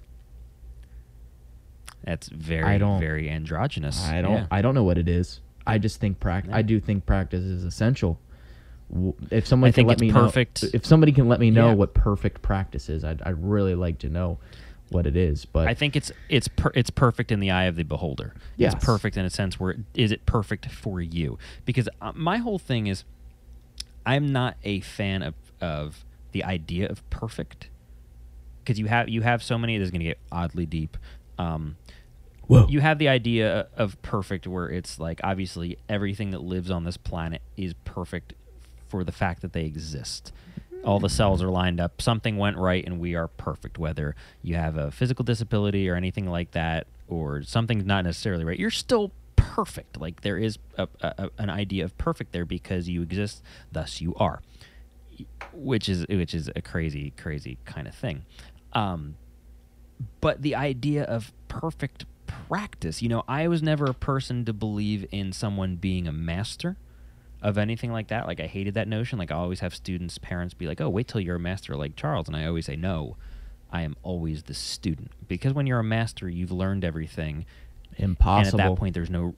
That's 2.05 2.29
very, 2.29 2.65
I 2.65 2.79
don't- 2.79 3.01
very 3.01 3.29
androgynous. 3.31 4.05
I 4.07 4.23
don't 4.23 4.33
Yeah. 4.33 4.47
I 4.51 4.63
don't 4.63 4.75
know 4.75 4.85
what 4.85 4.99
it 4.99 5.09
is. 5.09 5.41
I 5.67 5.79
just 5.79 6.01
think 6.01 6.21
prac- 6.21 6.47
Yeah. 6.47 6.57
I 6.57 6.63
do 6.63 6.81
think 6.81 7.07
practice 7.07 7.43
is 7.45 7.65
essential. 7.65 8.19
If 9.31 9.47
someone 9.47 9.69
I 9.69 9.71
can 9.73 9.75
think 9.75 9.89
let 9.89 10.01
me 10.01 10.13
perfect. 10.13 10.63
know, 10.63 10.69
if 10.73 10.87
somebody 10.87 11.11
can 11.13 11.29
let 11.29 11.41
me 11.41 11.51
know 11.51 11.69
Yeah. 11.69 11.75
what 11.75 11.93
perfect 11.95 12.41
practice 12.43 12.89
is, 12.89 13.05
I'd, 13.05 13.21
I'd 13.23 13.43
really 13.43 13.75
like 13.75 13.99
to 14.01 14.09
know 14.09 14.39
what 14.91 15.07
it 15.09 15.17
is. 15.17 15.45
But 15.45 15.67
I 15.67 15.75
think 15.75 15.97
it's 15.97 16.13
it's 16.29 16.47
per, 16.47 16.71
it's 16.75 16.91
perfect 16.91 17.33
in 17.33 17.41
the 17.41 17.51
eye 17.51 17.65
of 17.65 17.75
the 17.75 17.83
beholder. 17.83 18.33
Yes. 18.57 18.75
It's 18.75 18.85
perfect 18.85 19.17
in 19.17 19.25
a 19.25 19.31
sense 19.31 19.59
where 19.59 19.75
is 19.95 20.13
it 20.13 20.25
perfect 20.27 20.67
for 20.71 21.01
you? 21.01 21.37
Because 21.65 21.89
uh, 22.01 22.13
my 22.15 22.37
whole 22.37 22.61
thing 22.61 22.87
is, 22.87 23.03
I'm 24.05 24.31
not 24.33 24.57
a 24.63 24.81
fan 24.81 25.23
of 25.23 25.35
of 25.61 26.05
the 26.31 26.45
idea 26.45 26.89
of 26.89 27.09
perfect. 27.11 27.69
Because 28.63 28.79
you 28.79 28.87
have 28.87 29.09
you 29.09 29.23
have 29.23 29.43
so 29.43 29.59
many. 29.59 29.79
This 29.79 29.87
is 29.87 29.91
going 29.91 30.01
to 30.01 30.07
get 30.07 30.19
oddly 30.31 30.67
deep. 30.67 30.97
Um, 31.39 31.77
Whoa. 32.47 32.67
you 32.69 32.81
have 32.81 32.99
the 32.99 33.09
idea 33.09 33.69
of 33.77 34.01
perfect 34.03 34.47
where 34.47 34.69
it's 34.69 35.01
like 35.01 35.21
obviously 35.25 35.79
everything 35.89 36.31
that 36.31 36.43
lives 36.43 36.71
on 36.71 36.85
this 36.85 36.97
planet 36.97 37.43
is 37.57 37.75
perfect 37.85 38.35
for 38.89 39.03
the 39.03 39.13
fact 39.13 39.43
that 39.43 39.53
they 39.53 39.65
exist. 39.65 40.33
All 40.85 41.01
the 41.01 41.09
cells 41.09 41.43
are 41.43 41.51
lined 41.51 41.81
up. 41.81 42.01
Something 42.01 42.37
went 42.37 42.57
right 42.57 42.85
and 42.85 43.01
we 43.01 43.17
are 43.17 43.27
perfect 43.27 43.79
whether 43.79 44.15
you 44.43 44.55
have 44.55 44.77
a 44.77 44.93
physical 44.93 45.25
disability 45.25 45.89
or 45.89 45.97
anything 45.97 46.29
like 46.29 46.53
that 46.53 46.87
or 47.09 47.43
something's 47.43 47.85
not 47.85 48.05
necessarily 48.05 48.45
right. 48.45 48.59
You're 48.59 48.71
still 48.71 49.11
perfect. 49.35 50.01
Like 50.01 50.21
there 50.21 50.39
is 50.39 50.59
a, 50.77 50.87
a, 51.01 51.31
an 51.39 51.51
idea 51.51 51.85
of 51.85 51.97
perfect 51.99 52.33
there 52.33 52.45
because 52.45 52.89
you 52.89 53.03
exist 53.03 53.43
thus 53.73 54.01
you 54.01 54.15
are. 54.17 54.43
Which 55.53 55.89
is 55.89 56.07
which 56.09 56.35
is 56.35 56.51
a 56.55 56.61
crazy 56.61 57.13
crazy 57.17 57.59
kind 57.65 57.89
of 57.89 57.95
thing. 57.95 58.25
Um, 58.75 59.17
but 60.21 60.43
the 60.43 60.55
idea 60.55 61.05
of 61.05 61.33
perfect 61.49 62.05
practice 62.49 63.03
you 63.03 63.09
know 63.09 63.25
i 63.29 63.49
was 63.49 63.63
never 63.63 63.87
a 63.87 63.95
person 63.95 64.45
to 64.45 64.53
believe 64.53 65.07
in 65.11 65.33
someone 65.33 65.77
being 65.77 66.07
a 66.07 66.13
master 66.13 66.77
of 67.43 67.59
anything 67.59 67.93
like 67.93 68.09
that 68.09 68.27
like 68.27 68.41
i 68.41 68.47
hated 68.47 68.75
that 68.75 68.89
notion 68.89 69.19
like 69.19 69.31
i 69.31 69.35
always 69.35 69.61
have 69.61 69.75
students 69.75 70.19
parents 70.19 70.55
be 70.55 70.67
like 70.67 70.81
oh 70.81 70.89
wait 70.89 71.07
till 71.09 71.21
you're 71.21 71.37
a 71.37 71.41
master 71.41 71.77
like 71.77 71.97
charles 71.97 72.29
and 72.29 72.37
i 72.37 72.47
always 72.47 72.67
say 72.67 72.77
no 72.77 73.17
i 73.71 73.83
am 73.83 73.97
always 74.03 74.45
the 74.45 74.55
student 74.55 75.11
because 75.29 75.53
when 75.53 75.67
you're 75.67 75.79
a 75.79 75.85
master 75.85 76.29
you've 76.29 76.53
learned 76.53 76.85
everything 76.85 77.45
impossible. 77.99 78.59
and 78.59 78.69
at 78.69 78.71
that 78.71 78.79
point, 78.79 78.95
there's 78.95 79.11
no. 79.11 79.35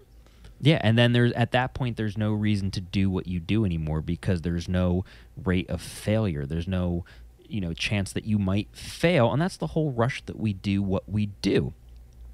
Yeah, 0.61 0.81
and 0.83 0.99
then 0.99 1.13
there's 1.13 1.33
at 1.33 1.53
that 1.53 1.73
point 1.73 1.97
there's 1.97 2.19
no 2.19 2.33
reason 2.33 2.71
to 2.73 2.81
do 2.81 3.09
what 3.09 3.27
you 3.29 3.39
do 3.39 3.65
anymore 3.65 4.01
because 4.01 4.43
there's 4.43 4.69
no 4.69 5.05
rate 5.45 5.71
of 5.71 5.81
failure. 5.81 6.47
There's 6.47 6.67
no, 6.67 7.05
you 7.49 7.61
know, 7.61 7.73
chance 7.73 8.13
that 8.13 8.25
you 8.25 8.39
might 8.39 8.69
fail, 8.73 9.33
and 9.33 9.41
that's 9.41 9.57
the 9.57 9.69
whole 9.69 9.93
rush 9.93 10.23
that 10.23 10.39
we 10.39 10.53
do 10.53 10.83
what 10.83 11.09
we 11.09 11.27
do. 11.43 11.75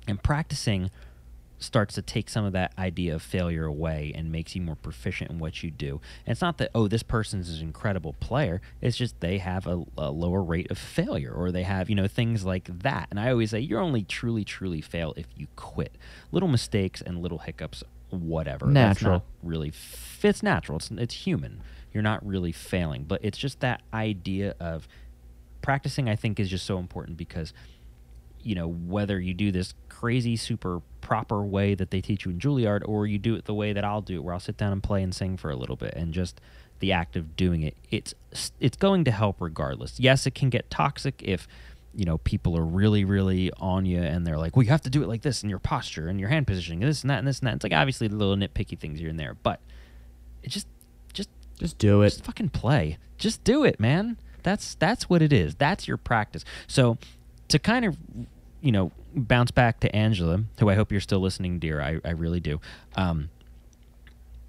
And 0.07 0.23
practicing 0.23 0.91
starts 1.59 1.95
to 1.95 2.03
take 2.03 2.29
some 2.29 2.45
of 2.45 2.53
that 2.53 2.73
idea 2.79 3.15
of 3.15 3.23
failure 3.23 3.65
away 3.65 4.13
and 4.15 4.31
makes 4.31 4.55
you 4.55 4.61
more 4.61 4.77
proficient 4.77 5.31
in 5.31 5.39
what 5.39 5.63
you 5.63 5.71
do. 5.71 6.01
And 6.27 6.33
it's 6.33 6.41
not 6.41 6.59
that 6.59 6.71
oh 6.75 6.89
this 6.89 7.03
person's 7.03 7.49
an 7.51 7.61
incredible 7.67 8.15
player. 8.21 8.61
It's 8.81 8.97
just 8.97 9.21
they 9.21 9.39
have 9.39 9.67
a, 9.67 9.83
a 9.97 10.11
lower 10.11 10.43
rate 10.43 10.71
of 10.71 10.79
failure 10.79 11.33
or 11.33 11.51
they 11.51 11.63
have 11.63 11.89
you 11.89 11.97
know 11.97 12.07
things 12.07 12.45
like 12.45 12.81
that. 12.81 13.09
And 13.11 13.19
I 13.19 13.31
always 13.31 13.51
say 13.51 13.61
you're 13.61 13.81
only 13.81 14.03
truly 14.03 14.45
truly 14.45 14.81
fail 14.81 15.15
if 15.17 15.27
you 15.37 15.47
quit. 15.57 15.97
Little 16.33 16.49
mistakes 16.49 17.01
and 17.01 17.23
little 17.23 17.39
hiccups, 17.39 17.83
whatever. 18.11 18.67
Natural. 18.67 19.13
not 19.13 19.25
really 19.43 19.69
f- 19.69 20.25
it's 20.25 20.43
natural. 20.43 20.77
It's 20.77 20.91
it's 20.91 21.15
human. 21.15 21.63
You're 21.93 22.03
not 22.03 22.27
really 22.27 22.53
failing, 22.53 23.05
but 23.05 23.21
it's 23.23 23.39
just 23.39 23.61
that 23.61 23.83
idea 23.93 24.55
of 24.59 24.89
practicing. 25.63 26.09
I 26.09 26.17
think 26.17 26.41
is 26.41 26.51
just 26.51 26.67
so 26.67 26.79
important 26.79 27.17
because 27.17 27.53
you 28.45 28.55
know 28.55 28.69
whether 28.69 29.19
you 29.19 29.35
do 29.35 29.51
this 29.51 29.75
crazy 29.89 30.37
super 30.37 30.81
proper 31.01 31.43
way 31.43 31.75
that 31.75 31.91
they 31.91 32.01
teach 32.01 32.25
you 32.25 32.31
in 32.31 32.39
Juilliard 32.39 32.83
or 32.87 33.07
you 33.07 33.19
do 33.19 33.35
it 33.35 33.45
the 33.45 33.55
way 33.55 33.73
that 33.73 33.85
I'll 33.85 34.01
do 34.01 34.17
it 34.17 34.25
where 34.25 34.35
I'll 34.35 34.41
sit 34.41 34.57
down 34.57 34.73
and 34.73 34.83
play 34.83 35.03
and 35.03 35.15
sing 35.15 35.37
for 35.37 35.51
a 35.51 35.57
little 35.57 35.77
bit 35.77 35.95
and 35.95 36.13
just 36.15 36.41
the 36.81 36.93
act 36.93 37.17
of 37.17 37.37
doing 37.37 37.63
it. 37.63 37.77
It's 37.91 38.15
it's 38.61 38.77
going 38.77 39.05
to 39.05 39.11
help 39.11 39.41
regardless. 39.41 39.99
Yes, 40.01 40.27
it 40.27 40.35
can 40.35 40.51
get 40.51 40.71
toxic 40.71 41.23
if 41.23 41.47
you 41.95 42.05
know 42.05 42.19
people 42.19 42.57
are 42.59 42.65
really 42.65 43.05
really 43.05 43.53
on 43.59 43.87
you 43.87 44.03
and 44.03 44.27
they're 44.27 44.37
like 44.39 44.57
well 44.57 44.65
you 44.65 44.71
have 44.71 44.81
to 44.83 44.91
do 44.91 45.03
it 45.03 45.09
like 45.09 45.23
this 45.23 45.43
in 45.45 45.49
your 45.49 45.61
posture 45.61 46.09
and 46.09 46.19
your 46.19 46.29
hand 46.29 46.47
positioning 46.47 46.83
and 46.83 46.91
this 46.91 47.03
and 47.03 47.11
that 47.11 47.19
and 47.19 47.27
this 47.29 47.39
and 47.39 47.47
that. 47.47 47.55
It's 47.55 47.65
like 47.65 47.73
obviously 47.73 48.09
the 48.09 48.17
little 48.17 48.37
nitpicky 48.37 48.79
things 48.79 48.99
here 48.99 49.09
and 49.09 49.19
there 49.19 49.37
but 49.43 49.61
it 50.43 50.51
just 50.51 50.67
just 51.13 51.29
Just 51.59 51.79
do 51.79 52.03
it. 52.03 52.11
just 52.11 52.25
fucking 52.25 52.49
play. 52.51 52.99
Just 53.17 53.45
do 53.45 53.65
it 53.65 53.79
man. 53.79 54.17
That's 54.43 54.75
that's 54.75 55.09
what 55.09 55.23
it 55.23 55.33
is. 55.33 55.55
That's 55.55 55.87
your 55.87 55.97
practice. 55.97 56.45
So 56.67 56.99
to 57.49 57.59
kind 57.59 57.85
of 57.85 57.97
you 58.65 58.73
know 58.73 58.91
bounce 59.15 59.51
back 59.51 59.79
to 59.79 59.95
angela 59.95 60.43
who 60.59 60.69
i 60.69 60.75
hope 60.75 60.91
you're 60.91 61.01
still 61.01 61.21
listening 61.21 61.59
dear 61.59 61.81
i, 61.81 62.01
I 62.05 62.11
really 62.11 62.41
do 62.41 62.61
um, 62.97 63.29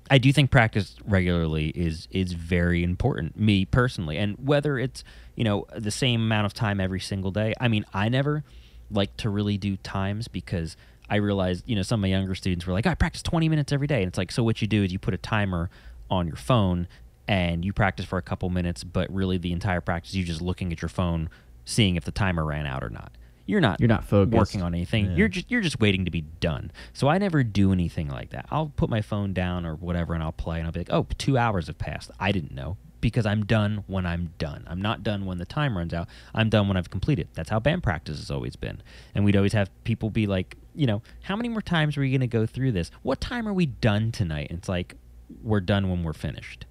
I 0.09 0.20
do 0.20 0.32
think 0.32 0.51
practice 0.51 0.95
regularly 1.03 1.70
is 1.70 2.07
is 2.11 2.34
very 2.34 2.84
important. 2.84 3.39
Me 3.39 3.66
personally, 3.66 4.18
and 4.18 4.36
whether 4.38 4.78
it's 4.78 5.03
you 5.36 5.43
know 5.43 5.66
the 5.76 5.91
same 5.91 6.22
amount 6.22 6.45
of 6.45 6.53
time 6.53 6.80
every 6.80 6.99
single 6.99 7.32
day. 7.32 7.53
I 7.59 7.68
mean, 7.68 7.86
I 7.93 8.09
never 8.09 8.43
like 8.91 9.18
to 9.18 9.30
really 9.30 9.57
do 9.57 9.78
times 9.78 10.28
because 10.28 10.78
I 11.09 11.16
realized 11.16 11.63
you 11.66 11.76
know 11.76 11.82
some 11.82 11.99
of 11.99 12.01
my 12.03 12.09
younger 12.09 12.36
students 12.36 12.68
were 12.68 12.74
like, 12.74 12.86
I 12.86 12.93
practice 12.93 13.24
twenty 13.24 13.49
minutes 13.49 13.72
every 13.72 13.88
day, 13.88 14.03
and 14.03 14.07
it's 14.07 14.18
like 14.18 14.32
so 14.32 14.43
what 14.43 14.61
you 14.61 14.68
do 14.68 14.84
is 14.84 14.91
you 14.91 14.99
put 14.99 15.16
a 15.16 15.18
timer 15.18 15.72
on 16.11 16.28
your 16.28 16.36
phone 16.36 16.88
and 17.28 17.66
you 17.66 17.74
practice 17.74 18.05
for 18.05 18.20
a 18.20 18.22
couple 18.22 18.47
minutes, 18.51 18.84
but 18.84 19.11
really 19.11 19.39
the 19.39 19.51
entire 19.51 19.82
practice 19.82 20.13
you're 20.13 20.28
just 20.28 20.41
looking 20.41 20.72
at 20.72 20.84
your 20.84 20.89
phone, 20.89 21.30
seeing 21.63 21.95
if 21.95 22.05
the 22.05 22.11
timer 22.11 22.45
ran 22.45 22.68
out 22.68 22.84
or 22.84 22.89
not. 22.89 23.11
You're 23.48 23.62
not 23.62 23.80
You're 23.80 23.88
not 23.89 24.04
focused. 24.06 24.36
working 24.36 24.62
on 24.64 24.74
anything. 24.74 25.06
Yeah. 25.12 25.16
You're 25.18 25.28
just 25.28 25.52
you're 25.52 25.62
just 25.62 25.80
waiting 25.80 26.06
to 26.06 26.12
be 26.12 26.22
done. 26.22 26.72
So 26.93 27.08
I 27.08 27.18
never 27.20 27.43
do 27.43 27.72
anything 27.72 28.10
like 28.10 28.32
that. 28.32 28.46
I'll 28.50 28.72
put 28.76 28.89
my 28.89 29.02
phone 29.02 29.34
down 29.34 29.66
or 29.66 29.76
whatever 29.76 30.14
and 30.14 30.24
I'll 30.24 30.32
play 30.32 30.58
and 30.58 30.66
I'll 30.66 30.72
be 30.72 30.80
like, 30.80 30.91
"Oh, 30.91 31.06
two 31.18 31.38
hours 31.38 31.68
have 31.68 31.78
passed. 31.78 32.10
I 32.20 32.32
didn't 32.32 32.54
know." 32.54 32.78
Because 33.02 33.28
I'm 33.28 33.46
done 33.46 33.84
when 33.86 34.04
I'm 34.08 34.32
done. 34.39 34.64
I'm 34.68 34.82
not 34.82 35.04
done 35.04 35.28
when 35.28 35.38
the 35.38 35.46
time 35.46 35.78
runs 35.78 35.93
out. 35.93 36.08
I'm 36.34 36.50
done 36.50 36.68
when 36.68 36.76
I've 36.76 36.89
completed. 36.89 37.28
That's 37.36 37.52
how 37.52 37.60
band 37.60 37.84
practice 37.84 38.18
has 38.18 38.32
always 38.32 38.56
been. 38.56 38.82
And 39.14 39.24
we'd 39.24 39.36
always 39.36 39.54
have 39.54 39.70
people 39.84 40.10
be 40.10 40.26
like, 40.26 40.56
you 40.74 40.88
know, 40.88 41.04
how 41.22 41.36
many 41.36 41.50
more 41.50 41.62
times 41.62 41.98
are 41.98 42.02
we 42.02 42.10
going 42.10 42.22
to 42.22 42.28
go 42.28 42.48
through 42.48 42.72
this? 42.72 42.89
What 43.04 43.22
time 43.22 43.48
are 43.48 43.54
we 43.54 43.68
done 43.68 44.12
tonight? 44.12 44.48
And 44.50 44.58
it's 44.58 44.68
like, 44.70 44.96
we're 45.43 45.60
done 45.60 45.91
when 45.91 46.02
we're 46.02 46.14
finished. 46.14 46.66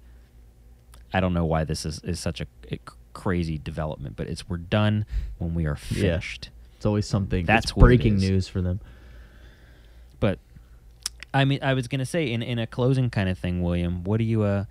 I 1.13 1.21
don't 1.21 1.33
know 1.33 1.45
why 1.45 1.63
this 1.63 1.85
is, 1.85 1.99
is 2.03 2.19
such 2.19 2.41
a, 2.41 2.47
a 2.69 2.79
crazy 3.13 3.57
development, 3.57 4.17
but 4.17 4.27
it's 4.27 4.49
we're 4.49 4.57
done 4.57 5.05
when 5.37 5.53
we 5.53 5.65
are 5.65 5.77
Yeah. 5.89 6.19
It's 6.77 6.85
always 6.85 7.07
something. 7.07 7.45
That's 7.45 7.71
breaking 7.71 8.17
news 8.17 8.47
for 8.47 8.61
them. 8.61 8.79
But 10.19 10.39
I 11.33 11.45
mean, 11.45 11.59
I 11.61 11.73
was 11.73 11.87
gonna 11.87 12.05
say 12.05 12.31
in 12.31 12.41
in 12.41 12.59
a 12.59 12.67
closing 12.67 13.09
kind 13.09 13.29
of 13.29 13.37
thing, 13.37 13.61
William. 13.61 14.03
What 14.03 14.17
do 14.17 14.23
you 14.23 14.43
uh, 14.43 14.65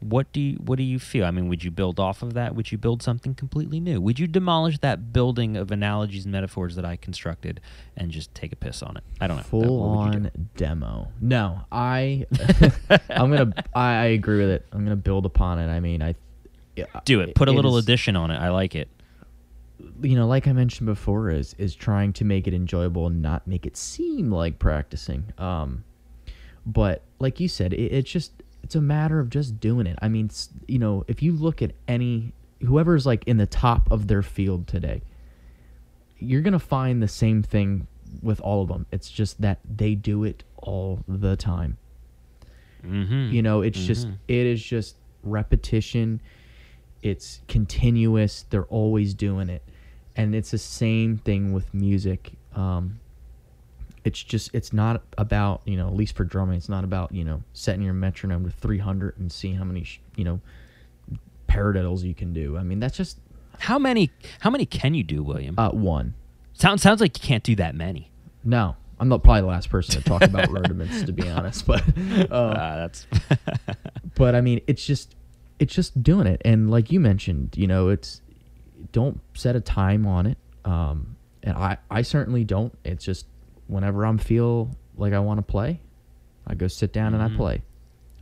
what 0.00 0.30
do 0.32 0.40
you 0.40 0.56
what 0.56 0.76
do 0.76 0.82
you 0.82 0.98
feel? 0.98 1.24
I 1.24 1.30
mean, 1.30 1.48
would 1.48 1.64
you 1.64 1.70
build 1.70 1.98
off 1.98 2.22
of 2.22 2.34
that? 2.34 2.54
Would 2.54 2.70
you 2.70 2.78
build 2.78 3.02
something 3.02 3.34
completely 3.34 3.80
new? 3.80 4.00
Would 4.00 4.18
you 4.18 4.26
demolish 4.26 4.78
that 4.80 5.12
building 5.12 5.56
of 5.56 5.70
analogies 5.70 6.24
and 6.24 6.32
metaphors 6.32 6.76
that 6.76 6.84
I 6.84 6.96
constructed 6.96 7.60
and 7.96 8.10
just 8.10 8.34
take 8.34 8.52
a 8.52 8.56
piss 8.56 8.82
on 8.82 8.96
it? 8.96 9.04
I 9.20 9.26
don't 9.26 9.38
know. 9.38 9.42
Full 9.44 9.60
What 9.80 9.98
would 9.98 10.14
you 10.14 10.20
do? 10.20 10.26
on 10.26 10.48
demo. 10.56 11.08
No, 11.20 11.62
I. 11.72 12.26
I'm 13.10 13.30
gonna. 13.30 13.52
I, 13.74 13.92
I 13.94 14.04
agree 14.06 14.38
with 14.38 14.50
it. 14.50 14.66
I'm 14.72 14.84
gonna 14.84 14.96
build 14.96 15.24
upon 15.26 15.58
it. 15.58 15.68
I 15.68 15.80
mean, 15.80 16.02
I. 16.02 16.14
Do 17.06 17.20
it. 17.20 17.34
Put 17.34 17.48
a 17.48 17.52
little 17.52 17.78
is- 17.78 17.84
addition 17.84 18.16
on 18.16 18.30
it. 18.30 18.36
I 18.36 18.50
like 18.50 18.74
it. 18.74 18.88
You 20.02 20.16
know, 20.16 20.26
like 20.26 20.46
I 20.48 20.52
mentioned 20.52 20.86
before, 20.86 21.30
is 21.30 21.54
is 21.58 21.74
trying 21.74 22.12
to 22.14 22.24
make 22.24 22.46
it 22.46 22.54
enjoyable 22.54 23.06
and 23.06 23.20
not 23.22 23.46
make 23.46 23.66
it 23.66 23.76
seem 23.76 24.30
like 24.30 24.58
practicing. 24.58 25.32
Um, 25.38 25.84
but 26.64 27.02
like 27.18 27.40
you 27.40 27.48
said, 27.48 27.72
it, 27.72 27.92
it's 27.92 28.10
just 28.10 28.32
it's 28.62 28.74
a 28.74 28.80
matter 28.80 29.20
of 29.20 29.30
just 29.30 29.60
doing 29.60 29.86
it. 29.86 29.98
I 30.02 30.08
mean, 30.08 30.30
you 30.66 30.78
know, 30.78 31.04
if 31.08 31.22
you 31.22 31.32
look 31.32 31.62
at 31.62 31.72
any 31.86 32.32
whoever's 32.64 33.04
like 33.06 33.22
in 33.26 33.36
the 33.36 33.46
top 33.46 33.90
of 33.90 34.06
their 34.08 34.22
field 34.22 34.66
today, 34.66 35.02
you're 36.18 36.40
gonna 36.40 36.58
find 36.58 37.02
the 37.02 37.08
same 37.08 37.42
thing 37.42 37.86
with 38.22 38.40
all 38.40 38.62
of 38.62 38.68
them. 38.68 38.86
It's 38.90 39.10
just 39.10 39.40
that 39.42 39.58
they 39.76 39.94
do 39.94 40.24
it 40.24 40.42
all 40.56 41.00
the 41.06 41.36
time. 41.36 41.76
Mm-hmm. 42.84 43.34
You 43.34 43.42
know, 43.42 43.60
it's 43.62 43.78
just 43.84 44.06
Mhm. 44.08 44.16
it 44.28 44.46
is 44.46 44.62
just 44.62 44.96
repetition. 45.22 46.20
It's 47.06 47.40
continuous. 47.48 48.44
They're 48.50 48.64
always 48.64 49.14
doing 49.14 49.48
it, 49.48 49.62
and 50.16 50.34
it's 50.34 50.50
the 50.50 50.58
same 50.58 51.18
thing 51.18 51.52
with 51.52 51.72
music. 51.72 52.32
Um, 52.54 52.98
it's 54.04 54.22
just 54.22 54.50
it's 54.54 54.72
not 54.72 55.02
about 55.18 55.60
you 55.64 55.76
know 55.76 55.86
at 55.88 55.94
least 55.94 56.16
for 56.16 56.24
drumming. 56.24 56.56
It's 56.56 56.68
not 56.68 56.84
about 56.84 57.12
you 57.12 57.24
know 57.24 57.42
setting 57.52 57.82
your 57.82 57.94
metronome 57.94 58.44
to 58.44 58.50
300 58.50 59.18
and 59.18 59.30
seeing 59.32 59.56
how 59.56 59.64
many 59.64 59.84
sh- 59.84 60.00
you 60.16 60.24
know 60.24 60.40
paradiddles 61.48 62.02
you 62.02 62.14
can 62.14 62.32
do. 62.32 62.56
I 62.56 62.62
mean 62.62 62.80
that's 62.80 62.96
just 62.96 63.18
How 63.60 63.78
many 63.78 64.10
how 64.40 64.50
many 64.50 64.66
can 64.66 64.94
you 64.94 65.02
do, 65.02 65.22
William? 65.22 65.54
uh, 65.58 65.70
one. 65.70 66.14
sounds 66.54 66.82
sounds 66.82 67.00
like 67.00 67.16
you 67.20 67.26
can't 67.26 67.42
do 67.44 67.54
that 67.56 67.74
many. 67.74 68.10
No, 68.44 68.76
I'm 69.00 69.08
not 69.08 69.22
probably 69.24 69.40
the 69.42 69.46
last 69.48 69.70
person 69.70 70.00
to 70.00 70.08
talk 70.08 70.22
about 70.22 70.48
rudiments 70.50 71.02
to 71.04 71.12
be 71.12 71.28
honest, 71.28 71.66
but 71.66 71.82
uh, 72.30 72.34
Uh, 72.34 72.76
that's 72.76 73.06
but 74.16 74.34
I 74.34 74.40
mean, 74.40 74.60
it's 74.66 74.84
just 74.86 75.14
it's 75.58 75.74
just 75.74 76.02
doing 76.02 76.26
it, 76.26 76.40
and 76.44 76.70
like 76.70 76.90
you 76.92 77.00
mentioned, 77.00 77.54
you 77.56 77.66
know, 77.66 77.88
it's 77.88 78.20
don't 78.92 79.20
set 79.34 79.56
a 79.56 79.60
time 79.60 80.06
on 80.06 80.26
it, 80.26 80.38
um, 80.64 81.16
and 81.42 81.56
I 81.56 81.78
I 81.90 82.02
certainly 82.02 82.44
don't. 82.44 82.76
It's 82.84 83.04
just 83.04 83.26
whenever 83.66 84.04
I'm 84.06 84.18
feel 84.18 84.70
like 84.96 85.12
I 85.12 85.18
want 85.18 85.38
to 85.38 85.42
play, 85.42 85.80
I 86.46 86.54
go 86.54 86.68
sit 86.68 86.92
down 86.92 87.14
and 87.14 87.22
I 87.22 87.28
Mhm. 87.28 87.36
play. 87.36 87.62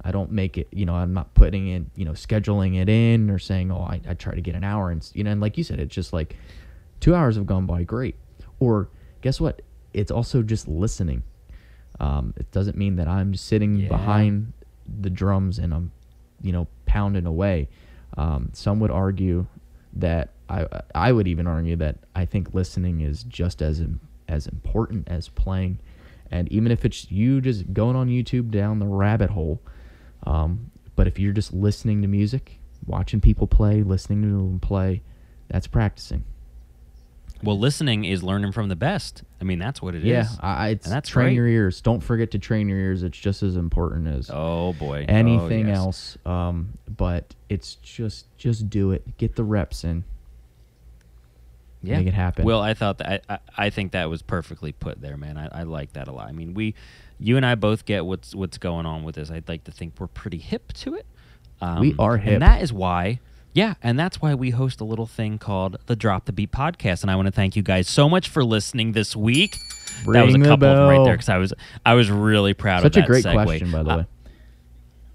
I 0.06 0.10
don't 0.10 0.32
make 0.32 0.58
it, 0.58 0.68
you 0.70 0.84
know, 0.84 0.94
I'm 0.94 1.14
not 1.14 1.32
putting 1.34 1.66
in, 1.68 1.90
you 1.96 2.04
know, 2.04 2.12
scheduling 2.12 2.76
it 2.80 2.88
in 2.90 3.30
or 3.30 3.38
saying, 3.38 3.70
oh, 3.70 3.78
I, 3.80 4.00
I 4.06 4.12
try 4.14 4.34
to 4.34 4.40
get 4.42 4.54
an 4.54 4.62
hour 4.62 4.90
and, 4.90 5.08
you 5.14 5.24
know, 5.24 5.30
and 5.30 5.40
like 5.40 5.56
you 5.56 5.64
said, 5.64 5.80
it's 5.80 5.94
just 5.94 6.12
like 6.12 6.36
two 7.00 7.14
hours 7.14 7.36
have 7.36 7.46
gone 7.46 7.64
by 7.64 7.84
great. 7.84 8.14
Or 8.60 8.88
guess 9.22 9.40
what? 9.40 9.62
It's 9.94 10.10
also 10.10 10.42
just 10.42 10.68
listening. 10.68 11.22
Um, 12.00 12.34
it 12.36 12.50
doesn't 12.50 12.76
mean 12.76 12.96
that 12.96 13.08
I'm 13.08 13.34
sitting 13.34 13.76
Yeah. 13.76 13.88
behind 13.88 14.52
the 15.00 15.08
drums 15.08 15.58
and 15.58 15.72
I'm, 15.72 15.90
you 16.44 16.52
know, 16.52 16.68
pounding 16.86 17.26
away. 17.26 17.68
Um, 18.16 18.50
some 18.52 18.78
would 18.80 18.90
argue 18.90 19.46
that 19.94 20.30
I 20.48 20.66
I 20.94 21.10
would 21.10 21.26
even 21.26 21.46
argue 21.46 21.76
that 21.76 21.96
I 22.14 22.26
think 22.26 22.54
listening 22.54 23.00
is 23.00 23.24
just 23.24 23.62
as 23.62 23.82
as 24.28 24.46
important 24.46 25.08
as 25.08 25.28
playing. 25.28 25.80
And 26.30 26.50
even 26.52 26.70
if 26.70 26.84
it's 26.84 27.10
you 27.10 27.40
just 27.40 27.72
going 27.72 27.96
on 27.96 28.08
YouTube 28.08 28.50
down 28.50 28.78
the 28.78 28.86
rabbit 28.86 29.30
hole, 29.30 29.60
um, 30.24 30.70
but 30.96 31.06
if 31.06 31.18
you're 31.18 31.32
just 31.32 31.52
listening 31.52 32.02
to 32.02 32.08
music, 32.08 32.58
watching 32.86 33.20
people 33.20 33.46
play, 33.46 33.82
listening 33.82 34.22
to 34.22 34.28
them 34.28 34.60
play, 34.60 35.02
that's 35.48 35.66
practicing. 35.66 36.24
Well, 37.44 37.58
listening 37.58 38.04
is 38.04 38.22
learning 38.22 38.52
from 38.52 38.68
the 38.68 38.76
best. 38.76 39.22
I 39.40 39.44
mean, 39.44 39.58
that's 39.58 39.80
what 39.82 39.94
it 39.94 39.98
is. 40.02 40.06
yeah, 40.06 40.26
I, 40.40 40.68
it's 40.70 40.86
And 40.86 40.94
that's 40.94 41.08
train 41.08 41.26
great. 41.28 41.34
your 41.36 41.46
ears. 41.46 41.80
Don't 41.80 42.00
forget 42.00 42.30
to 42.32 42.38
train 42.38 42.68
your 42.68 42.78
ears. 42.78 43.02
It's 43.02 43.18
just 43.18 43.42
as 43.42 43.56
important 43.56 44.08
as 44.08 44.30
Oh 44.32 44.72
boy. 44.74 45.04
anything 45.08 45.66
Oh, 45.66 45.68
yes. 45.68 45.76
else. 45.78 46.18
Um, 46.26 46.78
but 46.88 47.34
it's 47.48 47.76
just 47.76 48.26
just 48.36 48.68
do 48.70 48.90
it. 48.92 49.16
Get 49.18 49.36
the 49.36 49.44
reps 49.44 49.84
in. 49.84 50.04
Yeah. 51.82 51.98
Make 51.98 52.06
it 52.08 52.14
happen. 52.14 52.44
Well, 52.46 52.62
I 52.62 52.72
thought 52.72 52.98
that 52.98 53.24
I, 53.28 53.34
I, 53.34 53.38
I 53.66 53.70
think 53.70 53.92
that 53.92 54.08
was 54.08 54.22
perfectly 54.22 54.72
put 54.72 55.00
there, 55.02 55.18
man. 55.18 55.36
I, 55.36 55.60
I 55.60 55.62
like 55.64 55.92
that 55.92 56.08
a 56.08 56.12
lot. 56.12 56.28
I 56.28 56.32
mean, 56.32 56.54
we, 56.54 56.74
you 57.18 57.36
and 57.36 57.44
I 57.44 57.56
both 57.56 57.84
get 57.84 58.06
what's 58.06 58.34
what's 58.34 58.56
going 58.56 58.86
on 58.86 59.04
with 59.04 59.16
this. 59.16 59.30
I'd 59.30 59.48
like 59.48 59.64
to 59.64 59.70
think 59.72 59.94
we're 59.98 60.06
pretty 60.06 60.38
hip 60.38 60.72
to 60.74 60.94
it. 60.94 61.04
Um, 61.60 61.80
We 61.80 61.94
are 61.98 62.16
hip. 62.16 62.32
and 62.34 62.42
that 62.42 62.62
is 62.62 62.72
why. 62.72 63.20
Yeah, 63.54 63.74
and 63.82 63.98
that's 63.98 64.20
why 64.20 64.34
we 64.34 64.50
host 64.50 64.80
a 64.80 64.84
little 64.84 65.06
thing 65.06 65.38
called 65.38 65.76
the 65.86 65.94
Drop 65.96 66.24
the 66.26 66.32
Beat 66.32 66.50
podcast. 66.50 67.02
And 67.02 67.10
I 67.10 67.14
want 67.16 67.26
to 67.26 67.32
thank 67.32 67.54
you 67.56 67.62
guys 67.62 67.88
so 67.88 68.08
much 68.08 68.28
for 68.28 68.44
listening 68.44 68.92
this 68.92 69.14
week. 69.14 69.56
that 70.06 70.26
was 70.26 70.34
a 70.34 70.38
Ring 70.38 70.42
couple 70.44 70.68
of 70.68 70.76
them 70.76 70.88
right 70.88 71.04
there 71.04 71.14
because 71.14 71.28
I 71.28 71.38
was 71.38 71.54
I 71.86 71.94
was 71.94 72.10
really 72.10 72.52
proud 72.52 72.82
Such 72.82 72.96
of 72.96 72.98
a 72.98 73.00
that 73.02 73.06
great 73.06 73.24
segue. 73.24 73.44
question, 73.44 73.70
by 73.70 73.82
the 73.84 73.90
Uh, 73.90 73.96
way. 73.98 74.06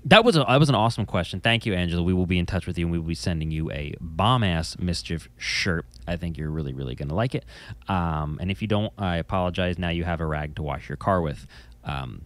that 0.06 0.24
was 0.24 0.38
a 0.38 0.46
that 0.48 0.58
was 0.58 0.70
an 0.70 0.76
awesome 0.76 1.06
question. 1.06 1.42
Thank 1.42 1.66
you, 1.66 1.74
Angela. 1.74 2.02
We 2.02 2.14
will 2.14 2.26
be 2.26 2.40
in 2.40 2.46
touch 2.46 2.66
with 2.66 2.78
you, 2.78 2.86
and 2.86 2.92
we 2.94 2.98
will 2.98 3.08
be 3.10 3.14
sending 3.14 3.52
you 3.52 3.70
a 3.72 3.94
bomb 4.00 4.44
ass 4.46 4.78
mischief 4.80 5.28
shirt. 5.38 5.86
I 6.08 6.16
think 6.16 6.38
you're 6.38 6.50
really 6.50 6.72
really 6.74 6.96
going 6.96 7.10
to 7.10 7.16
like 7.16 7.36
it. 7.36 7.44
Um, 7.90 8.38
and 8.40 8.50
if 8.50 8.62
you 8.62 8.70
don't, 8.70 8.94
I 8.98 9.18
apologize. 9.18 9.78
Now 9.78 9.90
you 9.90 10.06
have 10.06 10.22
a 10.22 10.26
rag 10.26 10.56
to 10.56 10.64
wash 10.64 10.88
your 10.88 10.96
car 10.98 11.22
with. 11.22 11.46
Um, 11.84 12.22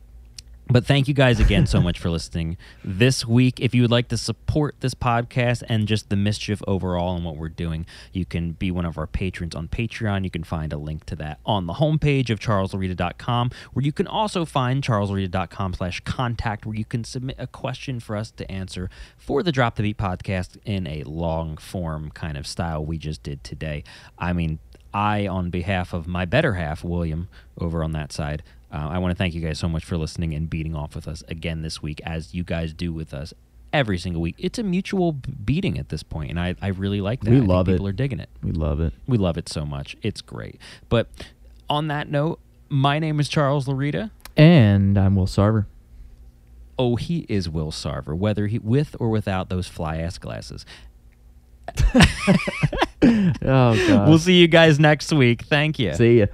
but 0.74 0.88
thank 0.88 1.08
you 1.08 1.14
guys 1.14 1.40
again 1.40 1.68
so 1.68 1.80
much 1.80 2.00
for 2.00 2.10
listening 2.10 2.58
this 2.84 3.28
week. 3.28 3.60
If 3.60 3.76
you 3.76 3.84
would 3.84 3.92
like 3.92 4.08
to 4.08 4.18
support 4.18 4.74
this 4.80 4.96
podcast 4.96 5.62
and 5.70 5.88
just 5.88 6.10
the 6.10 6.16
mischief 6.16 6.64
overall 6.68 7.16
and 7.16 7.24
what 7.24 7.38
we're 7.38 7.50
doing, 7.50 7.86
you 8.12 8.26
can 8.26 8.54
be 8.54 8.72
one 8.72 8.84
of 8.84 8.98
our 8.98 9.06
patrons 9.06 9.54
on 9.54 9.68
Patreon. 9.68 10.24
You 10.24 10.32
can 10.32 10.44
find 10.44 10.74
a 10.74 10.78
link 10.78 11.06
to 11.06 11.16
that 11.18 11.40
on 11.46 11.68
the 11.68 11.74
homepage 11.74 12.32
of 12.32 12.40
charleslorita.com, 12.40 13.52
where 13.74 13.86
you 13.86 13.92
can 13.92 14.08
also 14.08 14.46
find 14.46 14.84
charleslorita.com 14.84 15.76
slash 15.76 16.00
contact, 16.00 16.66
where 16.66 16.76
you 16.76 16.86
can 16.86 17.04
submit 17.04 17.36
a 17.38 17.46
question 17.46 18.00
for 18.00 18.16
us 18.16 18.32
to 18.32 18.52
answer 18.52 18.90
for 19.16 19.44
the 19.44 19.52
Drop 19.52 19.76
the 19.76 19.84
Beat 19.84 19.98
podcast 19.98 20.58
in 20.66 20.88
a 20.88 21.04
long 21.04 21.56
form 21.56 22.10
kind 22.10 22.36
of 22.36 22.48
style 22.48 22.84
we 22.84 22.98
just 22.98 23.22
did 23.22 23.44
today. 23.44 23.84
I 24.18 24.34
mean, 24.34 24.58
I, 24.92 25.28
on 25.28 25.52
behalf 25.52 25.94
of 25.94 26.08
my 26.08 26.26
better 26.26 26.54
half, 26.54 26.84
William, 26.84 27.28
over 27.60 27.84
on 27.84 27.92
that 27.92 28.12
side, 28.12 28.42
uh, 28.74 28.90
I 28.92 28.98
want 28.98 29.12
to 29.12 29.16
thank 29.16 29.34
you 29.36 29.42
guys 29.42 29.60
so 29.60 29.70
much 29.70 29.86
for 29.86 29.98
listening 29.98 30.34
and 30.34 30.50
beating 30.50 30.76
off 30.76 30.96
with 30.96 31.08
us 31.08 31.24
again 31.28 31.62
this 31.62 31.82
week, 31.82 32.02
as 32.04 32.34
you 32.34 32.44
guys 32.44 32.74
do 32.74 32.92
with 32.92 33.14
us 33.14 33.34
every 33.72 33.98
single 33.98 34.22
week. 34.22 34.36
It's 34.38 34.58
a 34.58 34.64
mutual 34.64 35.12
beating 35.12 35.78
at 35.78 35.90
this 35.90 36.02
point, 36.02 36.32
and 36.32 36.40
I, 36.40 36.56
I 36.62 36.70
really 36.70 37.00
like 37.00 37.22
that. 37.22 37.30
We 37.30 37.40
love 37.40 37.70
it. 37.70 37.74
People 37.74 37.88
are 37.88 37.92
digging 37.94 38.20
it. 38.20 38.30
We 38.42 38.52
love 38.52 38.80
it. 38.82 38.94
We 39.08 39.18
love 39.18 39.38
it 39.38 39.48
so 39.48 39.66
much. 39.66 39.96
It's 40.02 40.22
great. 40.22 40.60
But 40.90 41.08
on 41.70 41.88
that 41.88 42.10
note, 42.10 42.40
my 42.70 42.98
name 43.00 43.20
is 43.20 43.30
Charles 43.30 43.68
Larita. 43.68 44.10
And 44.36 44.98
I'm 44.98 45.16
Will 45.16 45.28
Sarver. 45.28 45.66
Oh, 46.80 46.96
he 46.96 47.28
is 47.30 47.48
Will 47.48 47.72
Sarver, 47.72 48.18
whether 48.18 48.48
he 48.48 48.58
with 48.58 48.96
or 49.00 49.10
without 49.10 49.50
those 49.50 49.68
fly 49.68 49.98
ass 49.98 50.18
glasses. 50.18 50.66
Oh, 53.06 53.76
God. 53.88 54.08
We'll 54.08 54.20
see 54.20 54.40
you 54.40 54.48
guys 54.48 54.80
next 54.80 55.12
week. 55.12 55.44
Thank 55.44 55.78
you. 55.78 55.94
See 55.94 56.20
ya. 56.20 56.28